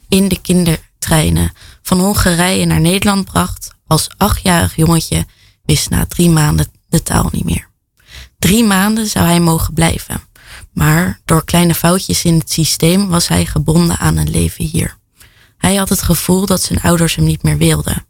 in 0.09 0.28
de 0.28 0.40
kindertreinen 0.40 1.52
van 1.83 2.00
Hongarije 2.00 2.64
naar 2.64 2.81
Nederland 2.81 3.24
bracht, 3.24 3.70
als 3.87 4.09
achtjarig 4.16 4.76
jongetje, 4.76 5.26
wist 5.64 5.90
na 5.90 6.07
drie 6.07 6.31
maanden 6.31 6.66
de 6.88 7.02
taal 7.02 7.28
niet 7.33 7.44
meer. 7.44 7.68
Drie 8.38 8.64
maanden 8.64 9.07
zou 9.07 9.26
hij 9.26 9.40
mogen 9.40 9.74
blijven, 9.74 10.20
maar 10.78 11.20
door 11.24 11.44
kleine 11.44 11.74
foutjes 11.74 12.24
in 12.24 12.38
het 12.38 12.52
systeem 12.52 13.08
was 13.08 13.28
hij 13.28 13.46
gebonden 13.46 13.98
aan 13.98 14.16
een 14.16 14.30
leven 14.30 14.64
hier. 14.64 14.96
Hij 15.56 15.74
had 15.74 15.88
het 15.88 16.02
gevoel 16.02 16.46
dat 16.46 16.62
zijn 16.62 16.80
ouders 16.80 17.14
hem 17.14 17.24
niet 17.24 17.42
meer 17.42 17.56
wilden 17.56 18.06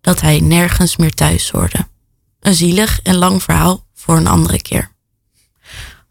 dat 0.00 0.20
hij 0.20 0.40
nergens 0.40 0.96
meer 0.96 1.10
thuis 1.10 1.50
hoorde. 1.50 1.88
Een 2.40 2.54
zielig 2.54 3.00
en 3.02 3.14
lang 3.14 3.42
verhaal 3.42 3.86
voor 3.94 4.16
een 4.16 4.26
andere 4.26 4.62
keer. 4.62 4.90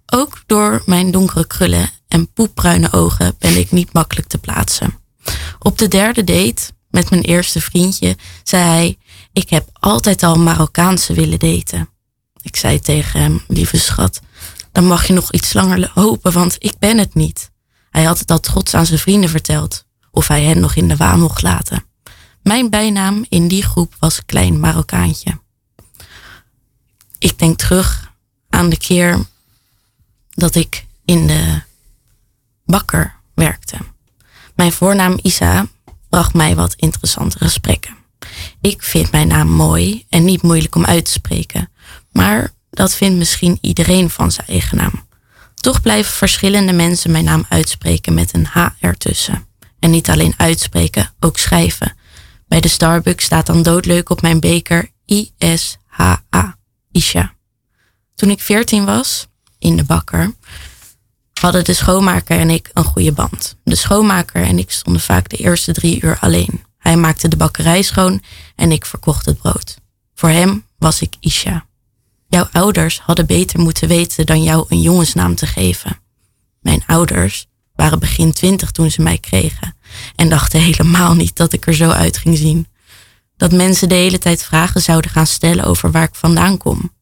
Ook 0.05 0.43
door 0.45 0.81
mijn 0.85 1.11
donkere 1.11 1.47
krullen 1.47 1.89
en 2.07 2.33
poepbruine 2.33 2.91
ogen 2.91 3.35
ben 3.39 3.57
ik 3.57 3.71
niet 3.71 3.93
makkelijk 3.93 4.27
te 4.27 4.37
plaatsen. 4.37 4.99
Op 5.59 5.77
de 5.77 5.87
derde 5.87 6.23
date 6.23 6.71
met 6.89 7.09
mijn 7.09 7.21
eerste 7.21 7.61
vriendje 7.61 8.17
zei 8.43 8.63
hij: 8.63 8.97
Ik 9.33 9.49
heb 9.49 9.69
altijd 9.73 10.23
al 10.23 10.35
Marokkaanse 10.35 11.13
willen 11.13 11.39
daten. 11.39 11.89
Ik 12.41 12.55
zei 12.55 12.79
tegen 12.79 13.19
hem: 13.19 13.43
Lieve 13.47 13.79
schat, 13.79 14.21
dan 14.71 14.85
mag 14.85 15.07
je 15.07 15.13
nog 15.13 15.31
iets 15.31 15.53
langer 15.53 15.91
hopen, 15.93 16.31
want 16.31 16.55
ik 16.59 16.73
ben 16.79 16.97
het 16.97 17.13
niet. 17.13 17.51
Hij 17.89 18.03
had 18.03 18.19
het 18.19 18.31
al 18.31 18.39
trots 18.39 18.73
aan 18.73 18.85
zijn 18.85 18.99
vrienden 18.99 19.29
verteld, 19.29 19.85
of 20.11 20.27
hij 20.27 20.43
hen 20.43 20.59
nog 20.59 20.75
in 20.75 20.87
de 20.87 20.95
waan 20.95 21.19
mocht 21.19 21.41
laten. 21.41 21.85
Mijn 22.43 22.69
bijnaam 22.69 23.25
in 23.29 23.47
die 23.47 23.63
groep 23.63 23.95
was 23.99 24.25
Klein 24.25 24.59
Marokkaantje. 24.59 25.39
Ik 27.17 27.39
denk 27.39 27.57
terug 27.57 28.11
aan 28.49 28.69
de 28.69 28.77
keer 28.77 29.25
dat 30.29 30.55
ik 30.55 30.85
in 31.05 31.27
de 31.27 31.61
bakker 32.65 33.15
werkte. 33.33 33.77
Mijn 34.55 34.71
voornaam 34.71 35.19
Isa 35.21 35.67
bracht 36.09 36.33
mij 36.33 36.55
wat 36.55 36.73
interessante 36.73 37.37
gesprekken. 37.37 37.95
Ik 38.61 38.83
vind 38.83 39.11
mijn 39.11 39.27
naam 39.27 39.49
mooi 39.49 40.05
en 40.09 40.25
niet 40.25 40.41
moeilijk 40.41 40.75
om 40.75 40.85
uit 40.85 41.05
te 41.05 41.11
spreken, 41.11 41.71
maar 42.11 42.53
dat 42.71 42.95
vindt 42.95 43.17
misschien 43.17 43.57
iedereen 43.61 44.09
van 44.09 44.31
zijn 44.31 44.47
eigen 44.47 44.77
naam. 44.77 45.07
Toch 45.55 45.81
blijven 45.81 46.13
verschillende 46.13 46.73
mensen 46.73 47.11
mijn 47.11 47.23
naam 47.23 47.45
uitspreken 47.49 48.13
met 48.13 48.33
een 48.33 48.45
H 48.45 48.67
ertussen. 48.79 49.45
En 49.79 49.89
niet 49.89 50.09
alleen 50.09 50.33
uitspreken, 50.37 51.13
ook 51.19 51.37
schrijven. 51.37 51.95
Bij 52.47 52.59
de 52.59 52.67
Starbucks 52.67 53.25
staat 53.25 53.45
dan 53.45 53.63
doodleuk 53.63 54.09
op 54.09 54.21
mijn 54.21 54.39
beker 54.39 54.91
I-S-H-A, 55.07 56.57
Isha. 56.91 57.33
Toen 58.15 58.29
ik 58.29 58.41
veertien 58.41 58.85
was, 58.85 59.27
in 59.59 59.77
de 59.77 59.83
bakker, 59.83 60.33
hadden 61.39 61.63
de 61.63 61.73
schoonmaker 61.73 62.39
en 62.39 62.49
ik 62.49 62.69
een 62.73 62.83
goede 62.83 63.11
band. 63.11 63.55
De 63.63 63.75
schoonmaker 63.75 64.43
en 64.43 64.57
ik 64.57 64.71
stonden 64.71 65.01
vaak 65.01 65.29
de 65.29 65.37
eerste 65.37 65.71
drie 65.71 66.01
uur 66.01 66.17
alleen. 66.19 66.63
Hij 66.77 66.95
maakte 66.95 67.27
de 67.27 67.37
bakkerij 67.37 67.81
schoon 67.81 68.23
en 68.55 68.71
ik 68.71 68.85
verkocht 68.85 69.25
het 69.25 69.37
brood. 69.37 69.77
Voor 70.15 70.29
hem 70.29 70.65
was 70.77 71.01
ik 71.01 71.13
Isha. 71.19 71.65
Jouw 72.31 72.47
ouders 72.51 72.99
hadden 72.99 73.25
beter 73.25 73.59
moeten 73.59 73.87
weten 73.87 74.25
dan 74.25 74.43
jou 74.43 74.65
een 74.69 74.81
jongensnaam 74.81 75.35
te 75.35 75.45
geven. 75.45 75.99
Mijn 76.61 76.83
ouders 76.85 77.47
waren 77.75 77.99
begin 77.99 78.33
twintig 78.33 78.71
toen 78.71 78.91
ze 78.91 79.01
mij 79.01 79.17
kregen 79.17 79.75
en 80.15 80.29
dachten 80.29 80.61
helemaal 80.61 81.13
niet 81.13 81.35
dat 81.35 81.53
ik 81.53 81.67
er 81.67 81.73
zo 81.73 81.89
uit 81.89 82.17
ging 82.17 82.37
zien. 82.37 82.67
Dat 83.37 83.51
mensen 83.51 83.89
de 83.89 83.95
hele 83.95 84.17
tijd 84.17 84.43
vragen 84.43 84.81
zouden 84.81 85.11
gaan 85.11 85.27
stellen 85.27 85.65
over 85.65 85.91
waar 85.91 86.03
ik 86.03 86.15
vandaan 86.15 86.57
kom. 86.57 86.93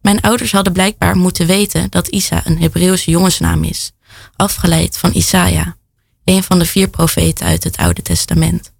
Mijn 0.00 0.20
ouders 0.20 0.52
hadden 0.52 0.72
blijkbaar 0.72 1.16
moeten 1.16 1.46
weten 1.46 1.90
dat 1.90 2.08
Isa 2.08 2.46
een 2.46 2.60
Hebreeuwse 2.60 3.10
jongensnaam 3.10 3.64
is, 3.64 3.92
afgeleid 4.36 4.98
van 4.98 5.12
Isaia, 5.12 5.76
een 6.24 6.42
van 6.42 6.58
de 6.58 6.66
vier 6.66 6.88
profeten 6.88 7.46
uit 7.46 7.64
het 7.64 7.76
Oude 7.76 8.02
Testament. 8.02 8.72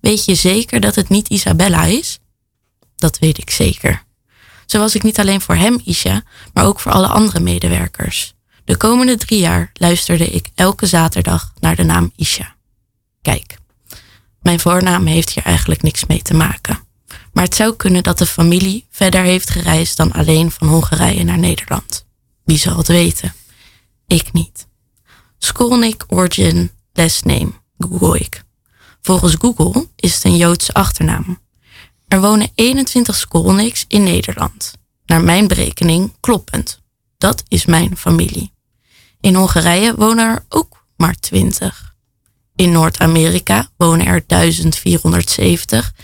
Weet 0.00 0.24
je 0.24 0.34
zeker 0.34 0.80
dat 0.80 0.94
het 0.94 1.08
niet 1.08 1.28
Isabella 1.28 1.84
is? 1.84 2.18
Dat 2.96 3.18
weet 3.18 3.38
ik 3.38 3.50
zeker. 3.50 4.06
Zo 4.68 4.78
was 4.78 4.94
ik 4.94 5.02
niet 5.02 5.18
alleen 5.18 5.40
voor 5.40 5.54
hem, 5.54 5.80
Isha, 5.84 6.22
maar 6.52 6.64
ook 6.64 6.80
voor 6.80 6.92
alle 6.92 7.06
andere 7.06 7.40
medewerkers. 7.40 8.34
De 8.64 8.76
komende 8.76 9.16
drie 9.16 9.40
jaar 9.40 9.70
luisterde 9.72 10.26
ik 10.26 10.48
elke 10.54 10.86
zaterdag 10.86 11.52
naar 11.60 11.76
de 11.76 11.82
naam 11.82 12.12
Isha. 12.16 12.54
Kijk, 13.22 13.58
mijn 14.42 14.60
voornaam 14.60 15.06
heeft 15.06 15.30
hier 15.30 15.44
eigenlijk 15.44 15.82
niks 15.82 16.04
mee 16.04 16.22
te 16.22 16.34
maken. 16.34 16.78
Maar 17.32 17.44
het 17.44 17.54
zou 17.54 17.76
kunnen 17.76 18.02
dat 18.02 18.18
de 18.18 18.26
familie 18.26 18.86
verder 18.90 19.22
heeft 19.22 19.50
gereisd 19.50 19.96
dan 19.96 20.12
alleen 20.12 20.50
van 20.50 20.68
Hongarije 20.68 21.24
naar 21.24 21.38
Nederland. 21.38 22.06
Wie 22.44 22.58
zal 22.58 22.76
het 22.76 22.88
weten? 22.88 23.34
Ik 24.06 24.32
niet. 24.32 24.66
Skolnik 25.38 26.04
Origin 26.08 26.70
Last 26.92 27.24
Name, 27.24 27.52
google 27.78 28.18
ik. 28.18 28.42
Volgens 29.02 29.34
Google 29.38 29.88
is 29.96 30.14
het 30.14 30.24
een 30.24 30.36
Joodse 30.36 30.72
achternaam. 30.72 31.38
Er 32.08 32.20
wonen 32.20 32.50
21 32.54 33.16
Skolniks 33.16 33.84
in 33.88 34.02
Nederland. 34.02 34.72
Naar 35.06 35.20
mijn 35.20 35.48
berekening 35.48 36.12
kloppend. 36.20 36.80
Dat 37.18 37.42
is 37.48 37.66
mijn 37.66 37.96
familie. 37.96 38.52
In 39.20 39.34
Hongarije 39.34 39.94
wonen 39.94 40.24
er 40.24 40.44
ook 40.48 40.84
maar 40.96 41.14
20. 41.14 41.94
In 42.56 42.72
Noord-Amerika 42.72 43.70
wonen 43.76 44.06
er 44.06 44.22
1470 44.26 45.94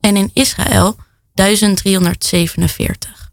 en 0.00 0.16
in 0.16 0.30
Israël 0.32 0.96
1347. 1.34 3.32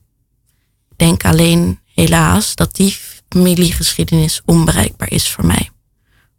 Ik 0.90 0.98
denk 0.98 1.26
alleen 1.26 1.80
helaas 1.94 2.56
dat 2.56 2.76
die 2.76 2.98
familiegeschiedenis 3.30 4.42
onbereikbaar 4.46 5.12
is 5.12 5.30
voor 5.30 5.46
mij. 5.46 5.70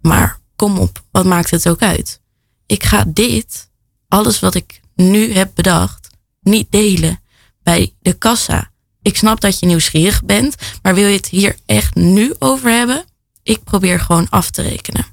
Maar 0.01 0.41
kom 0.57 0.79
op, 0.79 1.05
wat 1.11 1.25
maakt 1.25 1.51
het 1.51 1.69
ook 1.69 1.83
uit? 1.83 2.21
Ik 2.67 2.85
ga 2.85 3.05
dit, 3.09 3.71
alles 4.09 4.41
wat 4.41 4.55
ik 4.55 4.82
nu 4.95 5.33
heb 5.33 5.51
bedacht, 5.55 6.09
niet 6.41 6.67
delen 6.71 7.21
bij 7.63 7.95
de 8.01 8.13
kassa. 8.13 8.71
Ik 9.03 9.17
snap 9.17 9.41
dat 9.41 9.59
je 9.59 9.67
nieuwsgierig 9.67 10.25
bent, 10.25 10.55
maar 10.83 10.95
wil 10.95 11.09
je 11.09 11.17
het 11.17 11.29
hier 11.29 11.57
echt 11.67 11.95
nu 11.95 12.35
over 12.39 12.71
hebben? 12.71 13.05
Ik 13.43 13.65
probeer 13.65 14.01
gewoon 14.01 14.29
af 14.29 14.51
te 14.51 14.63
rekenen. 14.63 15.07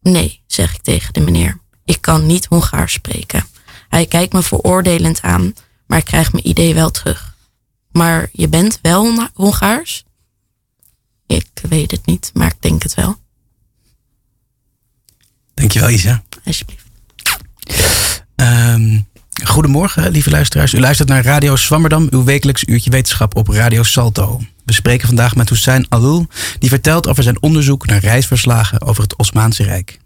Nee, 0.00 0.42
zeg 0.46 0.74
ik 0.74 0.82
tegen 0.82 1.12
de 1.12 1.20
meneer. 1.20 1.60
Ik 1.84 2.00
kan 2.00 2.26
niet 2.26 2.46
Hongaars 2.46 2.92
spreken. 2.92 3.46
Hij 3.88 4.06
kijkt 4.06 4.32
me 4.32 4.42
veroordelend 4.42 5.20
aan, 5.20 5.52
maar 5.86 5.98
ik 5.98 6.04
krijg 6.04 6.32
mijn 6.32 6.48
idee 6.48 6.74
wel 6.74 6.90
terug. 6.90 7.36
Maar 7.90 8.28
je 8.32 8.48
bent 8.48 8.78
wel 8.82 9.28
Hongaars? 9.34 10.04
Ik 11.26 11.48
weet 11.68 11.90
het 11.90 12.06
niet, 12.06 12.30
maar 12.34 12.46
ik 12.46 12.62
denk 12.62 12.82
het 12.82 12.94
wel. 12.94 13.16
Dankjewel, 15.54 15.90
Isa. 15.90 16.22
Alsjeblieft. 16.44 16.86
Um, 18.42 19.06
goedemorgen, 19.44 20.10
lieve 20.10 20.30
luisteraars. 20.30 20.72
U 20.72 20.80
luistert 20.80 21.08
naar 21.08 21.24
Radio 21.24 21.56
Swammerdam, 21.56 22.06
uw 22.10 22.24
wekelijks 22.24 22.64
uurtje 22.66 22.90
wetenschap 22.90 23.36
op 23.36 23.48
Radio 23.48 23.82
Salto. 23.82 24.40
We 24.64 24.72
spreken 24.72 25.06
vandaag 25.06 25.34
met 25.34 25.48
Hussein 25.48 25.86
Alul, 25.88 26.26
die 26.58 26.68
vertelt 26.68 27.08
over 27.08 27.22
zijn 27.22 27.42
onderzoek 27.42 27.86
naar 27.86 28.00
reisverslagen 28.00 28.82
over 28.82 29.02
het 29.02 29.16
Osmaanse 29.16 29.62
Rijk. 29.62 30.00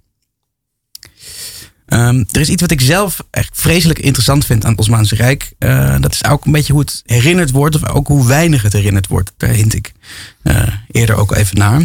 Um, 1.88 2.26
er 2.30 2.40
is 2.40 2.48
iets 2.48 2.60
wat 2.60 2.70
ik 2.70 2.80
zelf 2.80 3.24
echt 3.30 3.50
vreselijk 3.52 3.98
interessant 3.98 4.46
vind 4.46 4.64
aan 4.64 4.70
het 4.70 4.80
Osmaanse 4.80 5.14
Rijk. 5.14 5.52
Uh, 5.58 5.96
dat 6.00 6.12
is 6.12 6.24
ook 6.24 6.44
een 6.44 6.52
beetje 6.52 6.72
hoe 6.72 6.82
het 6.82 7.02
herinnerd 7.04 7.50
wordt, 7.50 7.74
of 7.74 7.88
ook 7.88 8.06
hoe 8.06 8.26
weinig 8.26 8.62
het 8.62 8.72
herinnerd 8.72 9.06
wordt. 9.06 9.32
Daar 9.36 9.50
hint 9.50 9.74
ik 9.74 9.92
uh, 10.42 10.62
eerder 10.90 11.16
ook 11.16 11.34
even 11.34 11.58
naar. 11.58 11.82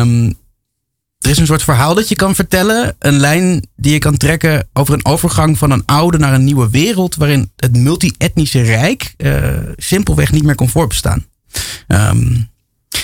Um, 0.00 0.40
er 1.22 1.30
is 1.30 1.38
een 1.38 1.46
soort 1.46 1.62
verhaal 1.62 1.94
dat 1.94 2.08
je 2.08 2.14
kan 2.14 2.34
vertellen. 2.34 2.96
Een 2.98 3.20
lijn 3.20 3.66
die 3.76 3.92
je 3.92 3.98
kan 3.98 4.16
trekken 4.16 4.68
over 4.72 4.94
een 4.94 5.04
overgang 5.04 5.58
van 5.58 5.70
een 5.70 5.84
oude 5.84 6.18
naar 6.18 6.34
een 6.34 6.44
nieuwe 6.44 6.70
wereld. 6.70 7.14
waarin 7.14 7.50
het 7.56 7.76
multi-etnische 7.76 8.62
rijk 8.62 9.14
uh, 9.16 9.44
simpelweg 9.76 10.32
niet 10.32 10.44
meer 10.44 10.54
kon 10.54 10.68
voorbestaan. 10.68 11.26
Um, 11.88 12.50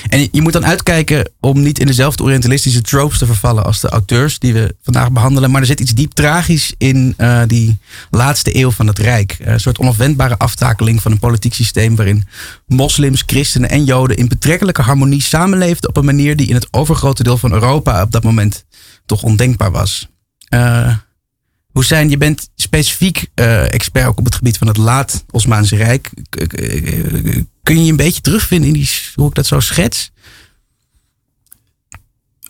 en 0.09 0.29
je 0.33 0.43
moet 0.43 0.53
dan 0.53 0.67
uitkijken 0.67 1.31
om 1.41 1.63
niet 1.63 1.79
in 1.79 1.87
dezelfde 1.87 2.23
orientalistische 2.23 2.81
tropes 2.81 3.19
te 3.19 3.27
vervallen 3.27 3.65
als 3.65 3.81
de 3.81 3.89
auteurs 3.89 4.39
die 4.39 4.53
we 4.53 4.75
vandaag 4.83 5.13
behandelen. 5.13 5.51
Maar 5.51 5.61
er 5.61 5.67
zit 5.67 5.81
iets 5.81 5.95
diep 5.95 6.13
tragisch 6.13 6.75
in 6.79 7.15
uh, 7.19 7.43
die 7.47 7.79
laatste 8.11 8.57
eeuw 8.57 8.71
van 8.71 8.87
het 8.87 8.99
Rijk. 8.99 9.37
Een 9.41 9.61
soort 9.61 9.79
onafwendbare 9.79 10.39
aftakeling 10.39 11.03
van 11.03 11.13
een 11.13 11.19
politiek 11.19 11.55
systeem 11.55 11.97
waarin 11.97 12.27
moslims, 12.67 13.23
christenen 13.27 13.71
en 13.71 13.85
joden 13.85 14.17
in 14.17 14.29
betrekkelijke 14.29 14.83
harmonie 14.83 15.23
samenleefden 15.23 15.89
op 15.89 15.97
een 15.97 16.05
manier 16.05 16.37
die 16.37 16.49
in 16.49 16.55
het 16.55 16.69
overgrote 16.71 17.23
deel 17.23 17.39
van 17.39 17.53
Europa 17.53 18.03
op 18.03 18.13
dat 18.13 18.23
moment 18.23 18.65
toch 19.07 19.23
ondenkbaar 19.23 19.71
was. 19.71 20.09
Uh, 20.55 20.95
Hussein, 21.79 22.11
je 22.11 22.17
bent 22.17 22.49
specifiek 22.55 23.27
uh, 23.35 23.73
expert 23.73 24.07
ook 24.07 24.19
op 24.19 24.25
het 24.25 24.35
gebied 24.35 24.59
van 24.59 24.67
het 24.67 24.77
laat 24.77 25.25
Osmaanse 25.31 25.77
Rijk. 25.77 26.11
Kun 27.63 27.79
je 27.79 27.85
je 27.85 27.91
een 27.91 27.97
beetje 27.97 28.21
terugvinden 28.21 28.69
in 28.69 28.75
die, 28.75 28.91
hoe 29.15 29.29
ik 29.29 29.35
dat 29.35 29.47
zo 29.47 29.61
schets? 29.61 30.11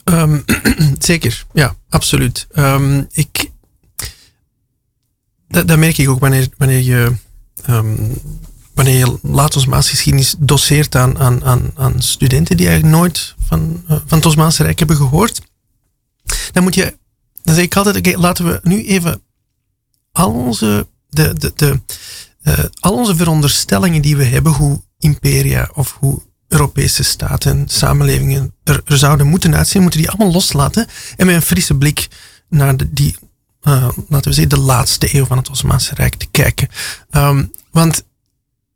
Um, 0.05 0.45
zeker, 0.99 1.47
ja, 1.53 1.77
absoluut. 1.89 2.47
Um, 2.55 3.07
ik, 3.13 3.51
dat, 5.49 5.69
dat, 5.69 5.79
merk 5.79 5.99
ik 5.99 6.09
ook 6.09 6.21
wanneer, 6.21 6.49
wanneer 6.57 6.81
je 6.81 7.13
um, 7.69 8.21
wanneer 8.75 8.99
je 8.99 9.19
laat 9.23 9.57
Osmaanse 9.57 9.91
geschiedenis 9.91 10.35
doseert 10.39 10.97
aan, 10.97 11.19
aan, 11.19 11.45
aan, 11.45 11.71
aan 11.75 12.03
studenten 12.03 12.57
die 12.57 12.69
eigenlijk 12.69 12.97
nooit 12.97 13.35
van, 13.47 13.83
uh, 13.85 13.97
van 14.07 14.19
het 14.19 14.27
Osmaanse 14.27 14.63
Rijk 14.63 14.79
hebben 14.79 14.97
gehoord. 14.97 15.41
Dan 16.53 16.63
moet 16.63 16.75
je, 16.75 16.99
dan 17.49 17.57
zeg 17.57 17.67
ik 17.67 17.77
altijd, 17.77 17.97
oké, 17.97 18.19
laten 18.19 18.45
we 18.45 18.61
nu 18.63 18.85
even 18.85 19.23
al 20.13 20.33
onze, 20.33 20.87
de, 21.09 21.35
de, 21.35 21.53
de, 21.57 21.81
uh, 22.43 22.59
al 22.81 22.95
onze 22.95 23.17
veronderstellingen 23.17 24.03
die 24.03 24.17
we 24.17 24.25
hebben, 24.25 24.53
hoe 24.53 24.83
imperia 24.99 25.71
of 25.75 25.97
hoe 25.99 26.23
Europese 26.49 27.03
staten, 27.03 27.69
samenlevingen 27.69 28.55
er, 28.65 28.83
zouden 28.85 29.27
moeten 29.27 29.57
uitzien, 29.57 29.83
moeten 29.83 30.01
die 30.01 30.11
allemaal 30.11 30.33
loslaten 30.33 30.87
en 31.17 31.27
met 31.27 31.35
een 31.35 31.43
frisse 31.43 31.75
blik 31.75 32.09
naar 32.49 32.77
de, 32.77 32.93
die, 32.93 33.17
uh, 33.63 33.89
laten 34.09 34.31
we 34.31 34.37
zeggen, 34.37 34.49
de 34.49 34.61
laatste 34.61 35.15
eeuw 35.15 35.27
van 35.27 35.37
het 35.37 35.51
Osmaanse 35.51 35.95
Rijk 35.95 36.15
te 36.15 36.27
kijken. 36.31 36.69
Um, 37.11 37.51
want 37.71 38.05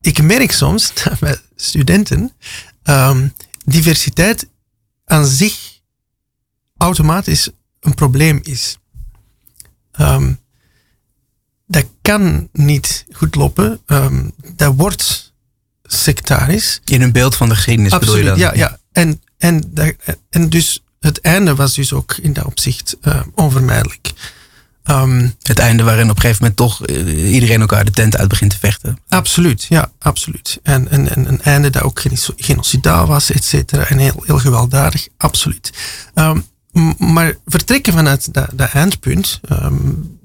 ik 0.01 0.23
merk 0.23 0.53
soms 0.53 0.93
dat 1.05 1.19
bij 1.19 1.39
studenten 1.57 2.33
um, 2.85 3.33
diversiteit 3.65 4.49
aan 5.05 5.27
zich 5.27 5.81
automatisch 6.77 7.51
een 7.83 7.95
probleem 7.95 8.41
is. 8.43 8.79
Um, 10.01 10.41
dat 11.67 11.87
kan 12.03 12.49
niet 12.53 13.07
goed 13.13 13.35
lopen. 13.35 13.81
dat 14.55 14.75
wordt 14.77 15.33
sectarisch. 15.83 16.81
In 16.85 17.03
een 17.03 17.13
beeld 17.13 17.37
van 17.37 17.49
de 17.49 17.55
geschiedenis 17.55 17.93
Absoluut, 17.93 18.25
bedoel 18.25 18.37
je 18.37 18.45
dan? 18.45 18.57
Ja, 18.57 18.69
ja. 18.69 18.79
En, 18.93 19.23
en, 19.39 19.73
en 20.31 20.49
dus 20.49 20.83
het 21.01 21.21
einde 21.21 21.55
was 21.55 21.75
dus 21.75 21.93
ook 21.93 22.17
in 22.17 22.33
dat 22.33 22.45
opzicht 22.45 22.97
uh, 23.03 23.21
onvermijdelijk. 23.35 24.13
Um, 24.85 25.35
het 25.43 25.59
einde 25.59 25.83
waarin 25.83 26.11
op 26.11 26.17
een 26.17 26.23
gegeven 26.23 26.43
moment 26.43 26.57
toch 26.57 26.89
uh, 26.89 27.33
iedereen 27.33 27.61
elkaar 27.61 27.85
de 27.85 27.91
tent 27.91 28.17
uit 28.17 28.29
begint 28.29 28.51
te 28.51 28.59
vechten. 28.59 28.99
Absoluut, 29.09 29.65
ja, 29.65 29.93
absoluut. 29.99 30.61
En, 30.63 30.89
en, 30.91 31.15
en 31.15 31.29
een 31.29 31.43
einde 31.43 31.71
dat 31.71 31.83
ook 31.83 32.03
genocidaal 32.37 33.07
was, 33.07 33.31
et 33.31 33.45
cetera. 33.45 33.85
En 33.85 33.99
heel, 33.99 34.23
heel 34.27 34.39
gewelddadig, 34.39 35.09
absoluut. 35.17 35.73
Um, 36.15 36.47
maar 36.99 37.37
vertrekken 37.47 37.93
vanuit 37.93 38.35
dat, 38.35 38.51
dat 38.55 38.71
eindpunt 38.71 39.41
um, 39.51 40.19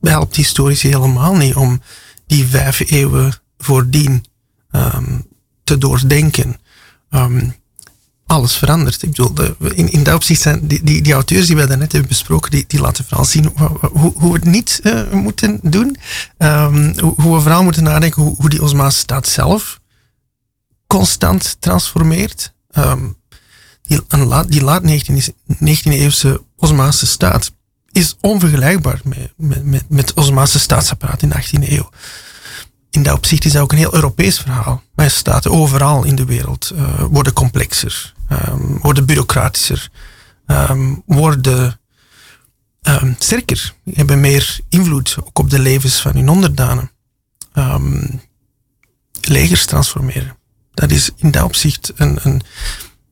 helpt 0.00 0.36
historisch 0.36 0.82
helemaal 0.82 1.36
niet 1.36 1.54
om 1.54 1.80
die 2.26 2.46
vijf 2.46 2.90
eeuwen 2.90 3.34
voordien 3.58 4.24
um, 4.70 5.26
te 5.64 5.78
doordenken. 5.78 6.56
Um, 7.10 7.54
alles 8.26 8.56
verandert. 8.56 9.02
Ik 9.02 9.08
bedoel, 9.08 9.34
de, 9.34 9.56
in, 9.74 9.92
in 9.92 10.02
dat 10.02 10.14
opzicht 10.14 10.40
zijn 10.40 10.66
die, 10.66 10.82
die, 10.82 11.02
die, 11.02 11.12
auteurs 11.12 11.46
die 11.46 11.56
wij 11.56 11.66
daarnet 11.66 11.92
hebben 11.92 12.10
besproken, 12.10 12.50
die, 12.50 12.64
die 12.66 12.80
laten 12.80 13.04
vooral 13.04 13.24
zien 13.24 13.52
hoe, 13.92 14.12
hoe 14.14 14.32
we 14.32 14.38
het 14.38 14.44
niet 14.44 14.80
uh, 14.82 15.10
moeten 15.10 15.60
doen. 15.62 15.96
Hoe, 16.38 17.14
hoe, 17.16 17.34
we 17.34 17.40
vooral 17.40 17.62
moeten 17.62 17.82
nadenken 17.82 18.22
hoe, 18.22 18.34
hoe 18.36 18.48
die 18.48 18.62
Osmaanse 18.62 18.98
staat 18.98 19.28
zelf 19.28 19.80
constant 20.86 21.56
transformeert. 21.60 22.52
Die, 23.88 24.26
la, 24.26 24.44
die 24.44 24.62
laat 24.62 24.82
19e, 24.82 25.90
eeuwse 25.90 26.42
Osmaanse 26.56 27.06
staat 27.06 27.52
is 27.92 28.16
onvergelijkbaar 28.20 29.00
met, 29.04 29.32
met, 29.36 29.64
met, 29.64 29.84
met 29.88 30.08
het 30.08 30.18
Osmaanse 30.18 30.58
staatsapparaat 30.58 31.22
in 31.22 31.28
de 31.28 31.42
18e 31.42 31.68
eeuw 31.68 31.90
in 32.90 33.02
dat 33.02 33.16
opzicht 33.16 33.44
is 33.44 33.52
dat 33.52 33.62
ook 33.62 33.72
een 33.72 33.78
heel 33.78 33.94
Europees 33.94 34.38
verhaal. 34.38 34.82
Wij 34.94 35.08
staten 35.08 35.50
overal 35.50 36.04
in 36.04 36.16
de 36.16 36.24
wereld 36.24 36.72
uh, 36.74 37.04
worden 37.10 37.32
complexer, 37.32 38.14
um, 38.48 38.78
worden 38.82 39.06
bureaucratischer, 39.06 39.90
um, 40.46 41.02
worden 41.06 41.80
um, 42.82 43.16
sterker, 43.18 43.74
hebben 43.94 44.20
meer 44.20 44.60
invloed 44.68 45.16
ook 45.24 45.38
op 45.38 45.50
de 45.50 45.58
levens 45.58 46.00
van 46.00 46.12
hun 46.14 46.28
onderdanen. 46.28 46.90
legers 49.20 49.66
transformeren. 49.66 50.36
Dat 50.74 50.90
is 50.90 51.10
in 51.16 51.30
dat 51.30 51.44
opzicht 51.44 51.92
een, 51.96 52.18
een, 52.22 52.42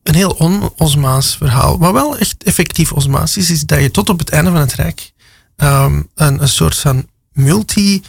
een 0.07 0.15
heel 0.15 0.31
on-Osmaans 0.31 1.35
verhaal. 1.35 1.77
Wat 1.77 1.93
wel 1.93 2.17
echt 2.17 2.43
effectief 2.43 2.91
Osmaans 2.91 3.37
is, 3.37 3.49
is 3.49 3.61
dat 3.61 3.81
je 3.81 3.91
tot 3.91 4.09
op 4.09 4.19
het 4.19 4.29
einde 4.29 4.51
van 4.51 4.59
het 4.59 4.73
Rijk 4.73 5.11
ehm, 5.55 6.01
een, 6.15 6.41
een 6.41 6.49
soort 6.49 6.77
van 6.77 7.07
multi- 7.31 8.01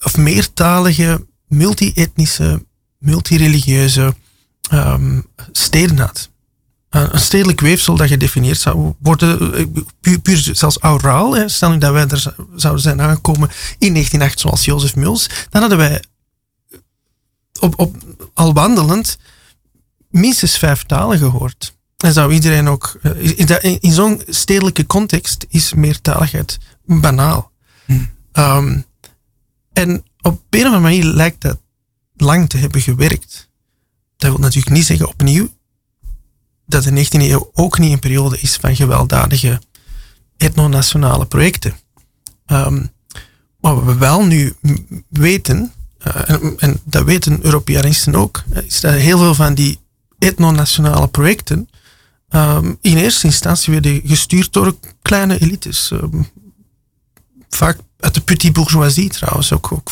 of 0.00 0.16
meertalige, 0.16 1.26
multi-etnische, 1.46 2.66
multireligieuze 2.98 4.14
um, 4.72 5.26
steden 5.52 5.98
had. 5.98 6.30
Een, 6.88 7.20
stedelijk 7.20 7.60
weefsel 7.60 7.96
dat 7.96 8.08
gedefinieerd 8.08 8.58
zou 8.58 8.94
worden, 8.98 9.54
eh, 10.00 10.16
puur, 10.22 10.50
zelfs. 10.52 10.78
Hè. 10.80 11.48
Stel 11.48 11.70
nu 11.70 11.78
dat 11.78 11.92
wij 11.92 12.06
er 12.06 12.34
zouden 12.56 12.82
zijn 12.82 13.00
aangekomen 13.00 13.50
in 13.78 13.92
1908 13.92 14.40
zoals 14.40 14.64
Jozef 14.64 14.96
Muls, 14.96 15.28
dan 15.50 15.60
hadden 15.60 15.78
wij 15.78 16.02
op, 17.60 17.78
op, 17.78 17.96
al 18.34 18.52
wandelend 18.52 19.18
minstens 20.10 20.58
vijf 20.58 20.82
talen 20.82 21.18
gehoord. 21.18 21.74
En 21.96 22.12
zou 22.12 22.32
iedereen 22.32 22.68
ook, 22.68 22.98
eh, 23.02 23.78
in, 23.80 23.92
zo'n 23.92 24.22
stedelijke 24.26 24.86
context 24.86 25.46
is 25.48 25.74
meertaligheid 25.74 26.58
banaal. 26.84 27.50
Hm. 27.84 28.04
Um, 28.32 28.84
en 29.72 30.04
op 30.20 30.42
een 30.50 30.60
of 30.60 30.66
andere 30.66 30.82
manier 30.82 31.04
lijkt 31.04 31.40
dat 31.40 31.58
lang 32.16 32.48
te 32.48 32.56
hebben 32.56 32.80
gewerkt. 32.80 33.48
Dat 34.16 34.30
wil 34.30 34.40
natuurlijk 34.40 34.74
niet 34.74 34.84
zeggen 34.84 35.08
opnieuw 35.08 35.48
dat 36.66 36.82
de 36.82 36.90
19e 36.90 37.30
eeuw 37.30 37.50
ook 37.54 37.78
niet 37.78 37.92
een 37.92 37.98
periode 37.98 38.38
is 38.38 38.56
van 38.56 38.76
gewelddadige 38.76 39.60
etnonationale 40.36 41.26
projecten. 41.26 41.74
Um, 42.46 42.90
maar 43.60 43.74
wat 43.74 43.84
we 43.84 43.94
wel 43.94 44.24
nu 44.24 44.54
weten, 45.08 45.72
uh, 46.06 46.30
en, 46.30 46.58
en, 46.58 46.80
dat 46.84 47.04
weten 47.04 47.44
Europeanisten 47.44 48.14
ook, 48.14 48.44
is 48.66 48.80
dat 48.80 48.94
heel 48.94 49.18
veel 49.18 49.34
van 49.34 49.54
die 49.54 49.79
etnonationale 50.20 51.08
projecten 51.08 51.68
um, 52.30 52.78
in 52.80 52.96
eerste 52.96 53.26
instantie 53.26 53.72
werden 53.72 54.00
gestuurd 54.04 54.52
door 54.52 54.74
kleine 55.02 55.38
elites. 55.40 55.90
Um, 55.90 56.28
vaak 57.48 57.78
uit 57.98 58.14
de 58.14 58.20
petit 58.20 58.52
bourgeoisie 58.52 59.08
trouwens. 59.08 59.52
Ook, 59.52 59.72
ook 59.72 59.90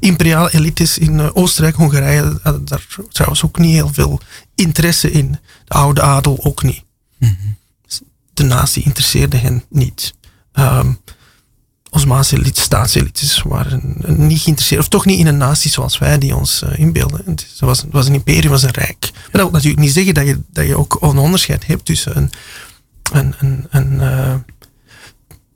imperiale 0.00 0.54
elites 0.54 0.98
in 0.98 1.18
uh, 1.18 1.28
Oostenrijk, 1.32 1.76
Hongarije 1.76 2.38
hadden 2.42 2.64
daar 2.64 2.86
trouwens 3.08 3.44
ook 3.44 3.58
niet 3.58 3.72
heel 3.72 3.92
veel 3.92 4.20
interesse 4.54 5.10
in. 5.10 5.38
De 5.64 5.74
oude 5.74 6.02
adel 6.02 6.44
ook 6.44 6.62
niet. 6.62 6.82
Mm 7.18 7.36
-hmm. 7.40 7.56
De 8.34 8.44
natie 8.44 8.82
interesseerde 8.82 9.36
hen 9.36 9.64
niet. 9.68 10.14
Um, 10.52 10.98
Osmaanse 11.90 12.36
elites, 12.36 12.64
staatselites 12.64 13.42
waren 13.42 13.94
niet 14.06 14.40
geïnteresseerd, 14.40 14.80
of 14.80 14.88
toch 14.88 15.04
niet 15.04 15.18
in 15.18 15.26
een 15.26 15.36
natie 15.36 15.70
zoals 15.70 15.98
wij 15.98 16.18
die 16.18 16.36
ons 16.36 16.62
uh, 16.62 16.78
inbeelden. 16.78 17.22
Het 17.26 17.56
was, 17.58 17.84
was 17.90 18.06
een 18.06 18.14
imperium, 18.14 18.50
was 18.50 18.62
een 18.62 18.70
rijk. 18.70 19.10
Maar 19.12 19.30
dat 19.30 19.40
wil 19.40 19.50
natuurlijk 19.50 19.80
niet 19.80 19.92
zeggen 19.92 20.14
dat 20.14 20.26
je, 20.26 20.40
dat 20.52 20.66
je 20.66 20.76
ook 20.76 20.98
een 21.00 21.18
onderscheid 21.18 21.66
hebt 21.66 21.84
tussen 21.84 22.16
een, 22.16 22.30
een, 23.38 23.66
een, 23.70 23.92
uh, 23.92 24.34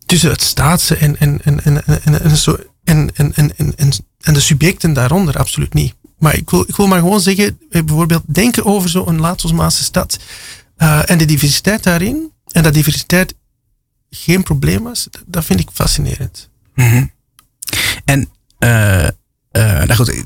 tussen 0.07 0.31
het 0.31 0.43
staatse 0.43 0.97
en, 0.97 1.19
en, 1.19 1.41
en, 1.45 1.65
en, 1.65 1.85
en, 2.85 3.57
en, 3.57 3.93
en, 4.21 4.35
de 4.35 4.41
subjecten 4.41 4.93
daaronder, 4.93 5.39
absoluut 5.39 5.75
niet. 5.75 5.95
Maar 6.19 6.37
ik 6.37 6.51
wil, 6.51 6.65
ik 6.67 6.77
wil 6.77 6.87
maar 6.87 7.01
gewoon 7.01 7.21
zeggen, 7.21 7.59
bijvoorbeeld 7.71 8.23
denken 8.27 8.65
over 8.65 8.89
zo'n 8.89 9.21
Laat-Osmaanse 9.21 9.83
stad 9.83 10.19
en 11.07 11.19
de 11.19 11.25
diversiteit 11.25 11.83
daarin. 11.83 12.31
En 12.53 12.63
dat 12.63 12.75
diversiteit 12.75 13.35
geen 14.15 14.43
probleem 14.43 14.83
was, 14.83 15.09
dat 15.27 15.45
vind 15.45 15.61
ik 15.61 15.69
fascinerend. 15.73 16.49
-hmm. 16.75 17.13
En, 18.05 18.29
uh, 18.59 19.07
uh, 19.53 19.83
nou 19.83 19.95
goed, 19.95 20.25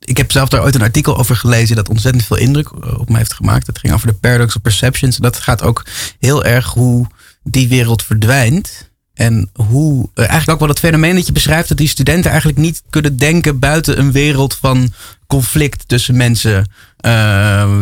ik 0.00 0.16
heb 0.16 0.32
zelf 0.32 0.48
daar 0.48 0.62
ooit 0.62 0.74
een 0.74 0.82
artikel 0.82 1.16
over 1.16 1.36
gelezen 1.36 1.76
dat 1.76 1.88
ontzettend 1.88 2.24
veel 2.24 2.36
indruk 2.36 2.98
op 2.98 3.08
me 3.08 3.16
heeft 3.16 3.32
gemaakt. 3.32 3.66
Dat 3.66 3.78
ging 3.78 3.92
over 3.92 4.06
de 4.06 4.12
paradox 4.12 4.56
of 4.56 4.62
perceptions. 4.62 5.16
Dat 5.16 5.36
gaat 5.36 5.62
ook 5.62 5.84
heel 6.18 6.44
erg 6.44 6.66
hoe 6.66 7.06
die 7.42 7.68
wereld 7.68 8.02
verdwijnt. 8.02 8.90
En 9.14 9.50
hoe, 9.54 10.08
eigenlijk 10.14 10.50
ook 10.50 10.58
wel 10.58 10.68
het 10.68 10.78
fenomeen 10.78 11.14
dat 11.14 11.26
je 11.26 11.32
beschrijft, 11.32 11.68
dat 11.68 11.78
die 11.78 11.88
studenten 11.88 12.30
eigenlijk 12.30 12.60
niet 12.60 12.82
kunnen 12.90 13.16
denken 13.16 13.58
buiten 13.58 13.98
een 13.98 14.12
wereld 14.12 14.54
van 14.54 14.92
conflict 15.26 15.88
tussen 15.88 16.16
mensen 16.16 16.70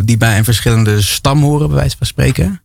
die 0.05 0.17
bij 0.17 0.39
een 0.39 0.45
verschillende 0.45 1.03
stam 1.03 1.43
horen, 1.43 1.67
bij 1.67 1.77
wijze 1.77 1.97
van 1.97 2.07
spreken. 2.07 2.63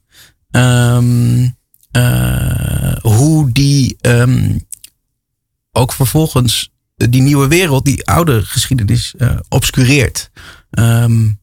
Um, 0.51 1.55
uh, 1.97 2.95
hoe 3.01 3.51
die 3.51 3.97
um, 4.01 4.65
ook 5.71 5.93
vervolgens 5.93 6.71
die 6.95 7.21
nieuwe 7.21 7.47
wereld, 7.47 7.85
die 7.85 8.05
oude 8.07 8.41
geschiedenis, 8.45 9.13
obscureert. 9.49 10.29
Um, 10.71 11.39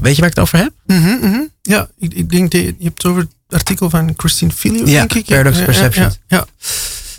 weet 0.00 0.14
je 0.14 0.20
waar 0.20 0.30
ik 0.30 0.36
het 0.36 0.38
over 0.38 0.58
heb? 0.58 0.72
Mm 0.86 1.02
-hmm, 1.02 1.18
mm 1.20 1.32
-hmm. 1.32 1.50
Ja, 1.62 1.90
ik, 1.98 2.14
ik 2.14 2.30
denk 2.30 2.50
dat 2.50 2.60
je 2.60 2.74
hebt 2.78 3.02
het 3.02 3.12
over 3.12 3.26
artikel 3.48 3.90
van 3.90 4.14
Christine 4.16 4.52
Filio, 4.52 4.86
ja, 4.86 4.98
denk 4.98 5.14
ik. 5.14 5.24
Paradox 5.24 5.58
ja, 5.58 5.64
Perception. 5.64 6.12
Ja, 6.26 6.46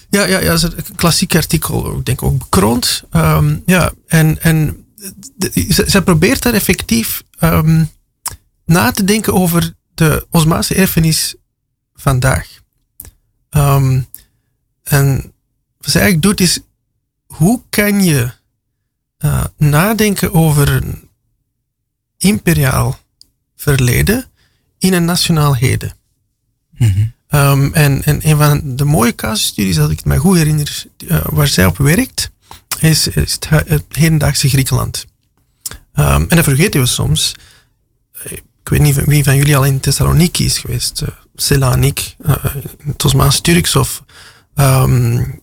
ja, 0.10 0.26
ja, 0.26 0.40
ja, 0.40 0.54
is 0.54 0.62
een 0.62 0.74
klassiek 0.96 1.36
artikel, 1.36 1.98
ik 1.98 2.06
denk 2.06 2.24
ook 2.24 2.38
bekroond. 2.38 3.04
Um, 3.12 3.62
ja, 3.66 3.92
en, 4.08 4.42
en 4.42 4.86
zij 5.68 6.02
probeert 6.02 6.42
daar 6.42 6.54
effectief 6.54 7.24
um, 7.40 7.90
na 8.66 8.92
te 8.92 9.04
denken 9.04 9.34
over 9.34 9.74
de 9.94 10.28
Osmaanse 10.30 10.76
erfenis 10.76 11.36
vandaag. 12.02 12.60
Um, 13.50 14.08
en 14.84 15.34
wat 15.78 15.92
zij 15.92 16.02
eigenlijk 16.02 16.22
doet 16.22 16.48
is, 16.48 16.60
hoe 17.26 17.62
kan 17.70 18.04
je 18.04 18.32
uh, 19.20 19.44
nadenken 19.58 20.34
over 20.34 20.70
een 20.70 21.10
imperiaal 22.18 23.00
verleden 23.56 24.26
in 24.78 24.94
een 24.94 25.06
nationaal 25.06 25.56
heden? 25.56 25.94
Mm 26.78 27.14
um, 27.32 27.74
en, 27.74 28.04
en 28.04 28.30
een 28.30 28.38
van 28.38 28.76
de 28.76 28.86
mooie 28.86 29.16
casusstudies, 29.16 29.80
als 29.80 29.92
ik 29.92 29.98
het 29.98 30.06
me 30.06 30.18
goed 30.18 30.38
herinner, 30.38 30.86
uh, 30.98 31.26
waar 31.26 31.48
zij 31.48 31.66
op 31.66 31.78
werkt, 31.78 32.32
is, 32.80 33.08
is 33.08 33.32
het, 33.32 33.50
het, 33.50 33.84
hedendaagse 33.90 34.50
Griekenland. 34.50 35.06
Um, 35.96 36.06
en 36.06 36.36
dat 36.36 36.44
vergeten 36.44 36.82
we 36.82 36.86
soms. 36.86 37.36
Ik 38.24 38.70
weet 38.70 38.82
niet 38.82 38.96
wie 38.96 39.24
van 39.24 39.36
jullie 39.36 39.58
al 39.58 39.66
in 39.66 39.80
Thessaloniki 39.80 40.46
is 40.46 40.58
geweest. 40.58 41.02
Uh, 41.02 41.10
Selanik, 41.36 42.16
uh, 42.26 42.36
het 42.86 43.06
Osmaans-Turks 43.06 43.76
of, 43.76 44.04
um, 44.56 45.42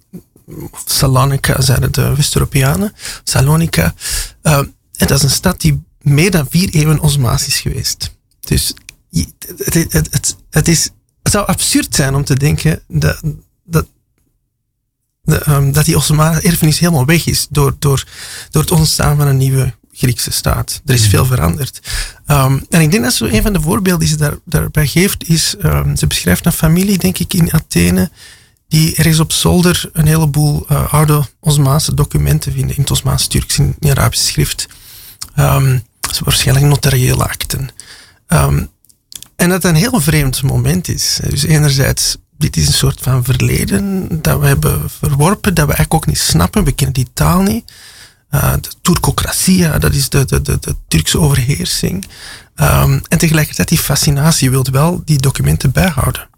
of 0.71 0.83
Salonika, 0.85 1.61
zeiden 1.61 1.93
de 1.93 2.15
West-Europeanen. 2.15 2.93
Salonika. 3.25 3.95
Uh, 4.43 4.59
en 4.59 5.07
dat 5.07 5.11
is 5.11 5.23
een 5.23 5.31
stad 5.31 5.61
die 5.61 5.83
meer 6.01 6.31
dan 6.31 6.47
vier 6.51 6.69
eeuwen 6.71 7.01
Osmaans 7.01 7.47
is 7.47 7.61
geweest. 7.61 8.17
Dus 8.41 8.75
het, 9.57 9.75
het, 9.75 10.13
het, 10.13 10.37
het 10.51 10.69
is 10.69 10.91
het 11.29 11.37
zou 11.37 11.47
absurd 11.47 11.95
zijn 11.95 12.15
om 12.15 12.25
te 12.25 12.35
denken 12.35 12.83
dat, 12.87 13.21
dat, 13.65 13.87
um, 15.49 15.73
dat 15.73 15.85
die 15.85 15.97
Ottomaanse 15.97 16.41
erfenis 16.41 16.79
helemaal 16.79 17.05
weg 17.05 17.27
is 17.27 17.47
door, 17.51 17.77
door, 17.79 18.05
door 18.51 18.63
het 18.63 18.71
ontstaan 18.71 19.17
van 19.17 19.27
een 19.27 19.37
nieuwe 19.37 19.75
Griekse 19.99 20.31
staat. 20.31 20.81
Er 20.87 20.95
is 20.95 21.01
hmm. 21.01 21.11
veel 21.11 21.25
veranderd. 21.25 21.81
Um, 22.27 22.67
en 22.71 22.81
ik 22.81 22.91
denk 22.91 23.03
dat 23.03 23.15
zo 23.15 23.25
een 23.25 23.43
van 23.43 23.53
de 23.53 23.61
voorbeelden 23.61 24.01
die 24.01 24.09
ze 24.09 24.17
daar, 24.17 24.37
daarbij 24.45 24.87
geeft, 24.87 25.29
is, 25.29 25.55
um, 25.63 25.97
ze 25.97 26.07
beschrijft 26.07 26.47
een 26.47 26.53
familie, 26.53 26.99
denk 26.99 27.19
ik, 27.19 27.35
in 27.35 27.53
Athene, 27.53 28.11
die 28.69 28.95
ergens 28.97 29.19
op 29.19 29.33
zolder 29.33 29.91
een 29.93 30.07
heleboel 30.07 30.67
uh, 30.71 30.95
oude 30.95 31.25
Osmaanse 31.41 31.95
documenten 31.95 32.53
vinden, 32.53 32.77
in 32.77 32.81
het 32.81 32.91
Osmaans-Turks, 32.91 33.59
in, 33.59 33.77
in 33.79 33.91
Arabische 33.91 34.27
schrift. 34.27 34.67
Um, 35.39 35.83
waarschijnlijk 36.25 36.67
notariële 36.67 37.25
akten. 37.25 37.69
Um, 38.29 38.69
en 39.37 39.49
dat 39.49 39.65
een 39.65 39.75
heel 39.75 40.01
vreemd 40.01 40.43
moment 40.43 40.89
is. 40.89 41.21
Dus 41.29 41.43
enerzijds, 41.43 42.17
dit 42.39 42.57
is 42.57 42.67
een 42.67 42.73
soort 42.73 43.01
van 43.01 43.25
verleden 43.25 44.09
dat 44.23 44.41
we 44.41 44.47
hebben 44.47 44.91
verworpen, 44.91 45.55
dat 45.55 45.67
we 45.67 45.73
eigenlijk 45.75 45.95
ook 45.95 46.07
niet 46.07 46.19
snappen. 46.19 46.65
We 46.65 46.73
kennen 46.73 46.95
die 46.95 47.09
taal 47.13 47.43
niet. 47.43 47.73
Uh, 48.31 48.53
de 48.53 48.71
Turkocratie, 48.81 49.79
dat 49.79 49.95
is 49.95 50.09
de, 50.09 50.25
de, 50.25 50.43
de, 50.43 50.77
Turkse 50.89 51.19
overheersing. 51.19 52.05
Um, 52.57 53.03
en 53.09 53.19
tegelijkertijd 53.19 53.69
die 53.69 53.79
fascinatie 53.79 54.51
wil 54.51 54.67
wel 54.71 55.03
die 55.05 55.19
documenten 55.19 55.73
bijhouden. 55.73 56.29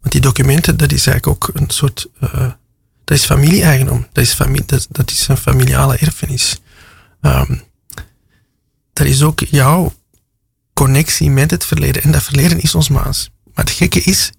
Want 0.00 0.12
die 0.12 0.20
documenten, 0.20 0.76
dat 0.76 0.92
is 0.92 1.06
eigenlijk 1.06 1.26
ook 1.26 1.60
een 1.60 1.70
soort... 1.70 2.08
Uh, 2.20 2.50
dat 3.04 3.16
is 3.18 3.24
familie-eigendom. 3.24 4.06
Dat 4.12 4.24
is, 4.24 4.32
familie, 4.32 4.66
dat, 4.66 4.86
dat 4.90 5.10
is 5.10 5.28
een 5.28 5.36
familiale 5.36 5.96
erfenis. 5.96 6.60
Um, 7.20 7.62
dat 8.92 9.06
is 9.06 9.22
ook 9.22 9.40
jouw 9.40 9.92
connectie 10.72 11.30
met 11.30 11.50
het 11.50 11.64
verleden. 11.64 12.02
En 12.02 12.12
dat 12.12 12.22
verleden 12.22 12.60
is 12.60 12.74
ons 12.74 12.88
maas. 12.88 13.30
Maar 13.54 13.64
het 13.64 13.74
gekke 13.74 14.00
is, 14.00 14.32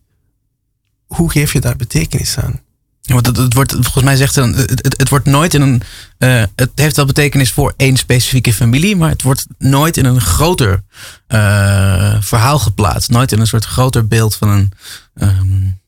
hoe 1.05 1.31
geef 1.31 1.53
je 1.53 1.59
daar 1.61 1.75
betekenis 1.75 2.38
aan? 2.38 2.61
Want 3.04 3.26
het, 3.26 3.38
het, 3.38 3.54
wordt, 3.54 3.72
volgens 3.72 4.04
mij 4.04 4.16
zegt 4.16 4.34
ze 4.34 4.39
dan, 4.39 4.54
het, 4.54 4.95
het, 4.97 5.10
wordt 5.10 5.26
nooit 5.26 5.54
in 5.54 5.62
een. 5.62 5.82
Uh, 6.20 6.43
het 6.56 6.72
heeft 6.76 6.95
wel 6.95 7.06
betekenis 7.06 7.51
voor 7.51 7.74
één 7.78 7.97
specifieke 7.97 8.54
familie, 8.54 8.95
maar 8.95 9.10
het 9.10 9.22
wordt 9.22 9.45
nooit 9.58 9.97
in 9.97 10.06
een 10.06 10.22
groter 10.22 10.84
uh, 11.28 12.22
verhaal 12.22 12.60
geplaatst. 12.60 13.10
Nooit 13.10 13.32
in 13.32 13.39
een 13.39 13.47
soort 13.47 13.66
groter 13.66 14.08
beeld 14.08 14.36
van 14.36 14.49
een, 14.49 14.72
um, 15.14 15.80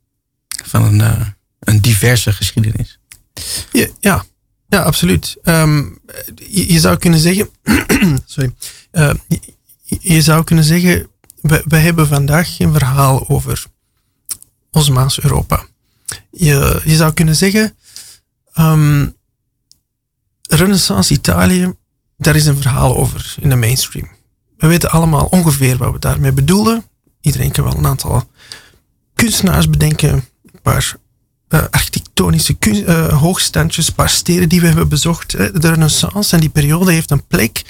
van 0.65 0.83
een, 0.83 0.99
uh, 0.99 1.27
een 1.59 1.81
diverse 1.81 2.31
geschiedenis. 2.31 2.99
Ja, 3.71 3.87
ja, 3.99 4.25
ja 4.67 4.81
absoluut. 4.81 5.37
Um, 5.43 5.99
je, 6.35 6.73
je, 6.73 6.79
zou 6.79 6.97
kunnen 6.97 7.19
zeggen. 7.19 7.49
sorry 8.25 8.53
je 9.99 10.21
zou 10.21 10.43
kunnen 10.43 10.65
zeggen, 10.65 11.07
we, 11.41 11.63
we 11.65 11.77
hebben 11.77 12.07
vandaag 12.07 12.55
geen 12.55 12.73
verhaal 12.73 13.29
over 13.29 13.65
Osmaans 14.71 15.19
Europa. 15.19 15.64
Je, 16.37 16.81
zou 16.85 17.13
kunnen 17.13 17.35
zeggen, 17.35 17.75
ehm, 18.53 19.07
Renaissance 20.41 21.13
Italië, 21.13 21.73
daar 22.17 22.35
is 22.35 22.45
een 22.45 22.61
verhaal 22.61 22.97
over 22.97 23.35
in 23.39 23.49
de 23.49 23.55
mainstream. 23.55 24.07
We 24.57 24.67
weten 24.67 24.89
allemaal 24.89 25.25
ongeveer 25.25 25.77
wat 25.77 25.91
we 25.91 25.99
daarmee 25.99 26.31
bedoelen. 26.31 26.83
Iedereen 27.21 27.51
kan 27.51 27.63
wel 27.63 27.77
een 27.77 27.85
aantal 27.85 28.29
kunstenaars 29.13 29.69
bedenken, 29.69 30.13
een 30.13 30.61
paar 30.61 30.95
uh, 31.49 31.63
architectonische 31.69 32.55
uh, 32.59 33.07
hoogstandjes, 33.21 33.87
een 33.87 33.93
paar 33.93 34.09
steden 34.09 34.49
die 34.49 34.61
we 34.61 34.67
hebben 34.67 34.89
bezocht. 34.89 35.31
De 35.31 35.69
Renaissance 35.69 36.35
en 36.35 36.41
die 36.41 36.49
periode 36.49 36.91
heeft 36.91 37.11
een 37.11 37.27
plek 37.27 37.63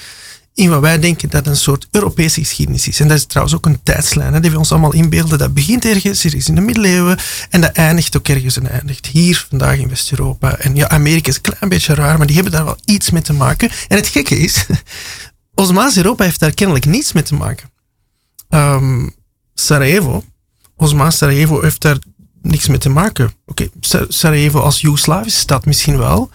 in 0.55 0.69
wat 0.69 0.81
wij 0.81 0.99
denken 0.99 1.29
dat 1.29 1.47
een 1.47 1.55
soort 1.55 1.87
Europese 1.91 2.39
geschiedenis 2.39 2.87
is. 2.87 2.99
En 2.99 3.07
dat 3.07 3.17
is 3.17 3.25
trouwens 3.25 3.57
ook 3.57 3.65
een 3.65 3.83
tijdslijn 3.83 4.33
hè, 4.33 4.39
die 4.39 4.51
we 4.51 4.57
ons 4.57 4.71
allemaal 4.71 4.93
inbeelden. 4.93 5.37
Dat 5.37 5.53
begint 5.53 5.85
ergens, 5.85 6.25
is 6.25 6.47
in 6.47 6.55
de 6.55 6.61
middeleeuwen 6.61 7.17
en 7.49 7.61
dat 7.61 7.71
eindigt 7.71 8.17
ook 8.17 8.27
ergens 8.27 8.57
en 8.57 8.69
eindigt 8.69 9.05
hier 9.05 9.45
vandaag 9.49 9.77
in 9.77 9.89
West-Europa. 9.89 10.57
En 10.57 10.75
ja, 10.75 10.89
Amerika 10.89 11.29
is 11.29 11.35
een 11.35 11.41
klein 11.41 11.69
beetje 11.69 11.93
raar, 11.93 12.17
maar 12.17 12.27
die 12.27 12.35
hebben 12.35 12.53
daar 12.53 12.65
wel 12.65 12.77
iets 12.85 13.09
mee 13.09 13.21
te 13.21 13.33
maken. 13.33 13.69
En 13.87 13.97
het 13.97 14.07
gekke 14.07 14.37
is, 14.37 14.65
Osmaans 15.55 15.97
Europa 15.97 16.23
heeft 16.23 16.39
daar 16.39 16.53
kennelijk 16.53 16.85
niets 16.85 17.13
mee 17.13 17.23
te 17.23 17.35
maken. 17.35 17.71
Um, 18.49 19.15
Sarajevo, 19.53 20.23
Osmaans 20.75 21.17
Sarajevo 21.17 21.61
heeft 21.61 21.81
daar 21.81 21.97
niks 22.41 22.67
mee 22.67 22.77
te 22.77 22.89
maken. 22.89 23.33
Oké, 23.45 23.69
Sarajevo 24.07 24.59
als 24.59 24.81
Joegoslavische 24.81 25.39
stad 25.39 25.65
misschien 25.65 25.97
wel. 25.97 26.29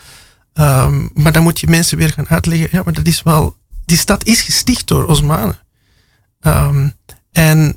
Um, 0.54 1.10
maar 1.14 1.32
dan 1.32 1.42
moet 1.42 1.60
je 1.60 1.66
mensen 1.66 1.98
weer 1.98 2.12
gaan 2.12 2.28
uitleggen, 2.28 2.68
ja, 2.72 2.82
maar 2.84 2.94
dat 2.94 3.06
is 3.06 3.22
wel 3.22 3.58
die 3.90 3.98
stad 3.98 4.24
is 4.26 4.40
gesticht 4.40 4.86
door 4.86 5.06
Osmanen. 5.06 5.58
Um, 6.40 6.94
en, 7.32 7.76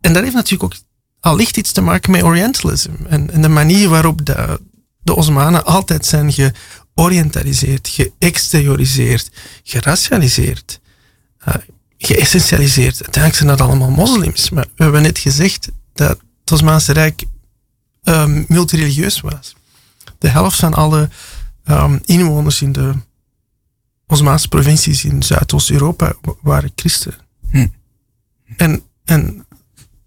en 0.00 0.12
dat 0.12 0.22
heeft 0.22 0.34
natuurlijk 0.34 0.74
ook 0.74 0.80
allicht 1.20 1.56
iets 1.56 1.72
te 1.72 1.80
maken 1.80 2.10
met 2.10 2.22
Orientalism. 2.22 2.92
En, 3.08 3.30
en 3.30 3.42
de 3.42 3.48
manier 3.48 3.88
waarop 3.88 4.26
de, 4.26 4.60
de 5.02 5.14
Osmanen 5.14 5.64
altijd 5.64 6.06
zijn 6.06 6.32
georientaliseerd, 6.32 7.88
geëxterioriseerd, 7.88 9.30
geracialiseerd, 9.62 10.80
uh, 11.48 11.54
geëssentialiseerd. 11.98 13.02
Uiteindelijk 13.02 13.34
zijn 13.34 13.48
dat 13.48 13.60
allemaal 13.60 13.90
moslims. 13.90 14.50
Maar 14.50 14.66
we 14.76 14.82
hebben 14.82 15.02
net 15.02 15.18
gezegd 15.18 15.68
dat 15.92 16.18
het 16.40 16.52
Osmaanse 16.52 16.92
Rijk 16.92 17.24
um, 18.02 18.44
multireligieus 18.48 19.20
was. 19.20 19.54
De 20.18 20.28
helft 20.28 20.58
van 20.58 20.74
alle 20.74 21.08
um, 21.64 22.00
inwoners 22.04 22.62
in 22.62 22.72
de 22.72 22.92
Osmaanse 24.10 24.48
provincies 24.48 25.04
in 25.04 25.22
Zuidoost-Europa 25.22 26.14
waren 26.40 26.72
christen. 26.74 27.14
Hm. 27.50 27.66
En, 28.56 28.82
en 29.04 29.46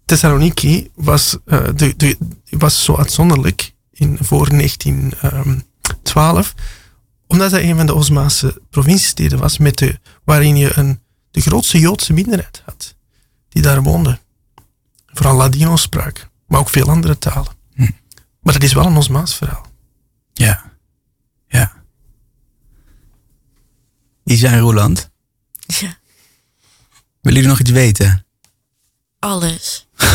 Thessaloniki 0.04 0.90
was, 0.94 1.36
uh, 1.46 1.68
de, 1.74 1.96
de, 1.96 2.18
was 2.50 2.84
zo 2.84 2.96
uitzonderlijk 2.96 3.74
in, 3.92 4.18
voor 4.20 4.48
1912, 4.48 6.54
omdat 7.26 7.50
dat 7.50 7.60
een 7.60 7.76
van 7.76 7.86
de 7.86 7.94
Osmaanse 7.94 8.60
provinciesteden 8.70 9.38
was 9.38 9.58
met 9.58 9.78
de, 9.78 9.98
waarin 10.24 10.56
je 10.56 10.78
een, 10.78 11.00
de 11.30 11.40
grootste 11.40 11.78
Joodse 11.78 12.12
minderheid 12.12 12.62
had, 12.64 12.96
die 13.48 13.62
daar 13.62 13.82
woonde. 13.82 14.18
Vooral 15.06 15.36
Ladino 15.36 15.76
sprak, 15.76 16.28
maar 16.46 16.60
ook 16.60 16.68
veel 16.68 16.88
andere 16.88 17.18
talen. 17.18 17.52
Hm. 17.74 17.90
Maar 18.40 18.52
dat 18.52 18.62
is 18.62 18.72
wel 18.72 18.86
een 18.86 18.96
Osmaans 18.96 19.34
verhaal. 19.34 19.66
Ja, 20.32 20.46
ja. 20.46 20.72
Isa 24.24 24.48
en 24.48 24.58
Roland. 24.58 25.10
Ja. 25.66 25.98
Willen 27.20 27.40
jullie 27.40 27.48
nog 27.48 27.60
iets 27.60 27.70
weten? 27.70 28.26
Alles. 29.18 29.86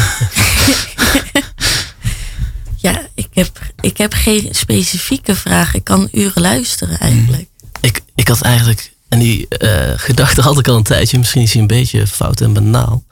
ja, 2.86 3.08
ik 3.14 3.28
heb, 3.34 3.60
ik 3.82 3.98
heb 3.98 4.14
geen 4.14 4.48
specifieke 4.52 5.36
vraag. 5.36 5.74
Ik 5.74 5.84
kan 5.84 6.08
uren 6.12 6.42
luisteren 6.42 7.00
eigenlijk. 7.00 7.50
Ik, 7.82 8.02
ik 8.16 8.28
had 8.28 8.42
eigenlijk, 8.42 8.94
en 9.08 9.20
die 9.20 9.48
uh, 9.60 9.92
gedachte 9.96 10.42
had 10.42 10.60
ik 10.60 10.68
al 10.68 10.76
een 10.76 10.84
tijdje, 10.84 11.18
misschien 11.18 11.42
is 11.42 11.52
hij 11.52 11.62
een 11.62 11.68
beetje 11.68 12.08
fout 12.08 12.42
en 12.42 12.54
banaal. 12.54 13.04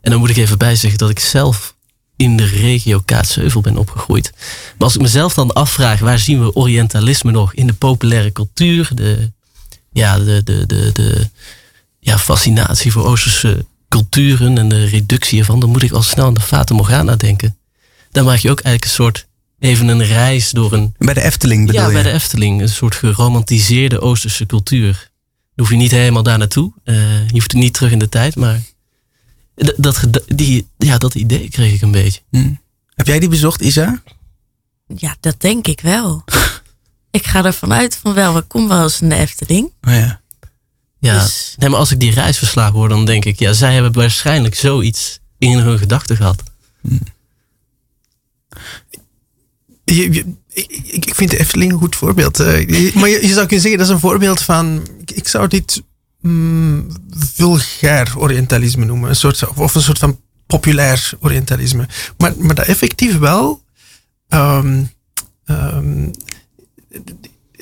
En 0.00 0.10
dan 0.10 0.20
moet 0.20 0.30
ik 0.30 0.36
even 0.36 0.58
bijzeggen 0.58 0.98
dat 0.98 1.10
ik 1.10 1.18
zelf 1.18 1.74
in 2.16 2.36
de 2.36 2.44
regio 2.44 3.02
Kaatsheuvel 3.04 3.60
ben 3.60 3.76
opgegroeid. 3.76 4.32
Maar 4.34 4.86
als 4.86 4.94
ik 4.94 5.00
mezelf 5.00 5.34
dan 5.34 5.52
afvraag, 5.52 6.00
waar 6.00 6.18
zien 6.18 6.44
we 6.44 6.54
Orientalisme 6.54 7.30
nog 7.30 7.54
in 7.54 7.66
de 7.66 7.72
populaire 7.72 8.32
cultuur, 8.32 8.90
de 8.94 9.32
ja, 9.92 10.18
de, 10.18 10.42
de, 10.44 10.66
de, 10.66 10.90
de 10.92 11.28
ja, 11.98 12.18
fascinatie 12.18 12.92
voor 12.92 13.04
Oosterse 13.04 13.66
culturen 13.88 14.58
en 14.58 14.68
de 14.68 14.84
reductie 14.84 15.38
ervan, 15.38 15.60
dan 15.60 15.70
moet 15.70 15.82
ik 15.82 15.92
al 15.92 16.02
snel 16.02 16.26
aan 16.26 16.34
de 16.34 16.40
Fata 16.40 16.74
Morgana 16.74 17.16
denken. 17.16 17.56
Dan 18.10 18.24
maak 18.24 18.38
je 18.38 18.50
ook 18.50 18.60
eigenlijk 18.60 18.84
een 18.84 19.04
soort, 19.04 19.26
even 19.58 19.88
een 19.88 20.04
reis 20.04 20.50
door 20.50 20.72
een... 20.72 20.94
Bij 20.98 21.14
de 21.14 21.22
Efteling 21.22 21.66
bedoel 21.66 21.80
ja, 21.80 21.86
je? 21.86 21.92
bij 21.92 22.02
de 22.02 22.10
Efteling. 22.10 22.60
Een 22.60 22.68
soort 22.68 22.94
geromantiseerde 22.94 24.00
Oosterse 24.00 24.46
cultuur. 24.46 24.92
Dan 24.92 25.64
hoef 25.64 25.70
je 25.70 25.76
niet 25.76 25.90
helemaal 25.90 26.22
daar 26.22 26.38
naartoe. 26.38 26.72
Uh, 26.84 27.26
je 27.26 27.32
hoeft 27.32 27.52
niet 27.52 27.74
terug 27.74 27.90
in 27.90 27.98
de 27.98 28.08
tijd, 28.08 28.36
maar 28.36 28.60
dat, 29.54 30.08
die, 30.26 30.66
ja, 30.76 30.98
dat 30.98 31.14
idee 31.14 31.48
kreeg 31.48 31.72
ik 31.72 31.82
een 31.82 31.90
beetje. 31.90 32.20
Hm. 32.30 32.52
Heb 32.94 33.06
jij 33.06 33.18
die 33.18 33.28
bezocht, 33.28 33.60
Isa? 33.60 34.02
Ja, 34.96 35.16
dat 35.20 35.40
denk 35.40 35.66
ik 35.66 35.80
wel. 35.80 36.24
Ik 37.12 37.26
ga 37.26 37.44
ervan 37.44 37.72
uit 37.72 37.96
van 37.96 38.14
wel, 38.14 38.34
we 38.34 38.40
komen 38.40 38.68
wel 38.68 38.82
eens 38.82 39.00
in 39.00 39.08
de 39.08 39.14
Efteling. 39.14 39.72
Oh 39.82 39.92
ja. 39.92 40.20
Ja, 40.98 41.22
dus... 41.22 41.54
nee, 41.58 41.68
maar 41.68 41.78
als 41.78 41.90
ik 41.90 42.00
die 42.00 42.12
reisverslagen 42.12 42.74
hoor, 42.74 42.88
dan 42.88 43.04
denk 43.04 43.24
ik, 43.24 43.38
ja, 43.38 43.52
zij 43.52 43.74
hebben 43.74 43.92
waarschijnlijk 43.92 44.54
zoiets 44.54 45.20
in 45.38 45.58
hun 45.58 45.78
gedachten 45.78 46.16
gehad. 46.16 46.42
Hm. 46.80 46.94
Je, 49.84 50.34
ik, 50.48 50.66
ik, 50.86 51.14
vind 51.14 51.30
de 51.30 51.38
Efteling 51.38 51.72
een 51.72 51.78
goed 51.78 51.96
voorbeeld. 51.96 52.40
Uh, 52.40 52.94
maar 52.94 53.08
je, 53.08 53.18
je, 53.26 53.32
zou 53.32 53.46
kunnen 53.46 53.60
zeggen, 53.60 53.78
dat 53.78 53.86
is 53.86 53.92
een 53.92 54.00
voorbeeld 54.00 54.42
van, 54.42 54.86
ik, 55.00 55.10
ik 55.10 55.28
zou 55.28 55.48
dit 55.48 55.82
mm, 56.20 56.88
vulgair 57.10 58.12
orientalisme 58.16 58.84
noemen. 58.84 59.08
Een 59.08 59.16
soort, 59.16 59.48
of 59.54 59.74
een 59.74 59.82
soort 59.82 59.98
van 59.98 60.20
populair 60.46 61.10
orientalisme. 61.20 61.88
Maar, 62.18 62.32
maar 62.38 62.54
dat 62.54 62.66
effectief 62.66 63.18
wel 63.18 63.62
um, 64.28 64.90
um, 65.46 66.10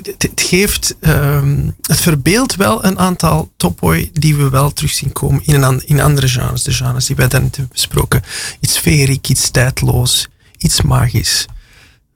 het, 0.03 0.33
geeft, 0.35 0.97
um, 1.01 1.77
het 1.83 2.01
verbeeldt 2.01 2.57
wel 2.57 2.85
een 2.85 2.99
aantal 2.99 3.51
topboy 3.57 4.11
die 4.13 4.37
we 4.37 4.49
wel 4.49 4.73
terug 4.73 4.93
zien 4.93 5.13
komen 5.13 5.43
in, 5.45 5.63
een, 5.63 5.83
in 5.87 6.01
andere 6.01 6.29
genres. 6.29 6.63
De 6.63 6.73
genres 6.73 7.07
die 7.07 7.17
wij 7.17 7.25
net 7.25 7.57
hebben 7.57 7.69
besproken. 7.73 8.23
Iets 8.61 8.75
sferiek, 8.75 9.29
iets 9.29 9.51
tijdloos, 9.51 10.29
iets 10.59 10.83
magisch. 10.83 11.47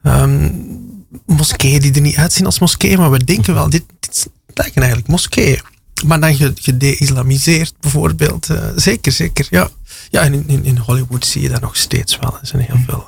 Um, 0.02 1.06
moskeeën 1.26 1.80
die 1.80 1.92
er 1.92 2.00
niet 2.00 2.16
uitzien 2.16 2.46
als 2.46 2.58
moskeeën, 2.58 2.98
maar 2.98 3.10
we 3.10 3.24
denken 3.24 3.54
wel, 3.54 3.70
dit, 3.70 3.84
dit 4.00 4.28
lijken 4.54 4.82
eigenlijk 4.82 5.10
moskeeën. 5.10 5.60
Maar 6.06 6.20
dan 6.20 6.54
gede-islamiseerd 6.54 7.74
bijvoorbeeld. 7.80 8.50
Uh, 8.50 8.64
zeker, 8.76 9.12
zeker. 9.12 9.46
Ja, 9.50 9.68
ja 10.10 10.22
en 10.22 10.48
in, 10.48 10.64
in, 10.64 10.76
Hollywood 10.76 11.26
zie 11.26 11.42
je 11.42 11.48
dat 11.48 11.60
nog 11.60 11.76
steeds 11.76 12.18
wel. 12.18 12.38
Er 12.40 12.46
zijn 12.46 12.62
heel 12.62 12.80
veel 12.86 13.06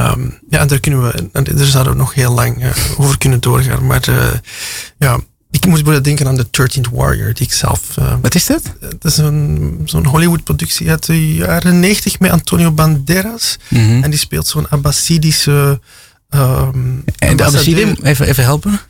Um, 0.00 0.38
ja, 0.48 0.66
daar, 0.66 0.80
kunnen 0.80 1.02
we, 1.02 1.28
daar 1.32 1.66
zouden 1.66 1.92
we 1.92 1.98
nog 1.98 2.14
heel 2.14 2.32
lang 2.32 2.64
uh, 2.64 2.70
over 2.96 3.18
kunnen 3.18 3.40
doorgaan. 3.40 3.86
Maar 3.86 4.08
uh, 4.08 4.32
ja, 4.98 5.14
ik 5.50 5.66
moest 5.66 5.84
bijvoorbeeld 5.84 6.04
denken 6.04 6.26
aan 6.26 6.36
The 6.36 6.80
13th 6.80 6.92
Warrior, 6.92 7.34
die 7.34 7.46
ik 7.46 7.52
zelf... 7.52 7.96
Uh, 7.98 8.14
Wat 8.22 8.34
is 8.34 8.46
dat? 8.46 8.62
Dat 8.80 9.04
is 9.04 9.16
een, 9.16 9.80
zo'n 9.84 10.06
Hollywood-productie 10.06 10.90
uit 10.90 11.06
de 11.06 11.34
jaren 11.34 11.80
90 11.80 12.18
met 12.18 12.30
Antonio 12.30 12.72
Banderas. 12.72 13.58
-hmm. 13.68 14.02
En 14.02 14.10
die 14.10 14.18
speelt 14.18 14.46
zo'n 14.46 14.68
Abbasidische... 14.68 15.80
Um, 16.34 17.04
en 17.18 17.36
de 17.36 17.44
Abbaside, 17.44 17.96
even, 18.02 18.26
even 18.26 18.44
helpen? 18.44 18.80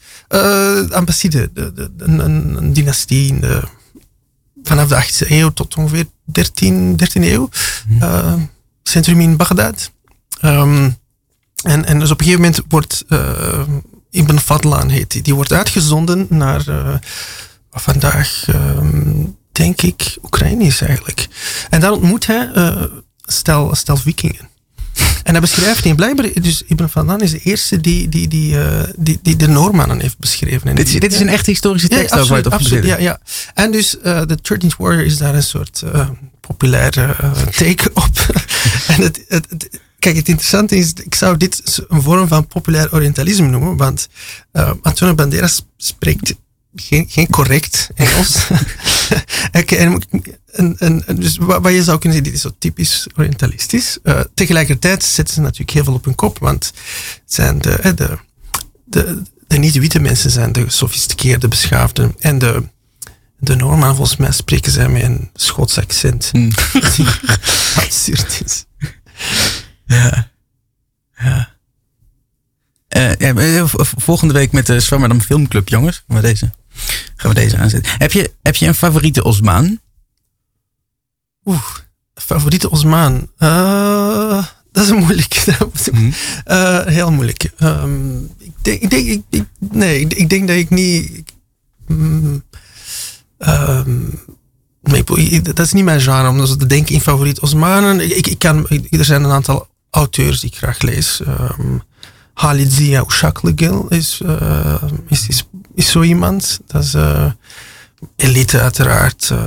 Abbaside, 0.90 1.50
de, 1.54 1.72
de, 1.72 1.90
een, 1.98 2.18
een, 2.18 2.56
een, 2.56 2.72
dynastie 2.72 3.38
de, 3.38 3.62
vanaf 4.62 4.88
de 4.88 5.04
18e 5.04 5.30
eeuw 5.30 5.50
tot 5.50 5.76
ongeveer 5.76 6.04
13, 6.24 7.00
13e 7.02 7.22
eeuw. 7.22 7.48
-hmm. 7.88 8.50
centrum 8.82 9.20
in 9.20 9.36
Bagdad. 9.36 9.90
Um, 10.44 10.98
en, 11.62 11.84
en 11.84 11.98
dus 11.98 12.10
op 12.10 12.18
een 12.18 12.26
gegeven 12.26 12.44
moment 12.44 12.62
wordt 12.68 13.04
uh, 13.08 13.62
Ibn 14.10 14.36
Fadlan 14.36 14.88
heet 14.88 15.10
die, 15.10 15.22
die 15.22 15.34
wordt 15.34 15.52
uitgezonden 15.52 16.26
naar 16.28 16.68
uh, 16.68 16.94
vandaag, 17.70 18.44
um, 18.48 19.36
denk 19.52 19.82
ik, 19.82 20.18
Oekraïne 20.22 20.64
is 20.64 20.80
eigenlijk. 20.80 21.28
En 21.70 21.80
daar 21.80 21.92
ontmoet 21.92 22.26
hij 22.26 22.50
uh, 22.54 22.82
stel, 23.20 23.74
stel 23.74 23.96
vikingen. 23.96 24.48
En 25.22 25.32
hij 25.32 25.40
beschrijft 25.40 25.82
die, 25.82 25.94
blijkbaar, 25.94 26.28
dus 26.40 26.62
Ibn 26.66 26.86
Fadlan 26.86 27.20
is 27.20 27.30
de 27.30 27.38
eerste 27.38 27.80
die, 27.80 28.08
die, 28.08 28.28
die, 28.28 28.54
uh, 28.54 28.82
die, 28.96 29.18
die 29.22 29.36
de 29.36 29.48
Noormannen 29.48 30.00
heeft 30.00 30.18
beschreven. 30.18 30.68
En 30.68 30.74
dit, 30.74 30.86
die, 30.86 31.00
dit 31.00 31.12
is 31.12 31.20
een 31.20 31.28
echte 31.28 31.50
historische 31.50 31.88
tekst. 31.88 32.14
Ja, 32.14 32.20
absoluut, 32.20 32.50
absoluut 32.50 32.84
ja, 32.84 32.98
ja. 32.98 33.20
En 33.54 33.72
dus 33.72 33.96
uh, 34.04 34.22
de 34.26 34.38
13th 34.52 34.76
Warrior 34.78 35.04
is 35.04 35.18
daar 35.18 35.34
een 35.34 35.42
soort 35.42 35.82
uh, 35.94 36.08
populaire 36.40 37.16
take 37.50 37.90
op. 37.94 38.44
en 38.96 39.02
het, 39.02 39.24
het, 39.28 39.46
het 39.48 39.80
Kijk, 40.00 40.16
het 40.16 40.28
interessante 40.28 40.76
is, 40.76 40.92
ik 40.92 41.14
zou 41.14 41.36
dit 41.36 41.84
een 41.88 42.02
vorm 42.02 42.28
van 42.28 42.46
populair 42.46 42.92
Orientalisme 42.92 43.46
noemen, 43.46 43.76
want 43.76 44.08
uh, 44.52 44.72
Antonio 44.82 45.14
Banderas 45.14 45.66
spreekt 45.76 46.34
geen, 46.74 47.06
geen 47.08 47.30
correct 47.30 47.90
Engels. 47.94 48.46
en 49.52 50.02
en, 50.52 50.76
en, 50.78 51.06
en 51.06 51.16
dus 51.16 51.36
wat, 51.36 51.62
wat 51.62 51.72
je 51.72 51.84
zou 51.84 51.98
kunnen 51.98 52.18
zeggen, 52.18 52.22
dit 52.22 52.32
is 52.32 52.40
zo 52.40 52.50
typisch 52.58 53.06
Orientalistisch. 53.16 53.98
Uh, 54.02 54.20
tegelijkertijd 54.34 55.04
zetten 55.04 55.34
ze 55.34 55.40
natuurlijk 55.40 55.70
heel 55.70 55.84
veel 55.84 55.94
op 55.94 56.04
hun 56.04 56.14
kop, 56.14 56.38
want 56.38 56.64
het 56.64 57.22
zijn 57.24 57.58
de, 57.58 57.94
de, 57.94 58.18
de, 58.84 59.22
de 59.46 59.58
niet-witte 59.58 60.00
mensen 60.00 60.30
zijn 60.30 60.52
de 60.52 60.64
gesofisticeerde, 60.64 61.48
beschaafde. 61.48 62.14
En 62.18 62.38
de, 62.38 62.62
de 63.38 63.56
Norman, 63.56 63.96
volgens 63.96 64.16
mij, 64.16 64.32
spreken 64.32 64.72
zij 64.72 64.88
met 64.88 65.02
een 65.02 65.30
Schots 65.34 65.78
accent. 65.78 66.30
Mm. 66.32 66.50
Absurd 67.76 68.42
is. 68.44 68.64
Ja. 69.90 70.30
Ja. 71.18 71.48
Eh, 72.88 73.14
ja, 73.16 73.34
eh, 73.34 73.64
volgende 73.96 74.34
week 74.34 74.52
met 74.52 74.66
de 74.66 74.80
Zwammerdam 74.80 75.20
Filmclub, 75.20 75.68
jongens. 75.68 76.04
Gaan 76.08 76.16
we 76.16 76.22
deze, 76.22 76.50
gaan 77.16 77.30
we 77.30 77.40
deze 77.40 77.56
aanzetten. 77.56 77.92
Heb 77.98 78.12
je, 78.12 78.32
heb 78.42 78.56
je 78.56 78.66
een 78.66 78.74
favoriete 78.74 79.24
Osmaan? 79.24 79.80
Oeh, 81.44 81.64
favoriete 82.14 82.70
Osmaan. 82.70 83.28
Eh, 83.36 84.44
dat 84.72 84.84
is 84.84 84.90
een 84.90 84.98
moeilijk. 84.98 85.34
Eh, 86.44 86.84
heel 86.86 87.10
moeilijk. 87.12 87.52
Ehm, 87.56 88.16
ik, 88.38 88.52
denk, 88.62 88.80
ik, 88.82 88.90
denk, 88.90 89.06
ik, 89.08 89.22
ik- 89.30 89.46
nee, 89.58 90.00
ik, 90.00 90.28
denk 90.28 90.48
dat 90.48 90.56
ik 90.56 90.70
niet. 90.70 91.22
mm, 91.86 92.42
ehm, 93.38 93.98
nee, 94.82 95.04
dat 95.42 95.58
is 95.58 95.72
niet 95.72 95.84
mijn 95.84 96.00
genre 96.00 96.28
om 96.28 96.44
te 96.58 96.66
denken 96.66 96.94
in 96.94 97.00
favoriet 97.00 97.40
Osmanen. 97.40 98.16
Ik, 98.16 98.26
ik, 98.26 98.38
kan, 98.38 98.68
er 98.90 99.04
zijn 99.04 99.24
een 99.24 99.30
aantal 99.30 99.68
auteurs 99.90 100.40
die 100.40 100.50
ik 100.50 100.56
graag 100.56 100.80
lees. 100.80 101.20
Ehm 101.22 101.78
Khalid 102.34 102.72
Zia 102.72 103.04
Ushaklegil 103.06 103.86
is, 103.88 104.20
eh, 104.24 104.82
is, 105.08 105.28
is, 105.28 105.44
is 105.74 105.90
zo 105.90 106.02
iemand. 106.02 106.60
Dat 106.66 106.84
is 106.84 106.94
eh, 106.94 107.30
elite 108.16 108.60
uiteraard. 108.60 109.30
eh, 109.30 109.42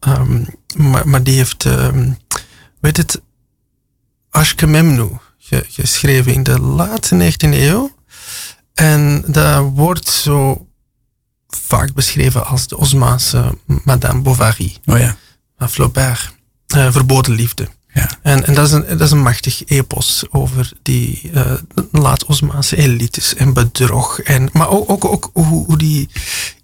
ehm, 0.00 0.44
maar, 0.76 1.08
maar 1.08 1.22
die 1.22 1.34
heeft, 1.34 1.64
ehm, 1.64 2.10
weet 2.80 2.96
het, 2.96 3.20
Ashkememnu 4.30 5.08
ge- 5.38 5.64
geschreven 5.68 6.32
in 6.32 6.42
de 6.42 6.60
late 6.60 7.14
19e 7.14 7.56
eeuw. 7.62 7.94
En 8.74 9.24
dat 9.26 9.70
wordt 9.74 10.08
zo 10.08 10.66
vaak 11.48 11.92
beschreven 11.94 12.46
als 12.46 12.66
de 12.66 12.76
Osmaanse 12.76 13.58
Madame 13.84 14.20
Bovary 14.20 14.76
Oh 14.86 14.98
ja. 14.98 15.16
Flaubert. 15.68 16.34
verboden 16.66 17.32
liefde. 17.34 17.68
Ja. 17.92 18.10
En, 18.22 18.46
en 18.46 18.54
dat, 18.54 18.66
is 18.66 18.72
een, 18.72 18.84
dat 18.88 19.00
is 19.00 19.10
een 19.10 19.22
machtig 19.22 19.62
epos 19.66 20.24
over 20.30 20.72
die 20.82 21.30
eh 21.34 21.52
laat-Osmaanse 21.92 22.76
elites 22.76 23.34
en 23.34 23.52
bedrog. 23.52 24.20
En, 24.20 24.48
maar 24.52 24.68
ook, 24.68 24.90
ook, 24.90 25.04
ook 25.04 25.30
hoe, 25.32 25.66
hoe 25.66 25.78
die 25.78 26.08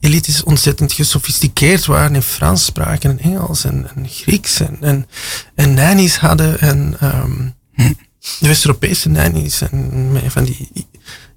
elites 0.01 0.43
ontzettend 0.43 0.93
gesofisticeerd 0.93 1.87
waren 1.87 2.15
in 2.15 2.23
Frans 2.23 2.65
spraken 2.65 3.11
en 3.11 3.19
Engels 3.19 3.65
en, 3.65 3.91
en 3.95 4.09
Grieks 4.09 4.61
en, 4.61 4.77
en, 4.81 5.07
en 5.55 5.75
nannies 5.75 6.17
hadden 6.17 6.61
en 6.61 6.97
ehm, 7.01 7.49
de 8.39 8.47
West-Europese 8.47 9.09
nannies 9.09 9.61
en 9.61 10.21
van 10.27 10.45
die 10.45 10.87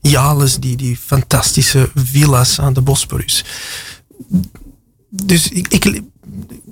jales, 0.01 0.57
die, 0.57 0.77
die 0.77 0.97
fantastische 0.97 1.91
villa's 1.95 2.59
aan 2.59 2.73
de 2.73 2.81
Bosporus. 2.81 3.43
Dus 5.09 5.49
ik, 5.49 5.67
ik 5.67 6.01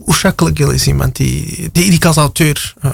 Oeshaklegil 0.08 0.70
is 0.70 0.88
iemand 0.88 1.16
die, 1.16 1.46
die, 1.56 1.70
die 1.72 1.92
ik 1.92 2.06
als 2.06 2.16
auteur 2.16 2.74
eh, 2.82 2.92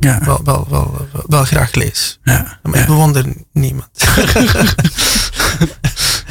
Ja. 0.00 0.20
wel, 0.24 0.40
wel, 0.44 0.66
wel, 0.70 1.08
wel, 1.26 1.44
graag 1.44 1.74
lees. 1.74 2.18
ja. 2.24 2.58
Maar 2.62 2.80
ik 2.80 2.86
bewonder 2.86 3.24
niemand. 3.52 3.88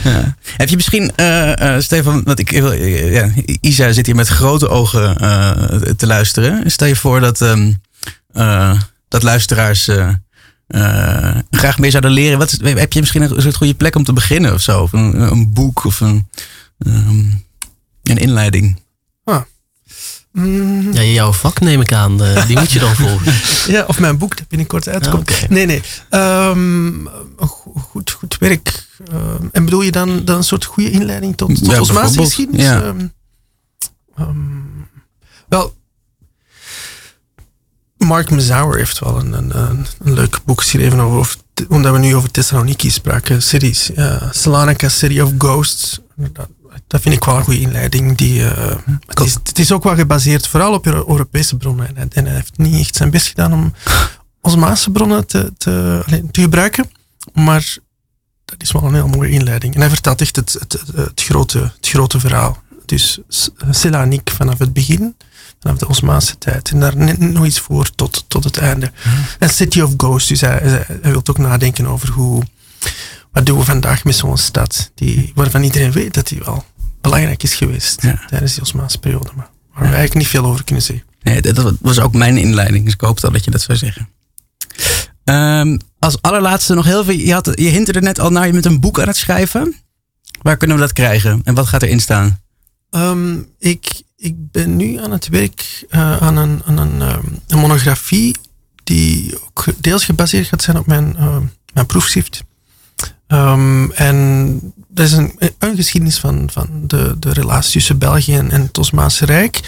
Ja. 0.04 0.36
Heb 0.58 0.70
je 0.70 0.76
misschien, 0.76 1.16
eh, 1.16 1.76
eh, 1.76 1.82
Stefan, 1.82 2.24
want 2.24 2.40
ik, 2.40 2.52
ja, 3.12 3.30
Isa 3.62 3.92
zit 3.92 4.06
hier 4.06 4.16
met 4.16 4.28
grote 4.28 4.70
ogen 4.70 5.18
te 5.98 6.08
luisteren. 6.08 6.72
Stel 6.72 6.88
je 6.88 6.96
voor 6.96 7.20
dat, 7.20 7.42
ehm, 7.42 7.72
eh, 8.34 8.80
dat 9.08 9.24
luisteraars 9.24 9.90
graag 11.52 11.80
meer 11.80 11.92
zouden 11.92 12.12
leren. 12.12 12.38
Wat 12.38 12.52
heb 12.62 12.94
je 12.94 13.00
misschien 13.00 13.22
een 13.22 13.42
soort 13.42 13.56
goede 13.56 13.74
plek 13.74 13.96
om 13.96 14.04
te 14.04 14.14
beginnen 14.14 14.54
of 14.54 14.62
zo? 14.62 14.82
Of 14.82 14.94
een, 14.94 15.22
een 15.22 15.54
boek 15.54 15.86
of 15.86 16.00
een, 16.00 16.28
ehm, 16.80 17.20
een 18.04 18.18
inleiding? 18.18 18.80
Mm, 20.34 20.94
Ja, 20.94 21.02
jouw 21.02 21.32
vak 21.34 21.60
neem 21.60 21.82
ik 21.82 21.94
aan. 21.94 22.24
eh, 22.24 22.48
die 22.48 22.60
moet 22.60 22.72
je 22.72 22.80
dan 22.80 22.96
volgen. 22.96 23.34
ja, 23.74 23.84
of 23.88 24.00
mijn 24.00 24.18
boek 24.18 24.38
dat 24.38 24.48
binnenkort 24.48 24.88
uitkomt. 24.88 25.32
Ah. 25.32 25.50
Nee, 25.50 25.66
nee. 25.66 25.82
Ehm, 26.10 27.06
goed, 27.90 28.12
goed 28.12 28.38
werk. 28.40 28.88
Ehm, 29.12 29.48
en 29.52 29.66
bedoel 29.66 29.82
je 29.82 29.92
dan, 29.92 30.26
dan 30.26 30.38
een 30.38 30.44
soort 30.44 30.66
goede 30.66 30.92
inleiding 30.92 31.38
tot, 31.38 31.48
tot 31.56 31.72
Ja, 31.72 31.80
Osmaanse 31.80 31.94
bijvoorbeeld. 31.94 32.28
geschiedenis? 32.28 32.66
Ja. 32.66 32.82
Ehm, 32.82 33.08
ehm, 34.16 34.38
wel, 35.50 35.74
Mark 37.98 38.30
Mazauer 38.30 38.78
heeft 38.78 39.00
wel 39.00 39.18
een, 39.20 39.34
een, 39.34 39.58
een, 39.60 39.86
een 40.04 40.14
leuk 40.14 40.40
boek 40.46 40.62
geschreven 40.62 41.00
over, 41.00 41.18
over 41.18 41.36
omdat 41.70 41.92
we 41.94 42.00
nu 42.00 42.16
over 42.16 42.32
Thessaloniki 42.32 42.90
spraken, 42.90 43.42
series. 43.44 43.92
Uh, 43.96 44.22
Salonika 44.32 44.90
City 44.90 45.20
of 45.20 45.32
Ghosts. 45.38 46.00
Dat 46.94 47.02
vind 47.02 47.16
ik 47.16 47.24
wel 47.24 47.36
een 47.38 47.44
goede 47.44 47.60
inleiding. 47.60 48.18
Die, 48.18 48.46
eh, 48.50 48.76
het, 49.08 49.20
is, 49.20 49.34
het 49.34 49.60
is 49.60 49.72
ook 49.72 49.84
wel 49.84 49.96
gebaseerd 49.96 50.48
vooral 50.48 50.74
op 50.74 50.86
Euro- 50.86 51.06
Europese 51.08 51.58
bronnen. 51.58 51.88
En, 51.88 51.96
hij- 51.96 52.08
en 52.10 52.26
hij 52.26 52.34
heeft 52.36 52.58
niet 52.58 52.80
echt 52.80 52.96
zijn 52.96 53.10
best 53.12 53.28
gedaan 53.28 53.54
om 53.54 53.74
Osmaanse 54.42 54.90
bronnen 54.92 55.28
te, 55.28 55.54
te, 55.58 56.04
te 56.32 56.42
gebruiken. 56.42 56.90
Maar 57.34 57.78
dat 58.46 58.62
is 58.62 58.72
wel 58.72 58.84
een 58.84 58.94
heel 58.94 59.08
mooie 59.08 59.30
inleiding. 59.30 59.74
En 59.74 59.80
hij 59.80 59.90
vertelt 59.90 60.22
echt 60.22 60.36
het, 60.36 60.54
het, 60.60 60.82
het, 60.96 61.22
grote, 61.24 61.60
het 61.60 61.88
grote 61.88 62.20
verhaal. 62.20 62.62
Dus 62.86 63.20
Selanik 63.70 64.30
vanaf 64.36 64.58
het 64.60 64.74
begin, 64.74 65.16
vanaf 65.60 65.78
de 65.78 65.88
Osmaanse 65.88 66.38
tijd. 66.38 66.70
En 66.72 66.80
daar 66.80 66.98
net 66.98 67.20
nog 67.20 67.46
iets 67.46 67.60
voor 67.60 67.90
tot, 67.96 68.26
tot 68.28 68.44
het 68.44 68.58
einde. 68.58 68.92
En 69.40 69.50
City 69.50 69.82
of 69.82 69.94
Ghosts, 69.98 70.30
dus 70.30 70.42
hij, 70.42 70.58
hij, 70.62 70.86
hij 71.02 71.12
wil 71.12 71.22
ook 71.26 71.38
nadenken 71.38 71.88
over 71.88 72.10
hoe... 72.10 72.44
Wat 73.32 73.46
doen 73.46 73.58
we 73.58 73.64
vandaag 73.66 74.04
met 74.04 74.16
zo'n 74.16 74.38
stad, 74.38 74.92
die, 74.96 75.32
waarvan 75.36 75.64
iedereen 75.64 75.92
weet 75.92 76.14
dat 76.14 76.28
die 76.28 76.40
wel 76.46 76.66
belangrijk 77.04 77.44
is 77.44 77.56
geweest 77.56 78.02
Ja. 78.02 78.24
tijdens 78.28 78.54
die 78.54 78.62
Osmaanse 78.62 79.00
periode. 79.00 79.30
Maar 79.36 79.50
waar 79.74 79.80
we 79.82 79.86
eigenlijk 79.96 80.14
niet 80.16 80.28
veel 80.28 80.46
over 80.46 80.64
kunnen 80.64 80.84
zeggen. 80.84 81.06
Nee, 81.22 81.42
dat 81.42 81.74
was 81.82 82.00
ook 82.00 82.14
mijn 82.14 82.38
inleiding, 82.38 82.86
dus 82.86 82.94
ik 82.94 83.02
hoopte 83.02 83.26
al 83.26 83.32
dat 83.32 83.44
je 83.44 83.52
dat 83.52 83.62
zou 83.62 83.78
zeggen. 83.78 84.10
Ehm, 85.24 85.78
als 86.00 86.22
allerlaatste 86.22 86.74
nog 86.74 86.86
heel 86.86 87.04
veel. 87.04 87.16
Je, 87.16 87.34
had, 87.34 87.52
je 87.56 87.68
hint 87.68 87.96
er 87.96 88.02
net 88.02 88.20
al 88.20 88.30
naar 88.30 88.48
je 88.48 88.54
met 88.54 88.66
een 88.66 88.80
boek 88.80 89.00
aan 89.00 89.08
het 89.08 89.18
schrijven. 89.18 89.76
Waar 90.42 90.58
kunnen 90.58 90.78
we 90.78 90.84
dat 90.84 90.94
krijgen 90.94 91.42
en 91.44 91.54
wat 91.54 91.68
gaat 91.68 91.84
erin 91.84 92.00
staan? 92.00 92.42
Ehm, 92.90 93.38
ik, 93.60 94.02
ik 94.18 94.52
ben 94.52 94.76
nu 94.76 94.98
aan 94.98 95.12
het 95.12 95.28
werk 95.28 95.86
eh, 95.90 96.18
aan, 96.18 96.38
een, 96.38 96.62
aan 96.66 96.78
een, 96.78 97.02
ehm, 97.02 97.26
een 97.48 97.60
monografie 97.60 98.36
die 98.84 99.38
ook 99.44 99.66
deels 99.78 100.06
gebaseerd 100.06 100.48
gaat 100.48 100.62
zijn 100.62 100.78
op 100.78 100.86
mijn, 100.86 101.16
mijn 101.74 101.86
proefschrift. 101.86 102.44
En 103.96 104.74
dat 104.94 105.06
is 105.06 105.12
een, 105.12 105.40
een 105.60 105.76
geschiedenis 105.76 106.20
van, 106.20 106.50
van 106.52 106.68
de, 106.88 107.16
de 107.20 107.34
relatie 107.34 107.72
tussen 107.72 107.98
België 107.98 108.36
en, 108.36 108.52
het 108.52 108.78
Osmaanse 108.78 109.26
Rijk. 109.26 109.60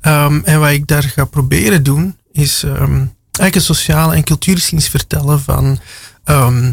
Ehm, 0.00 0.40
en 0.44 0.60
wat 0.60 0.70
ik 0.70 0.86
daar 0.86 1.02
ga 1.02 1.24
proberen 1.24 1.82
doen, 1.82 2.16
is 2.32 2.62
ehm, 2.62 3.04
eigenlijk 3.30 3.54
een 3.54 3.60
sociale 3.60 4.14
en 4.14 4.24
cultuurgeschiedenis 4.24 4.90
vertellen 4.90 5.40
van, 5.40 5.78
ehm, 6.24 6.72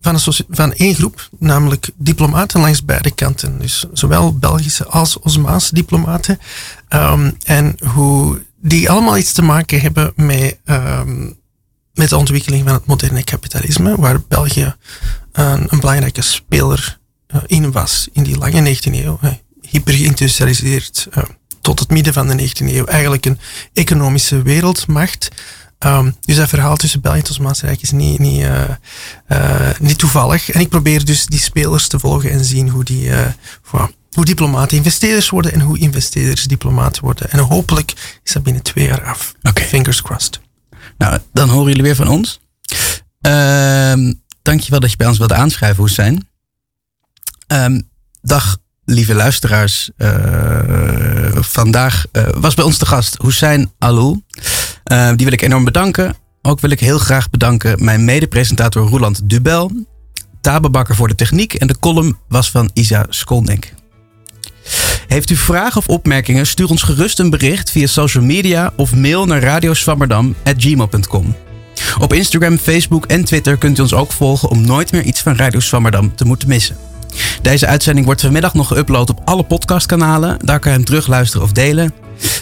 van, 0.00 0.14
een 0.14 0.44
van 0.48 0.72
één 0.72 0.94
groep, 0.94 1.28
namelijk 1.38 1.90
diplomaten 1.96 2.60
langs 2.60 2.84
beide 2.84 3.10
kanten. 3.10 3.58
Dus 3.58 3.84
zowel 3.92 4.38
Belgische 4.38 4.86
als 4.86 5.18
Osmaanse 5.18 5.74
diplomaten. 5.74 6.38
En 7.44 7.76
hoe 7.94 8.42
die 8.60 8.90
allemaal 8.90 9.18
iets 9.18 9.32
te 9.32 9.42
maken 9.42 9.80
hebben 9.80 10.12
met, 10.16 10.58
met 11.96 12.08
de 12.08 12.16
ontwikkeling 12.16 12.64
van 12.64 12.72
het 12.72 12.86
moderne 12.86 13.24
kapitalisme, 13.24 13.96
waar 13.96 14.20
België 14.28 14.74
een, 15.32 15.66
een 15.68 15.80
belangrijke 15.80 16.22
speler 16.22 16.98
eh, 17.26 17.40
in 17.46 17.72
was 17.72 18.08
in 18.12 18.22
die 18.22 18.38
lange 18.38 18.76
19e 18.76 18.92
eeuw. 18.92 19.18
eh, 19.22 19.30
hyper 19.60 19.94
geïndustrialiseerd 19.94 21.08
eh, 21.10 21.22
tot 21.60 21.78
het 21.78 21.90
midden 21.90 22.12
van 22.12 22.28
de 22.28 22.48
19e 22.48 22.74
eeuw. 22.74 22.84
Eigenlijk 22.84 23.26
een 23.26 23.38
economische 23.72 24.42
wereldmacht. 24.42 25.28
Ehm, 25.78 26.10
dus 26.20 26.36
dat 26.36 26.48
verhaal 26.48 26.76
tussen 26.76 27.00
België 27.00 27.18
en 27.18 27.22
het 27.22 27.32
Osmaanse 27.32 27.66
Rijk 27.66 27.82
is 27.82 27.90
niet, 27.90 28.18
niet, 28.18 28.42
eh, 28.42 28.62
eh, 29.26 29.78
niet 29.80 29.98
toevallig. 29.98 30.50
En 30.50 30.60
ik 30.60 30.68
probeer 30.68 31.04
dus 31.04 31.26
die 31.26 31.38
spelers 31.38 31.88
te 31.88 31.98
volgen 31.98 32.30
en 32.30 32.44
zien 32.44 32.68
hoe 32.68 32.84
die, 32.84 33.10
eh, 33.10 33.84
hoe 34.12 34.24
diplomaten 34.24 34.76
investeerders 34.76 35.30
worden 35.30 35.52
en 35.52 35.60
hoe 35.60 35.78
investeerders 35.78 36.44
diplomaten 36.44 37.02
worden. 37.02 37.30
En 37.30 37.38
hopelijk 37.38 38.18
is 38.24 38.32
dat 38.32 38.42
binnen 38.42 38.62
twee 38.62 38.86
jaar 38.86 39.04
af. 39.04 39.34
Fingers 39.54 40.02
crossed. 40.02 40.40
Nou, 40.98 41.18
dan 41.32 41.48
horen 41.48 41.68
jullie 41.68 41.82
weer 41.82 41.96
van 41.96 42.08
ons. 42.08 42.40
Ehm 43.20 44.12
dankjewel 44.42 44.80
dat 44.80 44.90
je 44.90 44.96
bij 44.96 45.06
ons 45.06 45.18
wilde 45.18 45.34
aanschrijven, 45.34 45.82
Hoestijn. 45.82 46.28
Ehm 47.46 47.80
dag, 48.22 48.58
lieve 48.84 49.14
luisteraars. 49.14 49.90
Eh, 49.96 50.08
vandaag 51.32 52.04
eh, 52.12 52.28
was 52.34 52.54
bij 52.54 52.64
ons 52.64 52.78
de 52.78 52.86
gast 52.86 53.16
Hussein 53.22 53.72
Alou. 53.78 54.20
Eh, 54.84 55.08
die 55.08 55.24
wil 55.24 55.32
ik 55.32 55.42
enorm 55.42 55.64
bedanken. 55.64 56.14
Ook 56.42 56.60
wil 56.60 56.70
ik 56.70 56.80
heel 56.80 56.98
graag 56.98 57.30
bedanken 57.30 57.84
mijn 57.84 58.04
mede-presentator 58.04 58.88
Roland 58.88 59.28
Dubel. 59.28 59.70
Tabebakker 60.40 60.94
voor 60.94 61.08
de 61.08 61.14
techniek 61.14 61.54
en 61.54 61.66
de 61.66 61.78
column 61.78 62.18
was 62.28 62.50
van 62.50 62.70
Isa 62.72 63.06
Skolnik. 63.08 63.74
Heeft 65.06 65.30
u 65.30 65.36
vragen 65.36 65.76
of 65.76 65.88
opmerkingen? 65.88 66.46
Stuur 66.46 66.68
ons 66.68 66.82
gerust 66.82 67.18
een 67.18 67.30
bericht 67.30 67.70
via 67.70 67.86
social 67.86 68.24
media 68.24 68.72
of 68.76 68.94
mail 68.94 69.26
naar 69.26 69.42
radioswammerdam.gmail.com. 69.42 71.34
Op 71.98 72.12
Instagram, 72.12 72.58
Facebook 72.58 73.06
en 73.06 73.24
Twitter 73.24 73.56
kunt 73.56 73.78
u 73.78 73.82
ons 73.82 73.94
ook 73.94 74.12
volgen 74.12 74.48
om 74.48 74.66
nooit 74.66 74.92
meer 74.92 75.02
iets 75.02 75.20
van 75.20 75.36
Radio 75.36 75.60
Swammerdam 75.60 76.14
te 76.14 76.24
moeten 76.24 76.48
missen. 76.48 76.76
Deze 77.42 77.66
uitzending 77.66 78.06
wordt 78.06 78.20
vanmiddag 78.20 78.54
nog 78.54 78.74
geüpload 78.74 79.10
op 79.10 79.20
alle 79.24 79.42
podcastkanalen. 79.42 80.36
Daar 80.44 80.58
kan 80.58 80.70
je 80.70 80.76
hem 80.76 80.86
terugluisteren 80.86 81.46
of 81.46 81.52
delen. 81.52 81.94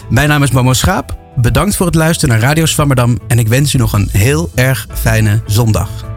Mijn 0.09 0.29
naam 0.29 0.43
is 0.43 0.51
Momo 0.51 0.73
Schaap. 0.73 1.17
Bedankt 1.35 1.75
voor 1.75 1.85
het 1.85 1.95
luisteren 1.95 2.35
naar 2.35 2.47
Radio 2.47 2.65
Swammerdam 2.65 3.17
en 3.27 3.39
ik 3.39 3.47
wens 3.47 3.73
u 3.73 3.77
nog 3.77 3.93
een 3.93 4.09
heel 4.11 4.51
erg 4.55 4.87
fijne 4.93 5.41
zondag. 5.45 6.14